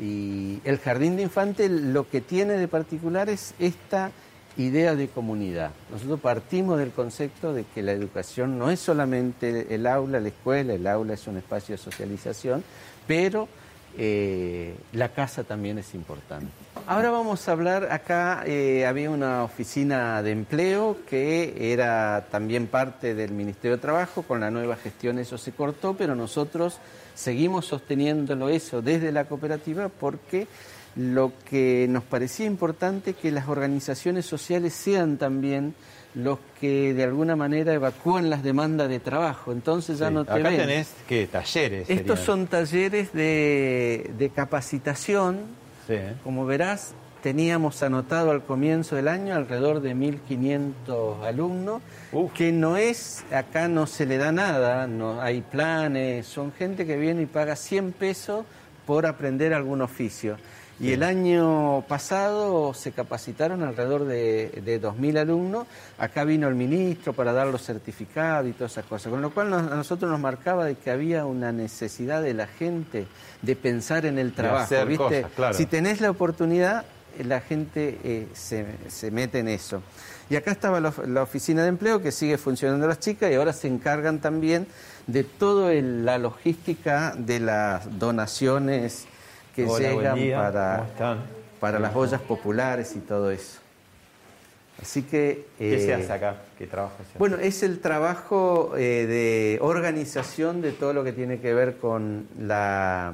Y 0.01 0.61
el 0.65 0.79
jardín 0.79 1.17
de 1.17 1.25
infantes 1.25 1.71
lo 1.71 2.09
que 2.09 2.23
tiene 2.23 2.55
de 2.55 2.69
particular 2.69 3.29
es 3.29 3.55
esta 3.59 4.11
idea 4.57 4.95
de 4.95 5.09
comunidad. 5.09 5.71
Nosotros 5.91 6.21
partimos 6.21 6.79
del 6.79 6.91
concepto 6.91 7.55
de 7.55 7.65
que 7.65 7.83
la 7.83 7.93
educación 7.93 8.59
no 8.59 8.71
es 8.71 8.81
solamente 8.81 9.75
el 9.75 9.87
aula, 9.87 10.21
la 10.21 10.29
escuela, 10.29 10.75
el 10.75 10.87
aula 10.87 11.15
es 11.15 11.27
un 11.27 11.39
espacio 11.39 11.75
de 11.75 11.79
socialización, 11.83 12.63
pero 13.07 13.49
eh, 13.99 14.75
la 14.93 15.11
casa 15.11 15.45
también 15.45 15.79
es 15.79 15.95
importante. 15.95 16.51
Ahora 16.87 17.11
vamos 17.11 17.47
a 17.49 17.53
hablar, 17.53 17.93
acá 17.93 18.43
eh, 18.47 18.87
había 18.87 19.11
una 19.11 19.45
oficina 19.45 20.23
de 20.23 20.33
empleo 20.33 20.97
que 21.09 21.73
era 21.73 22.27
también 22.31 22.67
parte 22.67 23.15
del 23.15 23.33
Ministerio 23.33 23.77
de 23.77 23.83
Trabajo, 23.83 24.23
con 24.23 24.41
la 24.41 24.51
nueva 24.51 24.77
gestión 24.77 25.19
eso 25.19 25.39
se 25.39 25.53
cortó, 25.53 25.95
pero 25.95 26.15
nosotros 26.15 26.79
seguimos 27.15 27.67
sosteniéndolo 27.67 28.49
eso 28.49 28.83
desde 28.83 29.13
la 29.13 29.27
cooperativa 29.27 29.89
porque 29.89 30.47
lo 30.97 31.33
que 31.49 31.87
nos 31.89 32.05
parecía 32.05 32.47
importante 32.47 33.15
que 33.15 33.31
las 33.31 33.49
organizaciones 33.49 34.27
sociales 34.27 34.73
sean 34.75 35.17
también 35.17 35.75
los 36.15 36.39
que 36.61 36.93
de 36.93 37.05
alguna 37.05 37.37
manera 37.37 37.73
evacúan 37.73 38.29
las 38.29 38.43
demandas 38.43 38.89
de 38.89 39.01
trabajo. 39.01 39.53
Entonces 39.53 39.99
ya 39.99 40.11
no 40.11 40.25
te 40.25 40.33
Acá 40.33 40.51
tenés 40.51 40.93
¿qué? 41.09 41.27
talleres. 41.27 41.89
Estos 41.89 42.21
son 42.21 42.47
talleres 42.47 43.13
de, 43.13 44.31
capacitación. 44.35 45.63
Como 46.25 46.47
verás, 46.47 46.95
teníamos 47.23 47.83
anotado 47.83 48.31
al 48.31 48.43
comienzo 48.43 48.97
del 48.97 49.09
año 49.09 49.35
alrededor 49.35 49.81
de 49.81 49.95
1.500 49.95 51.23
alumnos, 51.23 51.83
que 52.35 52.51
no 52.51 52.77
es, 52.77 53.25
acá 53.31 53.69
no 53.69 53.87
se 53.87 54.07
le 54.07 54.17
da 54.17 54.33
nada, 54.33 54.87
no 54.87 55.21
hay 55.21 55.43
planes, 55.43 56.27
son 56.27 56.53
gente 56.53 56.87
que 56.87 56.97
viene 56.97 57.23
y 57.23 57.27
paga 57.27 57.57
100 57.57 57.93
pesos 57.93 58.45
por 58.87 59.07
aprender 59.07 59.53
algún 59.55 59.83
oficio. 59.83 60.37
Y 60.83 60.93
el 60.95 61.05
año 61.05 61.85
pasado 61.87 62.75
se 62.75 62.91
capacitaron 62.91 63.63
alrededor 63.63 64.05
de, 64.05 64.63
de 64.65 64.83
2.000 64.83 65.19
alumnos. 65.21 65.69
Acá 65.97 66.25
vino 66.25 66.49
el 66.49 66.57
ministro 66.57 67.13
para 67.13 67.33
dar 67.33 67.47
los 67.47 67.63
certificados 67.63 68.51
y 68.51 68.53
todas 68.53 68.73
esas 68.73 68.87
cosas. 68.87 69.11
Con 69.11 69.23
lo 69.23 69.31
cual 69.31 69.55
a 69.55 69.63
nosotros 69.63 70.11
nos 70.11 70.19
marcaba 70.19 70.65
de 70.65 70.75
que 70.75 70.91
había 70.91 71.25
una 71.25 71.53
necesidad 71.53 72.21
de 72.21 72.35
la 72.35 72.49
gente 72.49 73.07
de 73.43 73.55
pensar 73.55 74.07
en 74.07 74.19
el 74.19 74.33
trabajo. 74.33 74.75
¿viste? 74.85 75.25
Si 75.53 75.67
tenés 75.67 76.01
la 76.01 76.11
oportunidad, 76.11 76.85
la 77.23 77.41
gente 77.41 78.01
eh, 78.03 78.27
se, 78.33 79.11
mete 79.13 79.39
en 79.39 79.47
eso. 79.47 79.85
Y 80.29 80.35
acá 80.35 80.51
estaba 80.51 80.81
la, 80.81 81.23
oficina 81.23 81.63
de 81.63 81.69
empleo 81.69 82.03
que 82.03 82.11
sigue 82.11 82.39
funcionando 82.39 82.89
las 82.89 82.99
chicas 82.99 83.31
y 83.31 83.35
ahora 83.35 83.53
se 83.53 83.69
encargan 83.69 84.21
también 84.21 84.67
de 85.07 85.23
toda 85.23 85.73
la 85.75 86.19
logística 86.19 87.15
de 87.17 87.39
las 87.39 87.99
donaciones 88.01 89.07
que 89.55 89.67
llegan 89.67 90.19
para, 90.33 90.87
para 91.61 91.79
las 91.79 91.95
ollas 91.95 92.21
populares 92.21 92.95
y 92.97 93.01
todo 93.01 93.31
eso. 93.31 93.59
Así 94.81 95.03
que... 95.03 95.47
¿Qué 95.59 95.79
se 95.79 95.91
eh, 95.91 95.95
hace 95.95 96.13
acá? 96.13 96.37
¿Qué 96.59 96.67
trabajo 96.67 96.97
se 96.99 97.11
hace? 97.11 97.19
Bueno, 97.19 97.37
es 97.37 97.63
el 97.63 97.79
trabajo 97.79 98.75
eh, 98.77 99.07
de 99.07 99.59
organización 99.61 100.61
de 100.61 100.73
todo 100.73 100.93
lo 100.93 101.05
que 101.05 101.13
tiene 101.13 101.39
que 101.39 101.55
ver 101.55 101.77
con 101.77 102.27
la, 102.41 103.13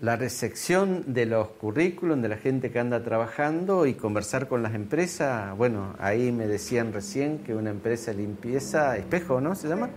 la 0.00 0.16
recepción 0.16 1.02
de 1.12 1.26
los 1.26 1.48
currículums 1.48 2.22
de 2.22 2.28
la 2.28 2.36
gente 2.36 2.70
que 2.70 2.78
anda 2.78 3.02
trabajando 3.02 3.86
y 3.86 3.94
conversar 3.94 4.46
con 4.46 4.62
las 4.62 4.74
empresas. 4.74 5.56
Bueno, 5.56 5.96
ahí 5.98 6.30
me 6.30 6.46
decían 6.46 6.92
recién 6.92 7.38
que 7.38 7.54
una 7.54 7.70
empresa 7.70 8.12
de 8.12 8.18
limpieza, 8.18 8.96
espejo, 8.96 9.40
¿no? 9.40 9.56
Se 9.56 9.66
llama, 9.66 9.90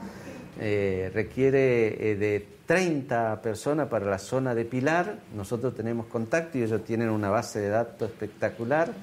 eh, 0.59 1.11
requiere 1.13 2.15
de 2.15 2.47
30 2.70 3.41
personas 3.41 3.88
para 3.88 4.05
la 4.05 4.20
zona 4.20 4.53
de 4.53 4.63
Pilar. 4.63 5.15
Nosotros 5.36 5.76
tenemos 5.76 6.05
contacto 6.05 6.59
y 6.59 6.61
ellos 6.61 6.84
tienen 6.84 7.09
una 7.09 7.32
base 7.32 7.59
de 7.59 7.70
datos 7.70 8.11
espectacular. 8.11 8.93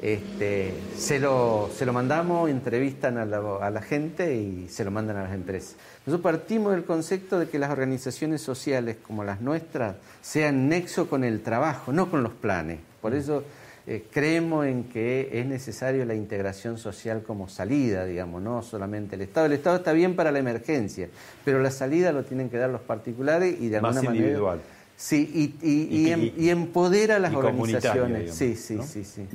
Este, 0.00 0.72
se, 0.96 1.20
lo, 1.20 1.68
se 1.76 1.84
lo 1.84 1.92
mandamos, 1.92 2.48
entrevistan 2.48 3.18
a 3.18 3.26
la, 3.26 3.42
a 3.60 3.68
la, 3.68 3.82
gente 3.82 4.34
y 4.34 4.68
se 4.70 4.86
lo 4.86 4.90
mandan 4.90 5.18
a 5.18 5.24
las 5.24 5.34
empresas. 5.34 5.76
Nosotros 6.06 6.22
partimos 6.32 6.72
del 6.72 6.84
concepto 6.84 7.38
de 7.38 7.50
que 7.50 7.58
las 7.58 7.70
organizaciones 7.70 8.40
sociales 8.40 8.96
como 9.06 9.22
las 9.22 9.42
nuestras 9.42 9.96
sean 10.22 10.70
nexo 10.70 11.06
con 11.06 11.22
el 11.22 11.42
trabajo, 11.42 11.92
no 11.92 12.10
con 12.10 12.22
los 12.22 12.32
planes. 12.32 12.78
Por 13.02 13.12
eso 13.12 13.44
eh, 13.90 14.04
creemos 14.08 14.66
en 14.66 14.84
que 14.84 15.30
es 15.32 15.46
necesario 15.46 16.04
la 16.04 16.14
integración 16.14 16.78
social 16.78 17.24
como 17.24 17.48
salida, 17.48 18.04
digamos, 18.04 18.40
no 18.40 18.62
solamente 18.62 19.16
el 19.16 19.22
Estado. 19.22 19.46
El 19.46 19.52
Estado 19.54 19.78
está 19.78 19.92
bien 19.92 20.14
para 20.14 20.30
la 20.30 20.38
emergencia, 20.38 21.08
pero 21.44 21.60
la 21.60 21.72
salida 21.72 22.12
lo 22.12 22.22
tienen 22.22 22.48
que 22.50 22.56
dar 22.56 22.70
los 22.70 22.82
particulares 22.82 23.56
y 23.60 23.68
de 23.68 23.78
alguna 23.78 23.94
Más 23.94 24.04
manera. 24.04 24.14
individual. 24.14 24.60
Sí, 24.96 25.56
y, 25.60 26.08
em, 26.08 26.30
y, 26.38 26.50
empodera 26.50 27.16
a 27.16 27.18
las 27.18 27.34
organizaciones. 27.34 28.32
sí, 28.32 28.54
sí, 28.54 28.78
sí, 28.86 29.02
sí. 29.02 29.26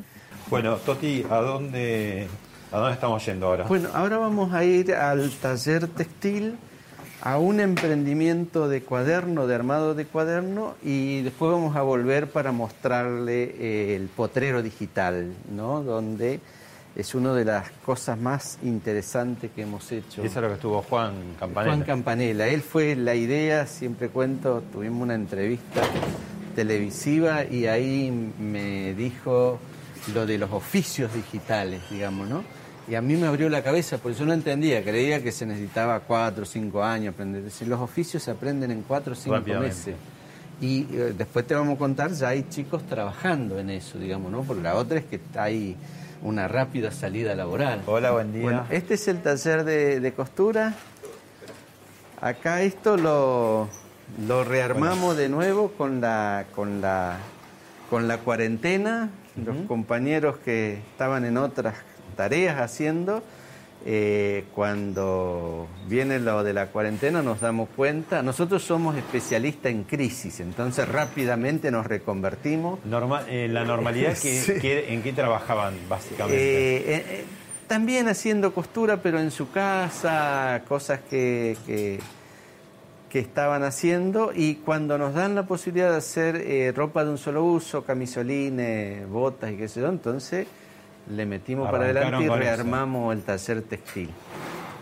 Bueno, 0.50 0.78
Toti, 0.78 1.26
¿a 1.30 1.36
dónde, 1.42 2.26
¿a 2.72 2.78
dónde 2.78 2.94
estamos 2.94 3.26
yendo 3.26 3.48
ahora? 3.48 3.66
Bueno, 3.66 3.90
ahora 3.94 4.20
vamos 4.20 4.54
a 4.54 4.64
ir 4.64 4.94
al 4.94 5.32
taller 5.32 5.90
textil 5.90 6.56
a 7.22 7.38
un 7.38 7.60
emprendimiento 7.60 8.68
de 8.68 8.82
cuaderno, 8.82 9.48
de 9.48 9.56
armado 9.56 9.96
de 9.96 10.06
cuaderno, 10.06 10.76
y 10.84 11.22
después 11.22 11.52
vamos 11.52 11.76
a 11.76 11.82
volver 11.82 12.28
para 12.28 12.52
mostrarle 12.52 13.56
eh, 13.58 13.96
el 13.96 14.08
potrero 14.08 14.62
digital, 14.62 15.34
¿no? 15.52 15.82
Donde 15.82 16.40
es 16.96 17.14
una 17.14 17.34
de 17.34 17.46
las 17.46 17.70
cosas 17.86 18.18
más 18.18 18.58
interesantes 18.64 19.52
que 19.54 19.64
hemos 19.64 19.92
hecho. 19.92 20.24
Y 20.24 20.28
eso 20.28 20.40
es 20.40 20.44
lo 20.44 20.48
que 20.48 20.56
estuvo 20.56 20.82
Juan 20.82 21.36
Campanella. 21.40 21.76
Juan 21.76 21.86
Campanella, 21.86 22.48
él 22.48 22.62
fue 22.62 22.96
la 22.96 23.16
idea, 23.16 23.68
siempre 23.68 24.10
cuento, 24.10 24.64
tuvimos 24.72 25.02
una 25.02 25.16
entrevista 25.16 25.82
televisiva 26.56 27.44
y 27.44 27.68
ahí 27.68 28.12
me 28.40 28.94
dijo 28.94 29.60
lo 30.14 30.26
de 30.26 30.38
los 30.38 30.52
oficios 30.52 31.14
digitales, 31.14 31.82
digamos, 31.90 32.30
¿no? 32.30 32.44
Y 32.88 32.94
a 32.94 33.02
mí 33.02 33.16
me 33.16 33.26
abrió 33.26 33.50
la 33.50 33.64
cabeza, 33.64 33.98
porque 33.98 34.18
yo 34.18 34.26
no 34.26 34.34
entendía, 34.34 34.84
creía 34.84 35.22
que 35.24 35.32
se 35.32 35.46
necesitaba 35.46 36.00
cuatro 36.02 36.44
o 36.44 36.46
cinco 36.46 36.84
años 36.84 37.14
aprender. 37.14 37.42
decir, 37.42 37.68
los 37.68 37.80
oficios 37.80 38.22
se 38.22 38.32
aprenden 38.32 38.70
en 38.70 38.84
cuatro 38.84 39.14
o 39.14 39.16
cinco 39.16 39.42
meses. 39.60 39.96
Y 40.62 40.82
eh, 40.92 41.14
después 41.18 41.48
te 41.48 41.56
vamos 41.56 41.76
a 41.76 41.78
contar, 41.80 42.12
ya 42.12 42.30
hay 42.30 42.48
chicos 42.48 42.84
trabajando 42.84 43.60
en 43.60 43.72
eso, 43.72 43.98
digamos, 43.98 44.32
¿no? 44.32 44.44
Porque 44.44 44.62
la 44.62 44.76
otra 44.76 45.00
es 45.00 45.06
que 45.06 45.20
hay 45.36 45.76
una 46.22 46.48
rápida 46.48 46.92
salida 46.92 47.34
laboral. 47.36 47.82
Hola, 47.88 48.12
buen 48.12 48.32
día. 48.32 48.44
Bueno, 48.44 48.66
este 48.70 48.94
es 48.94 49.08
el 49.08 49.22
taller 49.22 49.64
de, 49.64 50.14
costura. 50.16 50.76
Acá 52.22 52.62
esto 52.62 52.98
lo, 52.98 53.68
lo 54.28 54.44
rearmamos 54.44 55.18
de 55.18 55.28
nuevo 55.28 55.72
con 55.72 56.02
la, 56.02 56.46
con 56.56 56.82
la, 56.82 57.18
con 57.90 58.08
la 58.08 58.20
cuarentena. 58.20 59.10
Los 59.44 59.58
compañeros 59.68 60.38
que 60.38 60.80
estaban 60.94 61.26
en 61.26 61.36
otras 61.36 61.76
tareas 62.16 62.60
haciendo, 62.60 63.22
eh, 63.88 64.46
cuando 64.56 65.68
viene 65.88 66.20
lo 66.20 66.44
de 66.44 66.54
la 66.54 66.68
cuarentena 66.68 67.22
nos 67.22 67.42
damos 67.42 67.70
cuenta, 67.76 68.24
nosotros 68.24 68.64
somos 68.64 68.96
especialistas 68.98 69.72
en 69.72 69.84
crisis, 69.84 70.40
entonces 70.40 70.88
rápidamente 70.90 71.70
nos 71.70 71.86
reconvertimos. 71.86 72.84
Normal, 72.86 73.26
eh, 73.30 73.48
la 73.48 73.64
normalidad, 73.64 74.18
que, 74.22 74.34
Sí. 74.42 74.54
que- 74.60 74.92
¿en 74.94 75.04
qué 75.04 75.14
trabajaban 75.14 75.76
básicamente? 75.88 76.38
Eh, 76.96 77.26
también 77.68 78.08
haciendo 78.08 78.54
costura, 78.54 78.98
pero 79.04 79.20
en 79.20 79.30
su 79.32 79.52
casa, 79.52 80.62
cosas 80.68 81.00
que, 81.10 81.56
que, 81.66 82.00
que 83.10 83.20
estaban 83.20 83.64
haciendo. 83.64 84.32
Y 84.36 84.56
cuando 84.56 84.98
nos 85.00 85.14
dan 85.16 85.34
la 85.36 85.44
posibilidad 85.48 85.92
de 85.92 85.98
hacer 85.98 86.76
ropa 86.76 87.04
de 87.04 87.10
un 87.12 87.18
solo 87.18 87.44
uso, 87.44 87.84
camisolines, 87.84 89.08
botas 89.10 89.52
y 89.52 89.58
qué 89.58 89.68
sé 89.68 89.82
yo, 89.82 89.90
entonces 89.90 90.46
le 91.10 91.26
metimos 91.26 91.70
para 91.70 91.86
adelante 91.86 92.24
y 92.24 92.26
eso. 92.26 92.36
rearmamos 92.36 93.16
el 93.16 93.24
taller 93.24 93.62
textil. 93.64 94.10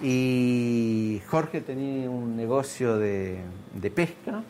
Y 0.01 1.21
Jorge 1.27 1.61
tenía 1.61 2.09
un 2.09 2.35
negocio 2.35 2.97
de, 2.97 3.39
de 3.73 3.91
pesca 3.91 4.43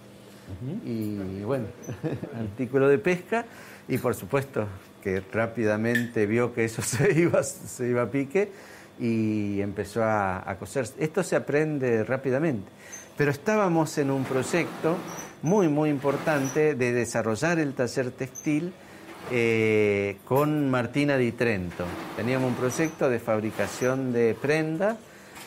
y 0.85 1.41
bueno, 1.43 1.65
artículo 2.39 2.87
de 2.87 2.97
pesca 2.97 3.45
y 3.87 3.97
por 3.97 4.15
supuesto 4.15 4.67
que 5.03 5.21
rápidamente 5.31 6.25
vio 6.25 6.53
que 6.53 6.65
eso 6.65 6.81
se 6.81 7.19
iba, 7.19 7.43
se 7.43 7.87
iba 7.87 8.03
a 8.03 8.11
pique 8.11 8.51
y 8.99 9.61
empezó 9.61 10.03
a, 10.03 10.49
a 10.49 10.57
coser. 10.57 10.87
Esto 10.97 11.23
se 11.23 11.35
aprende 11.35 12.03
rápidamente, 12.03 12.69
pero 13.17 13.31
estábamos 13.31 13.97
en 13.97 14.11
un 14.11 14.23
proyecto 14.23 14.95
muy, 15.41 15.67
muy 15.67 15.89
importante 15.89 16.75
de 16.75 16.93
desarrollar 16.93 17.59
el 17.59 17.73
taller 17.73 18.11
textil 18.11 18.73
eh, 19.31 20.17
con 20.25 20.69
Martina 20.69 21.17
Di 21.17 21.31
Trento. 21.31 21.85
Teníamos 22.15 22.49
un 22.49 22.55
proyecto 22.55 23.09
de 23.09 23.19
fabricación 23.19 24.11
de 24.13 24.35
prenda. 24.39 24.97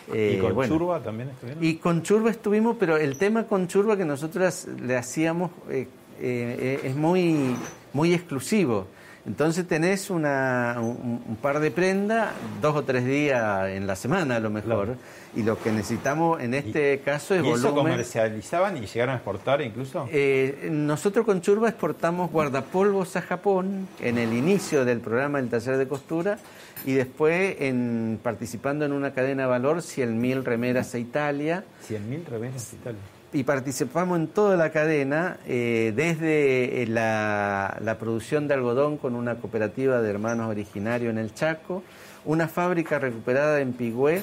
¿Y 0.08 0.12
eh, 0.14 0.38
con 0.40 0.54
bueno, 0.54 0.72
Churba 0.72 1.00
también 1.00 1.30
estuvieron? 1.30 1.64
y 1.64 1.76
con 1.76 2.02
Churba 2.02 2.30
estuvimos, 2.30 2.76
pero 2.78 2.96
el 2.96 3.18
tema 3.18 3.44
con 3.44 3.66
Churba 3.66 3.96
que 3.96 4.04
nosotros 4.04 4.68
le 4.80 4.96
hacíamos 4.96 5.50
eh, 5.68 5.88
eh, 6.20 6.80
es 6.84 6.96
muy, 6.96 7.54
muy 7.92 8.14
exclusivo. 8.14 8.86
Entonces 9.26 9.66
tenés 9.66 10.08
una, 10.08 10.76
un, 10.78 11.20
un 11.26 11.36
par 11.36 11.58
de 11.58 11.72
prendas, 11.72 12.30
dos 12.62 12.76
o 12.76 12.84
tres 12.84 13.04
días 13.04 13.68
en 13.70 13.86
la 13.86 13.96
semana 13.96 14.36
a 14.36 14.40
lo 14.40 14.50
mejor, 14.50 14.96
y 15.34 15.42
lo 15.42 15.60
que 15.60 15.72
necesitamos 15.72 16.40
en 16.40 16.54
este 16.54 17.00
caso 17.00 17.34
es 17.34 17.44
¿Y 17.44 17.48
eso 17.48 17.70
volumen. 17.72 17.92
comercializaban 17.94 18.76
y 18.76 18.86
llegaron 18.86 19.14
a 19.14 19.16
exportar 19.16 19.60
incluso? 19.62 20.08
Eh, 20.12 20.68
nosotros 20.70 21.26
con 21.26 21.40
Churba 21.40 21.68
exportamos 21.68 22.30
guardapolvos 22.30 23.16
a 23.16 23.22
Japón 23.22 23.88
en 24.00 24.18
el 24.18 24.32
inicio 24.32 24.84
del 24.84 25.00
programa 25.00 25.38
del 25.40 25.50
taller 25.50 25.76
de 25.76 25.88
costura 25.88 26.38
y 26.84 26.92
después 26.92 27.56
en, 27.60 28.20
participando 28.22 28.84
en 28.84 28.92
una 28.92 29.12
cadena 29.12 29.42
de 29.42 29.48
valor 29.48 29.78
100.000 29.78 30.44
remeras 30.44 30.94
a 30.94 30.98
Italia 30.98 31.64
100.000 31.88 32.26
remeras 32.26 32.72
y 32.72 32.76
tal. 32.76 32.94
Y 33.36 33.44
participamos 33.44 34.18
en 34.18 34.28
toda 34.28 34.56
la 34.56 34.70
cadena, 34.70 35.36
eh, 35.46 35.92
desde 35.94 36.82
eh, 36.82 36.86
la, 36.86 37.96
producción 38.00 38.48
de 38.48 38.54
algodón 38.54 38.96
con 38.96 39.14
una 39.14 39.34
cooperativa 39.34 40.00
de 40.00 40.08
hermanos 40.08 40.48
originarios 40.48 41.10
en 41.10 41.18
el 41.18 41.34
Chaco, 41.34 41.82
una 42.24 42.48
fábrica 42.48 42.98
recuperada 42.98 43.60
en 43.60 43.74
Pigüé, 43.74 44.22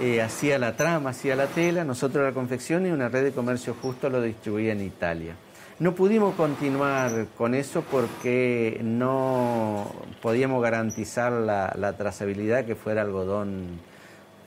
eh, 0.00 0.22
hacía 0.22 0.60
la 0.60 0.76
trama, 0.76 1.10
hacía 1.10 1.34
la 1.34 1.48
tela, 1.48 1.82
nosotros 1.82 2.24
la 2.24 2.30
confección 2.30 2.86
y 2.86 2.90
una 2.90 3.08
red 3.08 3.24
de 3.24 3.32
comercio 3.32 3.74
justo 3.82 4.08
lo 4.08 4.22
distribuía 4.22 4.70
en 4.70 4.82
Italia. 4.82 5.34
No 5.80 5.96
pudimos 5.96 6.36
continuar 6.36 7.26
con 7.36 7.56
eso 7.56 7.82
porque 7.90 8.80
no 8.84 9.90
podíamos 10.22 10.62
garantizar 10.62 11.32
la 11.32 11.96
trazabilidad 11.96 12.64
que 12.64 12.76
fuera 12.76 13.02
algodón 13.02 13.80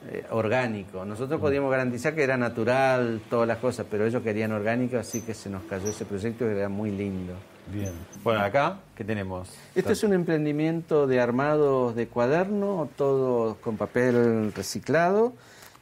eh, 0.09 0.25
orgánico. 0.31 1.03
Nosotros 1.05 1.39
podíamos 1.41 1.71
garantizar 1.71 2.13
que 2.13 2.23
era 2.23 2.37
natural, 2.37 3.21
todas 3.29 3.47
las 3.47 3.57
cosas, 3.57 3.85
pero 3.89 4.05
ellos 4.05 4.21
querían 4.21 4.51
orgánico, 4.51 4.97
así 4.97 5.21
que 5.21 5.33
se 5.33 5.49
nos 5.49 5.63
cayó 5.63 5.89
ese 5.89 6.05
proyecto 6.05 6.45
que 6.45 6.51
era 6.51 6.69
muy 6.69 6.91
lindo. 6.91 7.33
Bien. 7.71 7.93
Bueno, 8.23 8.41
acá, 8.41 8.79
¿qué 8.95 9.03
tenemos? 9.03 9.49
Esto 9.75 9.91
es 9.91 10.03
un 10.03 10.13
emprendimiento 10.13 11.07
de 11.07 11.19
armados 11.19 11.95
de 11.95 12.07
cuaderno, 12.07 12.89
todos 12.95 13.57
con 13.57 13.75
papel 13.75 14.53
reciclado, 14.53 15.33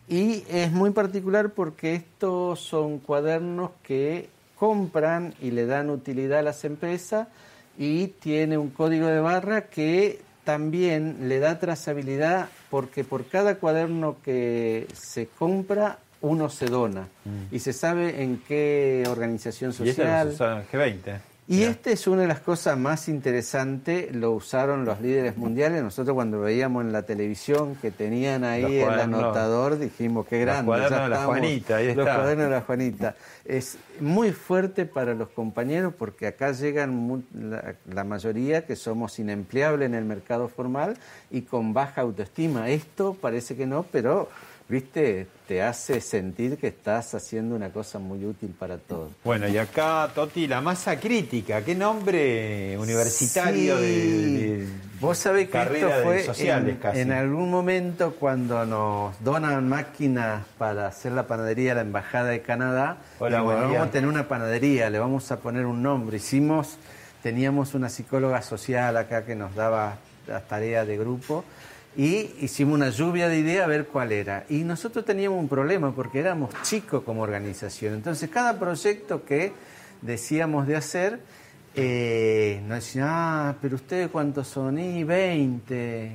y 0.08 0.44
es 0.50 0.72
muy 0.72 0.92
particular 0.92 1.52
porque 1.52 1.96
estos 1.96 2.60
son 2.60 3.00
cuadernos 3.00 3.72
que 3.84 4.30
compran 4.56 5.34
y 5.42 5.52
le 5.52 5.66
dan 5.66 5.90
utilidad 5.90 6.40
a 6.40 6.44
las 6.44 6.64
empresas 6.66 7.28
y 7.78 8.08
tiene 8.08 8.58
un 8.58 8.70
código 8.70 9.08
de 9.08 9.20
barra 9.20 9.66
que 9.66 10.22
también 10.44 11.28
le 11.28 11.40
da 11.40 11.60
trazabilidad 11.60 12.50
porque 12.76 13.06
por 13.06 13.26
cada 13.26 13.56
cuaderno 13.56 14.18
que 14.22 14.86
se 14.94 15.28
compra 15.28 15.98
uno 16.20 16.50
se 16.50 16.66
dona 16.66 17.08
y 17.50 17.60
se 17.60 17.72
sabe 17.72 18.22
en 18.22 18.40
qué 18.46 19.06
organización 19.08 19.72
Y 19.80 19.88
este 19.88 20.02
social. 20.02 20.28
usaron 20.28 20.60
en 20.60 20.68
G20. 20.68 21.20
Y 21.48 21.62
esta 21.62 21.92
es 21.92 22.08
una 22.08 22.24
de 22.24 22.28
las 22.28 22.40
cosas 22.40 22.76
más 22.76 23.08
interesantes, 23.08 24.16
lo 24.16 24.32
usaron 24.32 24.84
los 24.84 25.00
líderes 25.00 25.38
mundiales. 25.38 25.84
Nosotros 25.84 26.16
cuando 26.16 26.40
veíamos 26.42 26.84
en 26.84 26.92
la 26.92 27.04
televisión 27.04 27.76
que 27.76 27.92
tenían 27.92 28.44
ahí 28.44 28.64
Los 28.64 28.72
el 28.72 28.82
cuadernos- 28.84 29.20
anotador, 29.20 29.78
dijimos 29.78 30.26
qué 30.26 30.38
los 30.38 30.46
grande. 30.46 30.66
cuadernos 30.66 30.92
ya 30.98 31.04
de 31.04 31.10
la 31.10 31.16
estamos". 31.18 31.38
Juanita, 31.38 31.76
ahí 31.76 31.94
Los 31.94 32.06
cuadernos 32.08 32.46
de 32.46 32.52
la 32.52 32.62
Juanita. 32.62 33.16
Es 33.46 33.78
muy 34.00 34.32
fuerte 34.32 34.86
para 34.88 35.14
los 35.14 35.30
compañeros 35.30 35.94
porque 35.96 36.26
acá 36.26 36.52
llegan 36.52 37.24
la, 37.34 37.76
la 37.94 38.04
mayoría 38.04 38.66
que 38.66 38.76
somos 38.76 39.20
inempleables 39.20 39.86
en 39.86 39.94
el 39.94 40.06
mercado 40.06 40.48
formal 40.48 40.98
y 41.30 41.42
con 41.44 41.74
baja 41.74 42.02
autoestima. 42.02 42.70
Esto 42.70 43.14
parece 43.22 43.56
que 43.56 43.68
no, 43.68 43.84
pero, 43.92 44.30
viste, 44.68 45.28
te 45.48 45.62
hace 45.62 46.02
sentir 46.02 46.58
que 46.58 46.68
estás 46.68 47.14
haciendo 47.14 47.56
una 47.56 47.70
cosa 47.70 48.00
muy 48.00 48.26
útil 48.26 48.50
para 48.58 48.78
todos. 48.78 49.12
Bueno, 49.24 49.48
y 49.48 49.58
acá, 49.58 50.10
Toti, 50.14 50.48
la 50.48 50.60
masa 50.62 51.00
crítica. 51.00 51.64
¿Qué 51.64 51.76
nombre 51.76 52.78
universitario 52.80 53.78
Sí. 53.78 53.84
de, 53.84 54.58
de 54.58 54.68
Vos 55.00 55.18
sabés 55.18 55.50
que 55.50 55.62
esto 55.62 55.90
fue 56.04 56.24
sociales 56.24 56.76
en, 56.76 56.80
casi? 56.80 57.00
en 57.02 57.12
algún 57.12 57.52
momento 57.52 58.16
cuando 58.16 58.66
nos 58.66 59.24
donan 59.24 59.68
máquinas 59.70 60.44
para 60.58 60.88
hacer 60.88 61.12
la 61.12 61.28
panadería 61.28 61.74
a 61.74 61.76
la 61.76 61.82
Embajada 61.82 62.30
de 62.30 62.42
Canadá. 62.42 62.98
Hola, 63.20 63.42
día. 63.42 63.52
vamos 63.52 63.78
a 63.88 63.92
tener 63.92 64.10
una 64.10 64.28
panadería, 64.28 64.90
le 64.90 64.98
vamos 64.98 65.32
a 65.32 65.38
poner 65.40 65.66
un 65.66 65.84
nombre. 65.84 66.18
Hicimos, 66.18 66.78
teníamos 67.22 67.74
una 67.76 67.90
psicóloga 67.90 68.42
social 68.42 68.98
acá 68.98 69.26
que 69.26 69.36
nos 69.36 69.54
daba 69.54 69.98
las 70.28 70.48
tareas 70.48 70.88
de 70.88 70.98
grupo 70.98 71.44
y 71.98 72.32
hicimos 72.42 72.76
una 72.76 72.90
lluvia 72.90 73.30
de 73.30 73.40
ideas 73.40 73.66
a 73.66 73.68
ver 73.68 73.88
cuál 73.88 74.12
era. 74.12 74.46
Y 74.50 74.64
nosotros 74.64 75.06
teníamos 75.06 75.40
un 75.40 75.48
problema 75.48 75.94
porque 75.96 76.20
éramos 76.20 76.50
chicos 76.64 77.04
como 77.04 77.22
organización. 77.22 77.94
Entonces 77.94 78.30
cada 78.30 78.60
proyecto 78.60 79.24
que 79.24 79.54
decíamos 80.02 80.68
de 80.68 80.76
hacer, 80.76 81.20
eh, 81.76 82.62
nos 82.68 82.78
decían, 82.78 83.08
ah, 83.10 83.56
pero 83.62 83.76
ustedes 83.76 84.10
cuántos 84.10 84.48
son, 84.48 84.78
y 84.78 85.04
20. 85.04 86.12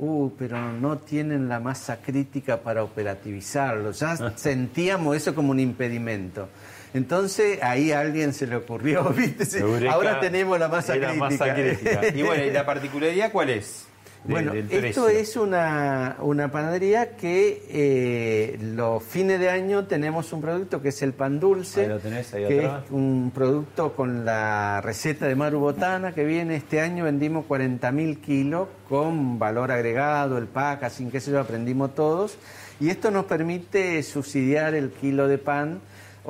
Uh, 0.00 0.30
pero 0.38 0.72
no 0.72 0.98
tienen 0.98 1.48
la 1.48 1.58
masa 1.58 2.00
crítica 2.00 2.58
para 2.58 2.84
operativizarlo. 2.84 3.90
Ya 3.90 4.16
sentíamos 4.36 5.16
eso 5.16 5.34
como 5.34 5.50
un 5.50 5.60
impedimento. 5.60 6.48
Entonces 6.94 7.62
ahí 7.62 7.92
a 7.92 8.00
alguien 8.00 8.32
se 8.32 8.46
le 8.46 8.56
ocurrió, 8.56 9.04
¿viste? 9.16 9.44
Sí, 9.44 9.58
Eureka, 9.58 9.92
Ahora 9.92 10.20
tenemos 10.20 10.58
la 10.58 10.68
masa 10.68 10.94
crítica. 10.94 11.14
masa 11.14 11.54
crítica. 11.54 12.00
Y 12.14 12.22
bueno, 12.22 12.44
¿y 12.44 12.50
la 12.50 12.64
particularidad 12.66 13.32
cuál 13.32 13.50
es? 13.50 13.87
De- 14.24 14.32
Bueno, 14.32 14.52
del 14.52 14.72
esto 14.84 15.08
es 15.08 15.36
una, 15.36 16.16
una 16.20 16.50
panadería 16.50 17.16
que 17.16 17.64
eh, 17.70 18.58
los 18.60 19.02
fines 19.02 19.38
de 19.40 19.48
año 19.50 19.86
tenemos 19.86 20.32
un 20.32 20.40
producto 20.40 20.82
que 20.82 20.88
es 20.90 21.02
el 21.02 21.12
pan 21.12 21.40
dulce, 21.40 21.82
Ahí 21.82 21.88
lo 21.88 21.98
tenés, 21.98 22.34
ahí 22.34 22.46
que 22.46 22.58
atrás. 22.66 22.84
es 22.86 22.90
un 22.90 23.30
producto 23.34 23.92
con 23.94 24.24
la 24.24 24.80
receta 24.82 25.26
de 25.26 25.34
Maru 25.34 25.60
Botana 25.60 26.12
que 26.12 26.24
viene 26.24 26.56
este 26.56 26.80
año, 26.80 27.04
vendimos 27.04 27.46
40.000 27.46 28.20
kilos 28.20 28.68
con 28.88 29.38
valor 29.38 29.70
agregado, 29.70 30.36
el 30.38 30.46
packaging, 30.46 31.10
qué 31.10 31.20
sé 31.20 31.30
yo, 31.30 31.40
aprendimos 31.40 31.94
todos. 31.94 32.36
Y 32.80 32.90
esto 32.90 33.10
nos 33.10 33.24
permite 33.24 34.02
subsidiar 34.02 34.74
el 34.74 34.90
kilo 34.90 35.26
de 35.28 35.38
pan. 35.38 35.80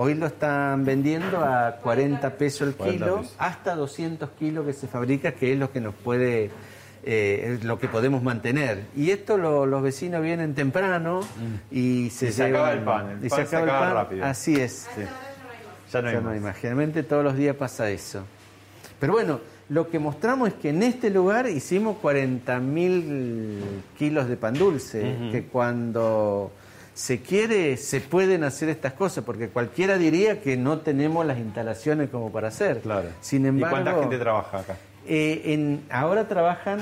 Hoy 0.01 0.15
lo 0.15 0.27
están 0.27 0.85
vendiendo 0.85 1.41
a 1.45 1.77
40 1.83 2.31
pesos 2.39 2.69
el 2.69 2.75
40 2.75 3.05
kilo, 3.05 3.17
pesos. 3.19 3.35
hasta 3.39 3.75
200 3.75 4.31
kilos 4.39 4.65
que 4.65 4.73
se 4.73 4.87
fabrica, 4.87 5.33
que 5.33 5.53
es 5.53 5.59
lo 5.59 5.73
que 5.73 5.81
nos 5.81 5.93
puede, 5.95 6.51
eh, 7.05 7.55
es 7.59 7.65
lo 7.65 7.79
que 7.79 7.89
podemos 7.89 8.23
mantener. 8.23 8.85
Y 8.97 9.11
esto 9.11 9.37
lo- 9.39 9.67
los 9.67 9.83
vecinos 9.83 10.23
vienen 10.23 10.55
temprano 10.55 11.21
y 11.71 12.11
se. 12.11 12.29
Y 12.29 12.33
se 12.33 12.45
acaba 12.45 12.73
el 12.73 12.81
pan, 12.81 13.11
el 13.21 13.27
y 13.27 13.29
pan 13.29 13.47
se 13.47 13.57
acaba 13.57 13.93
rápido. 13.93 14.25
Así 14.25 14.57
es. 14.57 14.87
Ya 15.93 16.03
no 16.03 16.09
hay 16.09 16.15
Ya 16.15 16.21
no 16.21 16.27
más. 16.27 16.35
hay 16.35 16.41
más. 16.41 16.57
Generalmente 16.57 17.03
todos 17.03 17.25
los 17.25 17.37
días 17.37 17.57
pasa 17.57 17.89
eso. 17.91 18.25
Pero 19.01 19.13
bueno, 19.15 19.41
lo 19.71 19.89
que 19.89 19.99
mostramos 19.99 20.49
es 20.49 20.55
que 20.55 20.71
en 20.71 20.83
este 20.83 21.09
lugar 21.11 21.49
hicimos 21.49 21.97
40.000 22.03 23.61
kilos 23.99 24.29
de 24.29 24.37
pan 24.37 24.55
dulce, 24.55 25.17
que 25.31 25.45
cuando 25.45 26.53
se 26.95 27.21
quiere 27.23 27.77
se 27.77 28.01
pueden 28.01 28.43
hacer 28.45 28.69
estas 28.71 28.93
cosas, 28.95 29.23
porque 29.25 29.49
cualquiera 29.49 29.97
diría 29.99 30.41
que 30.43 30.57
no 30.57 30.79
tenemos 30.79 31.25
las 31.25 31.39
instalaciones 31.39 32.11
como 32.11 32.33
para 32.33 32.49
hacer. 32.49 32.81
Claro. 32.81 33.09
Sin 33.21 33.45
¿Y 33.45 33.49
embargo, 33.49 33.77
cuánta 33.77 34.01
gente 34.01 34.19
trabaja 34.19 34.59
acá? 34.59 34.77
Eh, 35.09 35.53
en, 35.55 35.85
ahora 35.91 36.29
trabajan 36.29 36.81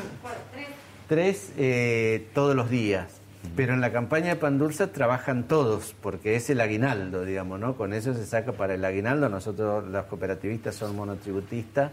tres 1.08 1.52
eh, 1.56 2.26
todos 2.34 2.54
los 2.54 2.68
días. 2.68 3.20
Pero 3.54 3.74
en 3.74 3.80
la 3.80 3.92
campaña 3.92 4.30
de 4.30 4.36
pan 4.36 4.58
dulce 4.58 4.88
trabajan 4.88 5.44
todos, 5.44 5.94
porque 6.02 6.34
es 6.34 6.50
el 6.50 6.60
aguinaldo, 6.60 7.24
digamos, 7.24 7.60
¿no? 7.60 7.76
Con 7.76 7.92
eso 7.92 8.12
se 8.12 8.26
saca 8.26 8.52
para 8.52 8.74
el 8.74 8.84
aguinaldo. 8.84 9.28
Nosotros, 9.28 9.84
los 9.84 10.04
cooperativistas, 10.06 10.74
son 10.74 10.96
monotributistas, 10.96 11.92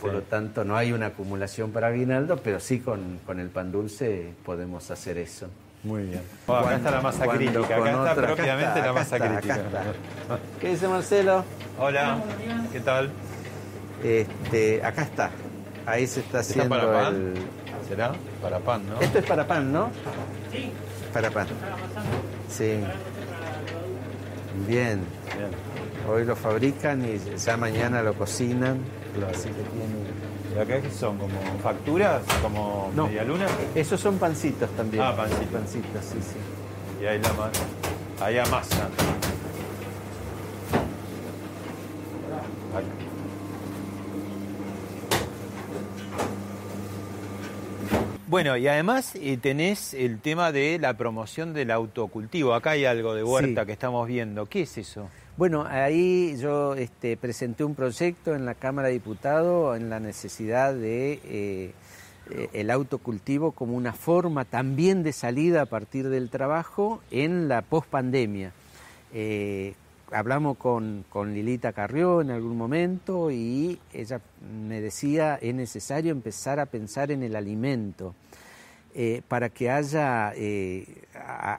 por 0.00 0.12
lo 0.12 0.22
tanto 0.22 0.64
no 0.64 0.76
hay 0.76 0.92
una 0.92 1.06
acumulación 1.06 1.72
para 1.72 1.88
aguinaldo, 1.88 2.38
pero 2.38 2.58
sí 2.58 2.80
con, 2.80 3.20
con 3.26 3.38
el 3.38 3.48
pan 3.48 3.70
dulce 3.70 4.32
podemos 4.44 4.90
hacer 4.90 5.18
eso. 5.18 5.48
Muy 5.84 6.04
bien. 6.04 6.22
acá 6.48 6.76
está 6.76 6.90
la 6.90 7.00
masa 7.02 7.26
crítica, 7.26 7.76
acá 7.76 7.90
está 7.90 8.14
propiamente 8.14 8.80
la 8.80 8.92
masa 8.94 9.18
crítica. 9.18 9.60
¿Qué 10.58 10.68
dice 10.70 10.88
Marcelo? 10.88 11.44
Hola, 11.78 12.18
¿qué 12.72 12.80
tal? 12.80 13.10
Este, 14.02 14.82
acá 14.82 15.02
está. 15.02 15.30
Ahí 15.86 16.06
se 16.06 16.20
está 16.20 16.38
haciendo 16.40 16.68
para 16.68 16.92
pan? 16.92 17.14
el... 17.14 17.34
¿Será? 17.88 18.12
Para 18.40 18.58
pan, 18.60 18.82
¿no? 18.88 19.00
Esto 19.00 19.18
es 19.18 19.26
para 19.26 19.46
pan, 19.46 19.72
¿no? 19.72 19.90
Sí. 20.50 20.70
Para 21.12 21.30
pan. 21.30 21.46
Sí. 22.48 22.80
Bien. 24.66 25.00
Hoy 26.08 26.24
lo 26.24 26.36
fabrican 26.36 27.04
y 27.04 27.18
ya 27.36 27.56
mañana 27.56 28.02
lo 28.02 28.14
cocinan. 28.14 28.78
Así 29.30 29.48
que 29.48 29.54
tiene... 29.54 30.24
¿Y 30.54 30.58
acá 30.58 30.80
qué 30.80 30.90
son? 30.90 31.18
¿Como 31.18 31.34
facturas? 31.62 32.22
¿Como 32.42 32.90
No. 32.94 33.06
media 33.06 33.24
luna? 33.24 33.46
Esos 33.74 34.00
son 34.00 34.18
pancitos 34.18 34.70
también. 34.70 35.02
Ah, 35.02 35.14
pancitos. 35.16 35.48
Pancitos, 35.52 36.04
sí, 36.04 36.18
sí. 36.20 37.02
Y 37.02 37.06
ahí 37.06 37.18
la 37.20 37.32
masa. 37.32 37.62
Ahí 38.20 38.38
amasa. 38.38 38.88
Bueno, 48.34 48.56
y 48.56 48.66
además 48.66 49.14
eh, 49.14 49.38
tenés 49.40 49.94
el 49.94 50.18
tema 50.18 50.50
de 50.50 50.80
la 50.80 50.94
promoción 50.94 51.54
del 51.54 51.70
autocultivo. 51.70 52.52
Acá 52.52 52.70
hay 52.70 52.84
algo 52.84 53.14
de 53.14 53.22
huerta 53.22 53.60
Sí. 53.60 53.66
que 53.66 53.72
estamos 53.72 54.08
viendo. 54.08 54.46
¿Qué 54.46 54.62
es 54.62 54.76
eso? 54.76 55.08
Bueno, 55.36 55.64
ahí 55.68 56.36
yo 56.40 56.74
este, 56.74 57.16
presenté 57.16 57.62
un 57.62 57.76
proyecto 57.76 58.34
en 58.34 58.44
la 58.44 58.54
Cámara 58.56 58.88
de 58.88 58.94
Diputados 58.94 59.76
en 59.76 59.88
la 59.88 60.00
necesidad 60.00 60.74
de 60.74 61.20
eh, 61.24 61.74
eh, 62.28 62.48
el 62.54 62.72
autocultivo 62.72 63.52
como 63.52 63.76
una 63.76 63.92
forma 63.92 64.44
también 64.44 65.04
de 65.04 65.12
salida 65.12 65.62
a 65.62 65.66
partir 65.66 66.08
del 66.08 66.28
trabajo 66.28 67.02
en 67.12 67.46
la 67.46 67.62
pospandemia. 67.62 68.50
Eh, 69.12 69.74
hablamos 70.10 70.56
con, 70.56 71.04
con 71.08 71.34
Lilita 71.34 71.72
Carrió 71.72 72.20
en 72.20 72.32
algún 72.32 72.58
momento 72.58 73.30
y 73.30 73.78
ella 73.92 74.20
me 74.68 74.80
decía 74.80 75.38
es 75.40 75.54
necesario 75.54 76.10
empezar 76.10 76.58
a 76.58 76.66
pensar 76.66 77.12
en 77.12 77.22
el 77.22 77.36
alimento 77.36 78.12
eh, 78.94 79.22
para 79.26 79.48
que 79.48 79.70
haya 79.70 80.32
eh, 80.36 80.86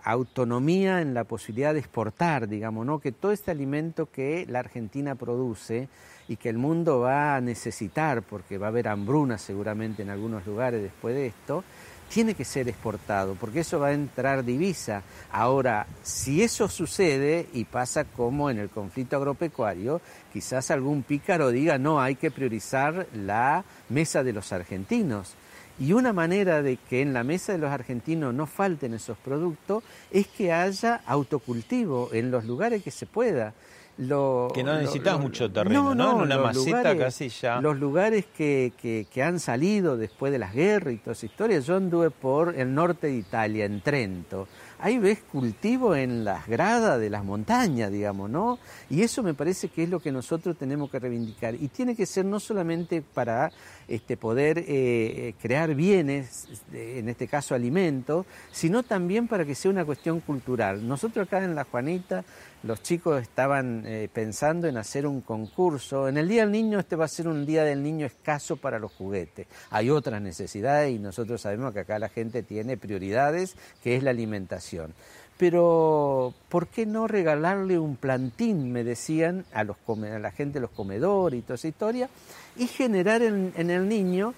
autonomía 0.04 1.02
en 1.02 1.14
la 1.14 1.26
posibilidad 1.26 1.74
de 1.74 1.80
exportar, 1.80 2.48
digamos, 2.48 2.86
¿no? 2.86 3.00
que 3.00 3.12
todo 3.12 3.34
este 3.34 3.52
alimento 3.52 4.10
que 4.10 4.46
la 4.48 4.60
Argentina 4.60 5.16
produce 5.16 5.90
y 6.28 6.38
que 6.38 6.50
el 6.50 6.58
mundo 6.58 7.02
va 7.02 7.36
a 7.36 7.42
necesitar, 7.42 8.22
porque 8.22 8.58
va 8.58 8.68
a 8.68 8.70
haber 8.70 8.88
hambruna 8.88 9.38
seguramente 9.38 10.02
en 10.02 10.12
algunos 10.12 10.46
lugares 10.46 10.82
después 10.82 11.14
de 11.14 11.28
esto, 11.28 11.64
tiene 12.10 12.36
que 12.36 12.46
ser 12.46 12.70
exportado, 12.70 13.36
porque 13.36 13.60
eso 13.62 13.80
va 13.80 13.88
a 13.88 13.94
entrar 13.94 14.46
divisa. 14.46 15.04
Ahora, 15.32 15.88
si 16.04 16.42
eso 16.42 16.70
sucede 16.70 17.48
y 17.54 17.66
pasa 17.66 18.06
como 18.06 18.50
en 18.50 18.60
el 18.60 18.70
conflicto 18.70 19.18
agropecuario, 19.18 20.00
quizás 20.32 20.72
algún 20.72 21.04
pícaro 21.04 21.50
diga, 21.50 21.78
no, 21.78 22.00
hay 22.00 22.16
que 22.16 22.32
priorizar 22.32 23.08
la 23.14 23.66
mesa 23.90 24.24
de 24.24 24.34
los 24.34 24.54
argentinos. 24.54 25.36
Y 25.80 25.92
una 25.94 26.14
manera 26.14 26.62
de 26.62 26.78
que 26.78 27.02
en 27.02 27.14
la 27.14 27.24
mesa 27.24 27.52
de 27.52 27.58
los 27.58 27.70
argentinos 27.72 28.34
no 28.34 28.46
falten 28.48 28.94
esos 28.94 29.18
productos 29.18 29.84
es 30.12 30.28
que 30.28 30.54
haya 30.54 31.02
autocultivo 31.06 32.10
en 32.14 32.32
los 32.32 32.46
lugares 32.46 32.82
que 32.84 32.92
se 32.92 33.06
pueda. 33.06 33.54
Lo- 33.98 34.52
Que 34.54 34.62
no 34.64 34.74
necesitas 34.76 35.14
lo- 35.14 35.20
mucho 35.20 35.50
terreno, 35.52 35.96
¿no? 35.96 36.18
En 36.18 36.22
una 36.24 36.38
maceta 36.38 36.98
casi 36.98 37.30
ya. 37.30 37.62
Los 37.62 37.78
lugares 37.80 38.26
que, 38.38 38.74
que- 38.82 39.08
que 39.14 39.24
han 39.24 39.40
salido 39.40 39.96
después 39.96 40.34
de 40.34 40.40
las 40.40 40.54
guerras 40.54 40.94
y 40.94 40.98
toda 40.98 41.14
esa 41.14 41.26
historia, 41.26 41.60
yo 41.60 41.78
anduve 41.78 42.10
por 42.12 42.56
el 42.60 42.74
norte 42.76 43.08
de 43.08 43.14
Italia, 43.16 43.64
en 43.66 43.80
Trento. 43.82 44.48
Ahí 44.80 44.98
ves 44.98 45.20
cultivo 45.32 45.96
en 45.96 46.24
las 46.24 46.48
gradas 46.48 47.00
de 47.00 47.10
las 47.10 47.24
montañas, 47.24 47.92
digamos, 47.92 48.30
¿no? 48.30 48.60
Y 48.90 49.02
eso 49.02 49.24
me 49.24 49.34
parece 49.34 49.70
que 49.70 49.84
es 49.84 49.90
lo 49.90 50.00
que 50.00 50.12
nosotros 50.12 50.58
tenemos 50.58 50.90
que 50.92 51.00
reivindicar. 51.00 51.56
Y 51.56 51.70
tiene 51.70 51.96
que 51.96 52.06
ser 52.06 52.26
no 52.26 52.40
solamente 52.40 53.02
para 53.02 53.52
este, 53.88 54.18
poder 54.18 54.64
eh, 54.68 55.34
crear 55.42 55.74
bienes, 55.76 56.48
en 56.74 57.08
este 57.10 57.28
caso 57.28 57.56
alimentos, 57.56 58.26
sino 58.52 58.84
también 58.84 59.28
para 59.28 59.46
que 59.46 59.56
sea 59.56 59.72
una 59.72 59.86
cuestión 59.86 60.20
cultural. 60.20 60.86
Nosotros 60.88 61.28
acá 61.28 61.44
en 61.44 61.56
La 61.56 61.64
Juanita, 61.64 62.26
los 62.66 62.82
chicos 62.82 63.22
estaban 63.22 63.84
eh, 63.86 64.10
pensando 64.12 64.68
en 64.68 64.78
hacer 64.78 65.06
un 65.06 65.22
concurso. 65.22 66.08
En 66.08 66.18
el 66.18 66.28
Día 66.28 66.42
del 66.42 66.52
Niño 66.52 66.80
este 66.80 66.96
va 66.96 67.06
a 67.06 67.08
ser 67.08 67.28
un 67.28 67.46
Día 67.46 67.64
del 67.64 67.84
Niño 67.84 68.08
escaso 68.08 68.58
para 68.58 68.80
los 68.80 68.92
juguetes. 68.92 69.46
Hay 69.70 69.92
otras 69.92 70.20
necesidades 70.20 70.92
y 70.92 70.98
nosotros 70.98 71.42
sabemos 71.42 71.74
que 71.74 71.82
acá 71.82 72.00
la 72.00 72.10
gente 72.10 72.42
tiene 72.42 72.76
prioridades, 72.76 73.56
que 73.84 73.96
es 73.96 74.02
la 74.02 74.10
alimentación. 74.10 74.96
Pero, 75.38 76.34
¿por 76.50 76.68
qué 76.68 76.88
no 76.88 77.08
regalarle 77.08 77.78
un 77.78 77.98
plantín, 77.98 78.72
me 78.72 78.84
decían, 78.84 79.46
a, 79.54 79.64
los 79.64 79.78
a 79.88 80.20
la 80.20 80.32
gente 80.32 80.56
de 80.56 80.62
los 80.62 80.72
comedores 80.72 81.38
y 81.38 81.42
toda 81.44 81.56
esa 81.56 81.68
historia, 81.68 82.10
y 82.56 82.68
generar 82.68 83.22
en, 83.22 83.54
en 83.58 83.70
el 83.70 83.88
niño 83.88 84.34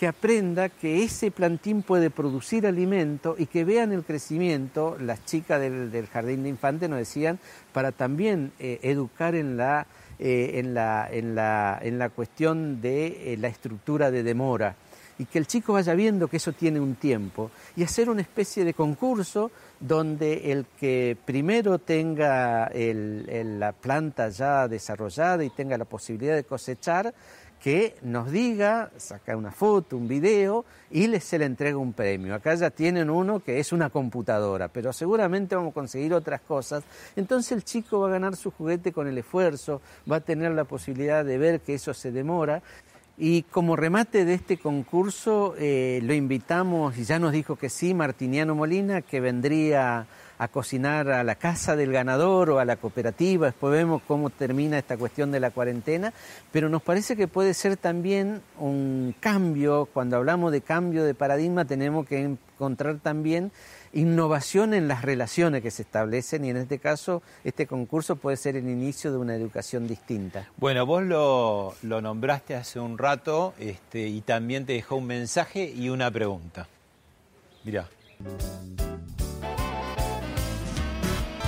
que 0.00 0.08
aprenda 0.08 0.70
que 0.70 1.04
ese 1.04 1.30
plantín 1.30 1.82
puede 1.82 2.08
producir 2.08 2.66
alimento 2.66 3.34
y 3.36 3.44
que 3.44 3.66
vean 3.66 3.92
el 3.92 4.02
crecimiento, 4.02 4.96
las 4.98 5.26
chicas 5.26 5.60
del, 5.60 5.92
del 5.92 6.06
jardín 6.06 6.42
de 6.42 6.48
infantes 6.48 6.88
nos 6.88 7.00
decían, 7.00 7.38
para 7.74 7.92
también 7.92 8.50
eh, 8.58 8.78
educar 8.80 9.34
en 9.34 9.58
la, 9.58 9.86
eh, 10.18 10.52
en, 10.54 10.72
la, 10.72 11.06
en, 11.12 11.34
la, 11.34 11.78
en 11.82 11.98
la 11.98 12.08
cuestión 12.08 12.80
de 12.80 13.34
eh, 13.34 13.36
la 13.36 13.48
estructura 13.48 14.10
de 14.10 14.22
demora. 14.22 14.74
Y 15.18 15.26
que 15.26 15.36
el 15.36 15.46
chico 15.46 15.74
vaya 15.74 15.92
viendo 15.92 16.28
que 16.28 16.38
eso 16.38 16.54
tiene 16.54 16.80
un 16.80 16.94
tiempo 16.94 17.50
y 17.76 17.82
hacer 17.82 18.08
una 18.08 18.22
especie 18.22 18.64
de 18.64 18.72
concurso 18.72 19.50
donde 19.80 20.50
el 20.50 20.64
que 20.78 21.14
primero 21.26 21.78
tenga 21.78 22.70
la 22.72 23.72
planta 23.72 24.30
ya 24.30 24.66
desarrollada 24.66 25.44
y 25.44 25.50
tenga 25.50 25.76
la 25.76 25.84
posibilidad 25.84 26.36
de 26.36 26.44
cosechar, 26.44 27.12
que 27.62 27.94
nos 28.02 28.30
diga, 28.30 28.90
saca 28.96 29.36
una 29.36 29.52
foto, 29.52 29.96
un 29.96 30.08
video 30.08 30.64
y 30.90 31.06
le, 31.06 31.20
se 31.20 31.38
le 31.38 31.44
entrega 31.44 31.76
un 31.76 31.92
premio. 31.92 32.34
Acá 32.34 32.54
ya 32.54 32.70
tienen 32.70 33.10
uno 33.10 33.40
que 33.40 33.60
es 33.60 33.72
una 33.72 33.90
computadora, 33.90 34.68
pero 34.68 34.92
seguramente 34.92 35.54
vamos 35.54 35.72
a 35.72 35.74
conseguir 35.74 36.14
otras 36.14 36.40
cosas. 36.40 36.82
Entonces 37.16 37.52
el 37.52 37.64
chico 37.64 38.00
va 38.00 38.08
a 38.08 38.12
ganar 38.12 38.36
su 38.36 38.50
juguete 38.50 38.92
con 38.92 39.06
el 39.06 39.18
esfuerzo, 39.18 39.82
va 40.10 40.16
a 40.16 40.20
tener 40.20 40.52
la 40.52 40.64
posibilidad 40.64 41.24
de 41.24 41.38
ver 41.38 41.60
que 41.60 41.74
eso 41.74 41.92
se 41.92 42.10
demora. 42.10 42.62
Y 43.18 43.42
como 43.42 43.76
remate 43.76 44.24
de 44.24 44.32
este 44.32 44.56
concurso, 44.56 45.54
eh, 45.58 46.00
lo 46.02 46.14
invitamos, 46.14 46.96
y 46.96 47.04
ya 47.04 47.18
nos 47.18 47.32
dijo 47.32 47.56
que 47.56 47.68
sí, 47.68 47.92
Martiniano 47.92 48.54
Molina, 48.54 49.02
que 49.02 49.20
vendría 49.20 50.06
a 50.40 50.48
cocinar 50.48 51.10
a 51.10 51.22
la 51.22 51.34
casa 51.34 51.76
del 51.76 51.92
ganador 51.92 52.48
o 52.48 52.60
a 52.60 52.64
la 52.64 52.76
cooperativa. 52.76 53.48
Después 53.48 53.74
vemos 53.74 54.00
cómo 54.08 54.30
termina 54.30 54.78
esta 54.78 54.96
cuestión 54.96 55.30
de 55.30 55.38
la 55.38 55.50
cuarentena. 55.50 56.14
Pero 56.50 56.70
nos 56.70 56.80
parece 56.80 57.14
que 57.14 57.28
puede 57.28 57.52
ser 57.52 57.76
también 57.76 58.40
un 58.58 59.14
cambio. 59.20 59.86
Cuando 59.92 60.16
hablamos 60.16 60.50
de 60.50 60.62
cambio 60.62 61.04
de 61.04 61.12
paradigma, 61.12 61.66
tenemos 61.66 62.06
que 62.06 62.22
encontrar 62.22 63.00
también 63.00 63.52
innovación 63.92 64.72
en 64.72 64.88
las 64.88 65.02
relaciones 65.02 65.62
que 65.62 65.70
se 65.70 65.82
establecen 65.82 66.44
y 66.44 66.50
en 66.50 66.56
este 66.56 66.78
caso 66.78 67.22
este 67.42 67.66
concurso 67.66 68.16
puede 68.16 68.36
ser 68.36 68.56
el 68.56 68.68
inicio 68.68 69.10
de 69.10 69.18
una 69.18 69.34
educación 69.34 69.88
distinta. 69.88 70.48
Bueno, 70.56 70.86
vos 70.86 71.02
lo, 71.02 71.74
lo 71.82 72.00
nombraste 72.00 72.54
hace 72.54 72.80
un 72.80 72.96
rato 72.96 73.52
este, 73.58 74.06
y 74.06 74.22
también 74.22 74.64
te 74.64 74.72
dejó 74.72 74.96
un 74.96 75.06
mensaje 75.06 75.64
y 75.64 75.90
una 75.90 76.10
pregunta. 76.10 76.66
Mirá. 77.64 77.88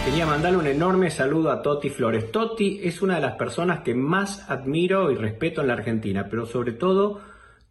Quería 0.04 0.26
mandarle 0.26 0.58
un 0.58 0.66
enorme 0.66 1.10
saludo 1.10 1.52
a 1.52 1.62
Toti 1.62 1.88
Flores. 1.88 2.32
Toti 2.32 2.80
es 2.82 3.02
una 3.02 3.14
de 3.14 3.20
las 3.20 3.36
personas 3.36 3.80
que 3.80 3.94
más 3.94 4.50
admiro 4.50 5.12
y 5.12 5.14
respeto 5.14 5.60
en 5.60 5.68
la 5.68 5.74
Argentina, 5.74 6.26
pero 6.28 6.44
sobre 6.44 6.72
todo 6.72 7.20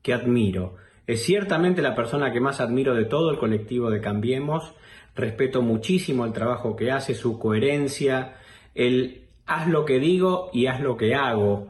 que 0.01 0.13
admiro. 0.13 0.77
Es 1.07 1.23
ciertamente 1.23 1.81
la 1.81 1.93
persona 1.93 2.31
que 2.31 2.39
más 2.39 2.61
admiro 2.61 2.95
de 2.95 3.03
todo 3.03 3.31
el 3.31 3.37
colectivo 3.37 3.89
de 3.89 3.99
Cambiemos. 3.99 4.73
Respeto 5.13 5.61
muchísimo 5.61 6.23
el 6.23 6.31
trabajo 6.31 6.77
que 6.77 6.89
hace, 6.89 7.15
su 7.15 7.37
coherencia, 7.37 8.37
el 8.75 9.25
haz 9.45 9.67
lo 9.67 9.83
que 9.83 9.99
digo 9.99 10.51
y 10.53 10.67
haz 10.67 10.79
lo 10.79 10.95
que 10.95 11.13
hago 11.15 11.67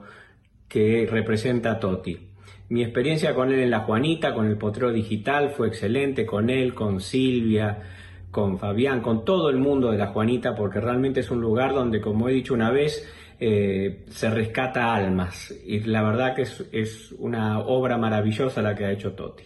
que 0.68 1.08
representa 1.10 1.72
a 1.72 1.80
Toti. 1.80 2.30
Mi 2.70 2.84
experiencia 2.84 3.34
con 3.34 3.52
él 3.52 3.62
en 3.62 3.72
La 3.72 3.80
Juanita, 3.80 4.36
con 4.36 4.46
el 4.46 4.60
Potrero 4.60 4.94
Digital, 4.94 5.50
fue 5.50 5.70
excelente, 5.70 6.24
con 6.24 6.52
él, 6.52 6.76
con 6.76 7.02
Silvia, 7.02 7.80
con 8.32 8.58
Fabián, 8.58 9.02
con 9.02 9.26
todo 9.26 9.50
el 9.50 9.58
mundo 9.58 9.92
de 9.92 9.98
La 9.98 10.08
Juanita, 10.08 10.56
porque 10.56 10.80
realmente 10.80 11.20
es 11.20 11.30
un 11.30 11.42
lugar 11.42 11.74
donde, 11.74 12.02
como 12.02 12.30
he 12.30 12.34
dicho 12.34 12.54
una 12.54 12.72
vez, 12.72 13.08
eh, 13.40 14.06
se 14.10 14.30
rescata 14.30 14.94
almas. 14.94 15.54
Y 15.66 15.82
la 15.82 16.02
verdad 16.02 16.36
que 16.36 16.44
es, 16.44 17.12
una 17.20 17.60
obra 17.60 17.98
maravillosa 17.98 18.62
la 18.62 18.76
que 18.76 18.86
ha 18.86 18.92
hecho 18.92 19.14
Toti. 19.14 19.44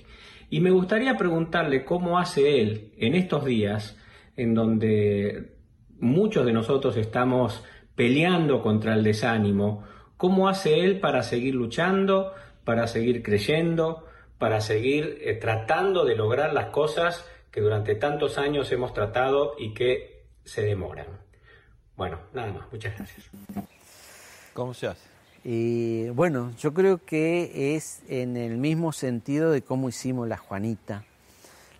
Y 0.49 0.59
me 0.59 0.69
gustaría 0.69 1.17
preguntarle 1.17 1.83
cómo 1.83 2.19
hace 2.19 2.61
él 2.61 2.91
en 2.97 3.15
estos 3.15 3.45
días 3.45 3.97
en 4.37 4.53
donde 4.53 5.53
muchos 5.99 6.45
de 6.45 6.53
nosotros 6.53 6.97
estamos 6.97 7.63
peleando 7.95 8.61
contra 8.61 8.93
el 8.93 9.03
desánimo, 9.03 9.83
¿cómo 10.17 10.49
hace 10.49 10.81
él 10.81 10.99
para 10.99 11.23
seguir 11.23 11.55
luchando, 11.55 12.33
para 12.65 12.87
seguir 12.87 13.23
creyendo, 13.23 14.05
para 14.37 14.59
seguir 14.59 15.19
eh, 15.21 15.35
tratando 15.35 16.03
de 16.03 16.15
lograr 16.15 16.53
las 16.53 16.67
cosas 16.67 17.25
que 17.55 17.61
durante 17.61 17.95
tantos 17.95 18.37
años 18.37 18.69
hemos 18.73 18.93
tratado 18.93 19.55
y 19.57 19.73
que 19.73 20.25
se 20.43 20.61
demoran? 20.61 21.07
Bueno, 21.95 22.19
nada 22.33 22.51
más, 22.51 22.69
muchas 22.69 22.97
gracias. 22.97 23.29
¿Cómo 24.53 24.73
se 24.73 24.87
hace? 24.87 25.07
Y 25.45 26.09
bueno, 26.09 26.51
yo 26.59 26.73
creo 26.73 26.97
que 27.05 27.77
es 27.77 28.01
en 28.09 28.35
el 28.35 28.57
mismo 28.57 28.91
sentido 28.91 29.51
de 29.51 29.61
cómo 29.61 29.87
hicimos 29.87 30.27
la 30.27 30.35
Juanita. 30.35 31.05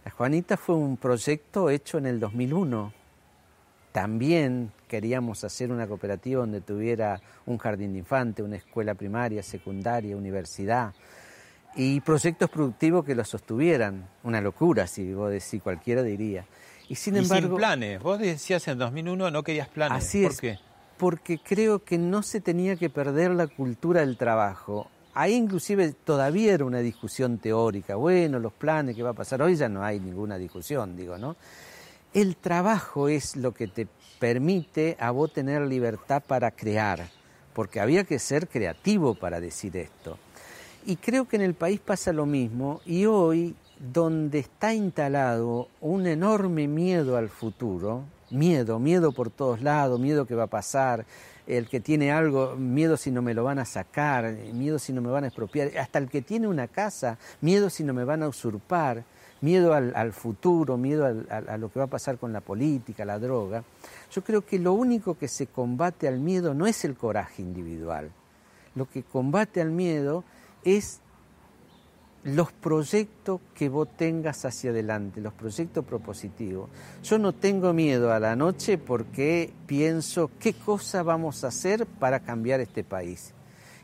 La 0.05 0.11
Juanita 0.11 0.55
fue 0.55 0.75
un 0.75 0.95
proyecto 0.95 1.69
hecho 1.69 1.97
en 1.97 2.05
el 2.05 2.21
2001. 2.21 2.93
También 3.91 4.71
queríamos 4.87 5.43
hacer 5.43 5.73
una 5.73 5.87
cooperativa 5.87 6.39
donde 6.39 6.61
tuviera 6.61 7.19
un 7.45 7.57
jardín 7.57 7.91
de 7.91 7.99
infante, 7.99 8.43
una 8.43 8.55
escuela 8.55 8.93
primaria, 8.93 9.43
secundaria, 9.43 10.15
universidad 10.15 10.93
y 11.75 11.99
proyectos 12.01 12.49
productivos 12.49 13.05
que 13.05 13.15
lo 13.15 13.23
sostuvieran. 13.25 14.07
Una 14.23 14.41
locura, 14.41 14.87
si 14.87 15.13
vos 15.13 15.31
decís, 15.31 15.61
cualquiera 15.61 16.03
diría. 16.03 16.45
Y 16.87 16.95
sin 16.95 17.17
embargo. 17.17 17.47
sin 17.47 17.57
planes. 17.57 18.01
Vos 18.01 18.19
decías 18.19 18.67
en 18.67 18.77
2001 18.77 19.31
no 19.31 19.43
querías 19.43 19.67
planes. 19.67 20.03
Así 20.03 20.23
¿Por 20.23 20.31
es. 20.31 20.41
qué? 20.41 20.59
porque 20.97 21.39
creo 21.39 21.83
que 21.83 21.97
no 21.97 22.23
se 22.23 22.41
tenía 22.41 22.75
que 22.75 22.89
perder 22.89 23.31
la 23.31 23.47
cultura 23.47 24.01
del 24.01 24.17
trabajo. 24.17 24.89
Ahí 25.13 25.33
inclusive 25.33 25.93
todavía 25.93 26.53
era 26.53 26.65
una 26.65 26.79
discusión 26.79 27.37
teórica, 27.37 27.95
bueno, 27.95 28.39
los 28.39 28.53
planes, 28.53 28.95
¿qué 28.95 29.03
va 29.03 29.11
a 29.11 29.13
pasar? 29.13 29.41
Hoy 29.41 29.55
ya 29.55 29.69
no 29.69 29.83
hay 29.83 29.99
ninguna 29.99 30.37
discusión, 30.37 30.95
digo, 30.95 31.17
¿no? 31.17 31.37
El 32.13 32.35
trabajo 32.37 33.07
es 33.07 33.35
lo 33.35 33.53
que 33.53 33.67
te 33.67 33.87
permite 34.19 34.97
a 34.99 35.11
vos 35.11 35.31
tener 35.31 35.61
libertad 35.63 36.23
para 36.25 36.51
crear, 36.51 37.09
porque 37.53 37.79
había 37.79 38.03
que 38.03 38.19
ser 38.19 38.47
creativo 38.47 39.15
para 39.15 39.39
decir 39.39 39.75
esto. 39.77 40.17
Y 40.87 40.97
creo 40.97 41.27
que 41.27 41.35
en 41.35 41.41
el 41.41 41.55
país 41.55 41.79
pasa 41.79 42.13
lo 42.13 42.27
mismo 42.27 42.79
y 42.85 43.05
hoy, 43.05 43.55
donde 43.91 44.37
está 44.37 44.71
instalado 44.71 45.67
un 45.81 46.05
enorme 46.05 46.67
miedo 46.67 47.17
al 47.17 47.29
futuro, 47.29 48.03
miedo, 48.29 48.77
miedo 48.77 49.11
por 49.11 49.31
todos 49.31 49.63
lados, 49.63 49.99
miedo 49.99 50.27
que 50.27 50.35
va 50.35 50.43
a 50.43 50.47
pasar, 50.47 51.03
el 51.47 51.67
que 51.67 51.79
tiene 51.79 52.11
algo, 52.11 52.55
miedo 52.55 52.97
si 52.97 53.09
no 53.09 53.23
me 53.23 53.33
lo 53.33 53.43
van 53.43 53.57
a 53.57 53.65
sacar, 53.65 54.31
miedo 54.53 54.77
si 54.77 54.93
no 54.93 55.01
me 55.01 55.09
van 55.09 55.23
a 55.23 55.27
expropiar, 55.27 55.75
hasta 55.79 55.97
el 55.97 56.07
que 56.07 56.21
tiene 56.21 56.47
una 56.47 56.67
casa, 56.67 57.17
miedo 57.41 57.71
si 57.71 57.83
no 57.83 57.95
me 57.95 58.03
van 58.03 58.21
a 58.21 58.27
usurpar, 58.27 59.03
miedo 59.41 59.73
al, 59.73 60.13
futuro, 60.13 60.77
miedo 60.77 61.05
a 61.05 61.57
lo 61.57 61.71
que 61.71 61.79
va 61.79 61.85
a 61.85 61.89
pasar 61.89 62.19
con 62.19 62.31
la 62.31 62.41
política, 62.41 63.05
la 63.05 63.17
droga. 63.17 63.63
Yo 64.11 64.23
creo 64.23 64.45
que 64.45 64.59
lo 64.59 64.73
único 64.73 65.17
que 65.17 65.27
se 65.27 65.47
combate 65.47 66.07
al 66.07 66.19
miedo 66.19 66.53
no 66.53 66.67
es 66.67 66.85
el 66.85 66.95
coraje 66.95 67.41
individual, 67.41 68.11
lo 68.75 68.87
que 68.87 69.01
combate 69.01 69.61
al 69.61 69.71
miedo 69.71 70.23
es 70.65 70.99
los 72.25 72.51
proyectos 72.51 73.39
que 73.53 73.69
vos 73.69 73.87
tengas 73.95 74.45
hacia 74.45 74.71
adelante, 74.71 75.21
los 75.21 75.33
proyectos 75.33 75.85
propositivos. 75.85 76.71
Yo 77.03 77.19
no 77.19 77.33
tengo 77.33 77.71
miedo 77.71 78.11
a 78.11 78.19
la 78.19 78.35
noche 78.35 78.79
porque 78.79 79.53
pienso 79.67 80.31
qué 80.39 80.53
cosa 80.53 81.03
vamos 81.03 81.43
a 81.43 81.49
hacer 81.49 81.85
para 81.85 82.21
cambiar 82.21 82.59
este 82.61 82.83
país. 82.83 83.31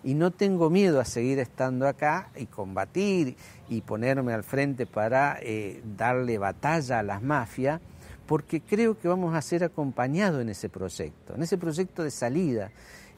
Y 0.04 0.16
no 0.16 0.32
tengo 0.32 0.72
miedo 0.72 1.00
a 1.00 1.06
seguir 1.06 1.38
estando 1.38 1.88
acá 1.88 2.32
y 2.36 2.48
combatir 2.48 3.36
y 3.70 3.82
ponerme 3.82 4.34
al 4.34 4.44
frente 4.44 4.88
para 4.88 5.38
eh, 5.40 5.84
darle 5.96 6.40
batalla 6.40 6.98
a 6.98 7.04
las 7.04 7.22
mafias, 7.22 7.80
porque 8.26 8.62
creo 8.62 8.98
que 8.98 9.08
vamos 9.08 9.36
a 9.36 9.42
ser 9.44 9.64
acompañados 9.64 10.42
en 10.42 10.50
ese 10.50 10.68
proyecto, 10.68 11.36
en 11.36 11.44
ese 11.44 11.60
proyecto 11.60 12.04
de 12.04 12.10
salida 12.10 12.72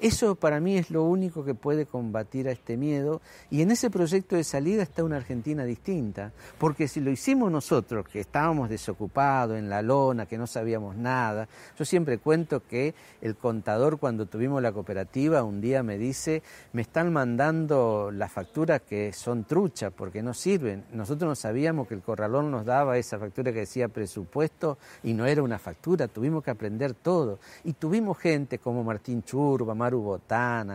eso 0.04 0.36
para 0.36 0.60
mí 0.60 0.78
es 0.78 0.92
lo 0.92 1.04
único 1.04 1.46
que 1.46 1.56
puede 1.56 1.86
combatir 1.86 2.50
a 2.50 2.52
este 2.52 2.76
miedo 2.76 3.22
y 3.50 3.62
en 3.62 3.72
ese 3.72 3.90
proyecto 3.90 4.36
de 4.36 4.44
salida 4.44 4.84
está 4.84 5.04
una 5.04 5.16
Argentina 5.16 5.64
distinta, 5.64 6.34
porque 6.58 6.90
si 6.90 7.00
lo 7.00 7.10
hicimos 7.10 7.50
nosotros, 7.50 8.08
que 8.10 8.20
estábamos 8.20 8.70
desocupados 8.70 9.58
en 9.58 9.70
la 9.70 9.82
lona, 9.82 10.26
que 10.26 10.38
no 10.38 10.46
sabíamos 10.46 10.98
nada, 10.98 11.48
yo 11.80 11.86
siempre 11.86 12.18
cuento 12.18 12.64
que 12.68 12.94
el 13.22 13.38
contador 13.38 13.98
cuando 13.98 14.26
tuvimos 14.26 14.62
la 14.62 14.74
cooperativa 14.74 15.42
un 15.44 15.62
día 15.62 15.84
me 15.84 15.98
dice, 15.98 16.44
me 16.74 16.82
están 16.82 17.14
mandando 17.14 18.12
las 18.12 18.30
facturas 18.30 18.82
que 18.82 19.14
son 19.14 19.46
truchas 19.46 19.94
porque 19.96 20.22
no 20.22 20.34
sirven. 20.34 20.84
Nosotros 20.92 21.30
no 21.30 21.36
sabíamos 21.36 21.88
que 21.88 21.94
el 21.94 22.02
corralón 22.02 22.52
nos 22.52 22.66
daba 22.66 22.98
esa 22.98 23.20
factura 23.20 23.54
que 23.54 23.60
decía 23.60 23.88
presupuesto 23.88 24.78
y 25.04 25.14
no 25.14 25.26
era 25.26 25.42
una 25.42 25.60
factura, 25.60 26.08
tuvimos 26.08 26.44
que 26.44 26.52
aprender 26.52 26.94
todo. 26.94 27.40
Y 27.64 27.74
tuvimos 27.74 28.18
gente 28.18 28.60
como 28.60 28.84
Martín 28.84 29.24
Churba, 29.24 29.74
Maru 30.02 30.20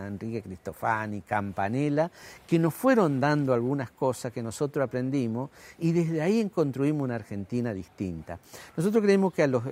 Enrique 0.06 0.42
Cristofani, 0.42 1.22
Campanella, 1.22 2.10
que 2.46 2.58
nos 2.58 2.74
fueron 2.74 3.20
dando 3.20 3.52
algunas 3.52 3.90
cosas 3.90 4.32
que 4.32 4.42
nosotros 4.42 4.84
aprendimos 4.84 5.50
y 5.78 5.92
desde 5.92 6.22
ahí 6.22 6.48
construimos 6.48 7.02
una 7.02 7.16
Argentina 7.16 7.74
distinta. 7.74 8.38
Nosotros 8.76 9.02
creemos 9.02 9.32
que 9.32 9.42
a 9.42 9.46
los 9.46 9.62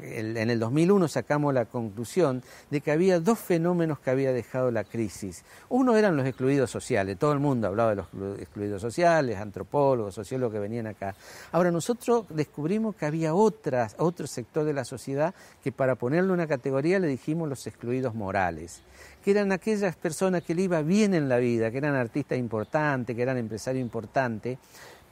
en 0.00 0.50
el 0.50 0.58
2001 0.58 1.08
sacamos 1.08 1.52
la 1.52 1.66
conclusión 1.66 2.42
de 2.70 2.80
que 2.80 2.92
había 2.92 3.20
dos 3.20 3.38
fenómenos 3.38 3.98
que 3.98 4.10
había 4.10 4.32
dejado 4.32 4.70
la 4.70 4.84
crisis. 4.84 5.44
Uno 5.68 5.96
eran 5.96 6.16
los 6.16 6.26
excluidos 6.26 6.70
sociales, 6.70 7.18
todo 7.18 7.32
el 7.32 7.40
mundo 7.40 7.68
hablaba 7.68 7.90
de 7.90 7.96
los 7.96 8.38
excluidos 8.38 8.80
sociales, 8.80 9.38
antropólogos, 9.38 10.14
sociólogos 10.14 10.54
que 10.54 10.60
venían 10.60 10.86
acá. 10.86 11.14
Ahora 11.52 11.70
nosotros 11.70 12.26
descubrimos 12.30 12.96
que 12.96 13.06
había 13.06 13.34
otras, 13.34 13.94
otro 13.98 14.26
sector 14.26 14.64
de 14.64 14.72
la 14.72 14.84
sociedad 14.84 15.34
que 15.62 15.72
para 15.72 15.94
ponerle 15.96 16.32
una 16.32 16.46
categoría 16.46 16.98
le 16.98 17.08
dijimos 17.08 17.48
los 17.48 17.66
excluidos 17.66 18.14
morales 18.14 18.82
que 19.22 19.30
eran 19.30 19.52
aquellas 19.52 19.94
personas 19.96 20.42
que 20.42 20.54
le 20.54 20.62
iba 20.62 20.82
bien 20.82 21.14
en 21.14 21.28
la 21.28 21.38
vida, 21.38 21.70
que 21.70 21.78
eran 21.78 21.94
artistas 21.94 22.38
importantes, 22.38 23.14
que 23.14 23.22
eran 23.22 23.38
empresarios 23.38 23.82
importantes, 23.82 24.58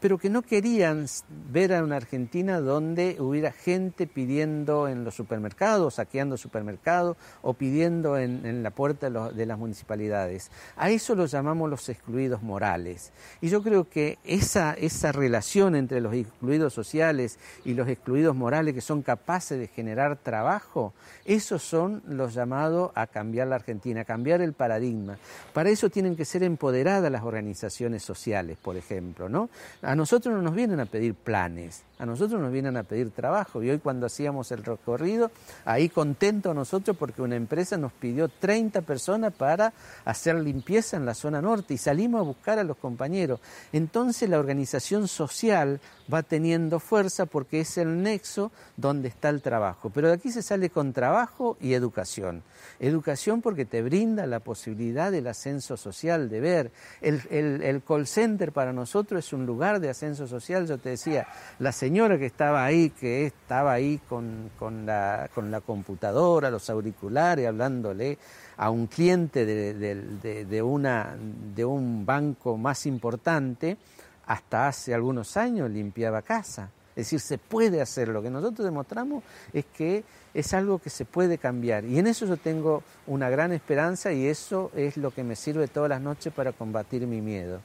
pero 0.01 0.19
que 0.19 0.31
no 0.31 0.43
querían 0.43 1.07
ver 1.53 1.75
a 1.75 1.85
una 1.85 1.97
Argentina 1.97 2.61
donde 2.61 3.17
hubiera 3.21 3.53
gente 3.53 4.07
pidiendo 4.07 4.89
en 4.89 5.05
los 5.05 5.15
supermercados, 5.15 5.95
saqueando 5.95 6.37
supermercados 6.37 7.17
o 7.43 7.55
pidiendo 7.55 8.17
en, 8.19 8.63
la 8.63 8.71
puerta 8.71 9.11
de, 9.11 9.47
las 9.47 9.59
municipalidades. 9.59 10.51
A 10.77 10.91
eso 10.91 11.15
lo 11.15 11.27
llamamos 11.27 11.69
los 11.69 11.89
excluidos 11.89 12.43
morales. 12.43 13.13
Y 13.41 13.49
yo 13.49 13.63
creo 13.63 13.89
que 13.89 14.19
esa, 14.25 14.73
esa 14.75 15.13
relación 15.13 15.77
entre 15.77 16.01
los 16.01 16.15
excluidos 16.15 16.73
sociales 16.73 17.39
y 17.65 17.75
los 17.75 17.89
excluidos 17.89 18.35
morales 18.35 18.75
que 18.75 18.81
son 18.81 19.03
capaces 19.03 19.59
de 19.59 19.67
generar 19.67 20.17
trabajo, 20.17 20.95
esos 21.25 21.63
son 21.63 22.03
los 22.07 22.35
llamados 22.35 22.91
a 22.95 23.07
cambiar 23.07 23.49
la 23.49 23.57
Argentina, 23.57 24.03
a 24.03 24.05
cambiar 24.05 24.41
el 24.41 24.55
paradigma. 24.55 25.19
Para 25.53 25.71
eso 25.71 25.91
tienen 25.91 26.17
que 26.17 26.25
ser 26.25 26.43
empoderadas 26.43 27.11
las 27.11 27.23
organizaciones 27.23 28.03
sociales, 28.03 28.57
por 28.61 28.77
ejemplo, 28.77 29.29
¿no? 29.29 29.51
A 29.91 29.97
nosotros 29.97 30.33
no 30.33 30.41
nos 30.41 30.55
vienen 30.55 30.79
a 30.79 30.87
pedir 30.87 31.17
planes, 31.17 31.83
a 31.99 32.07
nosotros 32.07 32.41
nos 32.41 32.53
vienen 32.53 32.77
a 32.77 32.85
pedir 32.85 33.11
trabajo. 33.11 33.61
Y 33.61 33.71
hoy 33.71 33.81
cuando 33.81 34.07
hacíamos 34.07 34.53
el 34.53 34.63
recorrido, 34.63 35.33
ahí 35.65 35.89
contento 35.89 36.55
nosotros 36.55 36.97
porque 36.97 37.23
una 37.23 37.35
empresa 37.35 37.77
nos 37.77 37.91
pidió 37.91 38.29
30 38.29 38.83
personas 38.83 39.35
para 39.35 39.73
hacer 40.05 40.37
limpieza 40.37 40.97
en 40.97 41.07
la 41.07 41.15
zona 41.15 41.43
norte 41.43 41.75
y 41.75 41.77
salimos 41.77 42.21
a 42.21 42.23
buscar 42.23 42.61
a 42.61 42.63
los 42.63 42.77
compañeros. 42.77 43.41
Entonces 43.73 44.29
la 44.29 44.39
organización 44.39 45.09
social 45.09 45.81
va 46.13 46.23
teniendo 46.23 46.79
fuerza 46.79 47.27
porque 47.27 47.61
es 47.61 47.77
el 47.77 48.01
nexo 48.01 48.53
donde 48.77 49.09
está 49.09 49.29
el 49.29 49.43
trabajo. 49.43 49.91
Pero 49.91 50.07
de 50.07 50.15
aquí 50.15 50.31
se 50.31 50.43
sale 50.43 50.71
con 50.71 50.93
trabajo 50.93 51.57
y 51.61 51.75
educación. 51.75 52.45
Educación 52.79 53.43
porque 53.43 53.65
te 53.65 53.83
brinda 53.83 54.27
la 54.27 54.39
posibilidad 54.39 55.11
del 55.11 55.27
ascenso 55.27 55.77
social, 55.77 56.29
de 56.29 56.41
ver. 56.41 56.71
El, 57.01 57.21
el 57.31 57.83
call 57.83 58.07
center 58.07 58.53
para 58.53 58.73
nosotros 58.73 59.27
es 59.27 59.33
un 59.33 59.47
lugar 59.47 59.80
de 59.81 59.91
ascenso 59.91 60.27
social, 60.27 60.67
yo 60.67 60.79
te 60.79 60.91
decía, 60.91 61.27
la 61.59 61.73
señora 61.73 62.19
que 62.19 62.27
estaba 62.27 62.65
ahí, 62.65 62.91
que 62.91 63.27
estaba 63.27 63.73
ahí 63.73 64.01
con, 64.09 64.51
con, 64.59 64.87
la, 64.87 65.29
con 65.35 65.51
la 65.51 65.61
computadora, 65.61 66.51
los 66.51 66.69
auriculares, 66.71 67.47
hablándole 67.47 68.19
a 68.57 68.71
un 68.71 68.87
cliente 68.87 69.47
de, 69.47 70.45
de, 70.45 70.63
una, 70.63 71.17
de 71.55 71.65
un 71.65 72.05
banco 72.05 72.57
más 72.57 72.87
importante, 72.87 73.79
hasta 74.27 74.69
hace 74.69 74.95
algunos 74.95 75.37
años 75.37 75.71
limpiaba 75.71 76.23
casa. 76.23 76.71
Es 76.91 77.07
decir, 77.07 77.21
se 77.21 77.39
puede 77.39 77.81
hacer. 77.81 78.09
Lo 78.09 78.23
que 78.23 78.31
nosotros 78.31 78.65
demostramos 78.65 79.25
es 79.53 79.65
que 79.65 80.05
es 80.35 80.53
algo 80.55 80.79
que 80.79 80.91
se 80.91 81.05
puede 81.05 81.39
cambiar. 81.39 81.85
Y 81.85 81.99
en 81.99 82.07
eso 82.07 82.27
yo 82.27 82.37
tengo 82.37 82.83
una 83.07 83.31
gran 83.31 83.53
esperanza 83.53 84.13
y 84.13 84.27
eso 84.27 84.71
es 84.75 84.97
lo 84.97 85.11
que 85.11 85.25
me 85.25 85.37
sirve 85.37 85.69
todas 85.69 85.89
las 85.89 86.01
noches 86.01 86.33
para 86.33 86.53
combatir 86.53 87.07
mi 87.07 87.21
miedo. 87.21 87.61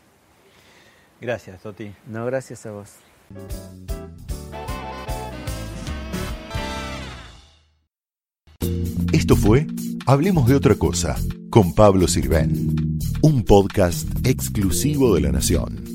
Gracias, 1.22 1.62
Toti. 1.62 1.94
No, 2.08 2.26
gracias 2.26 2.66
a 2.66 2.72
vos. 2.72 2.96
Esto 9.12 9.36
fue 9.36 9.66
Hablemos 10.08 10.48
de 10.48 10.54
otra 10.54 10.76
cosa 10.76 11.16
con 11.50 11.74
Pablo 11.74 12.08
Sirven, 12.08 13.00
un 13.24 13.44
podcast 13.44 14.08
exclusivo 14.24 15.16
de 15.16 15.22
la 15.22 15.32
Nación. 15.32 15.95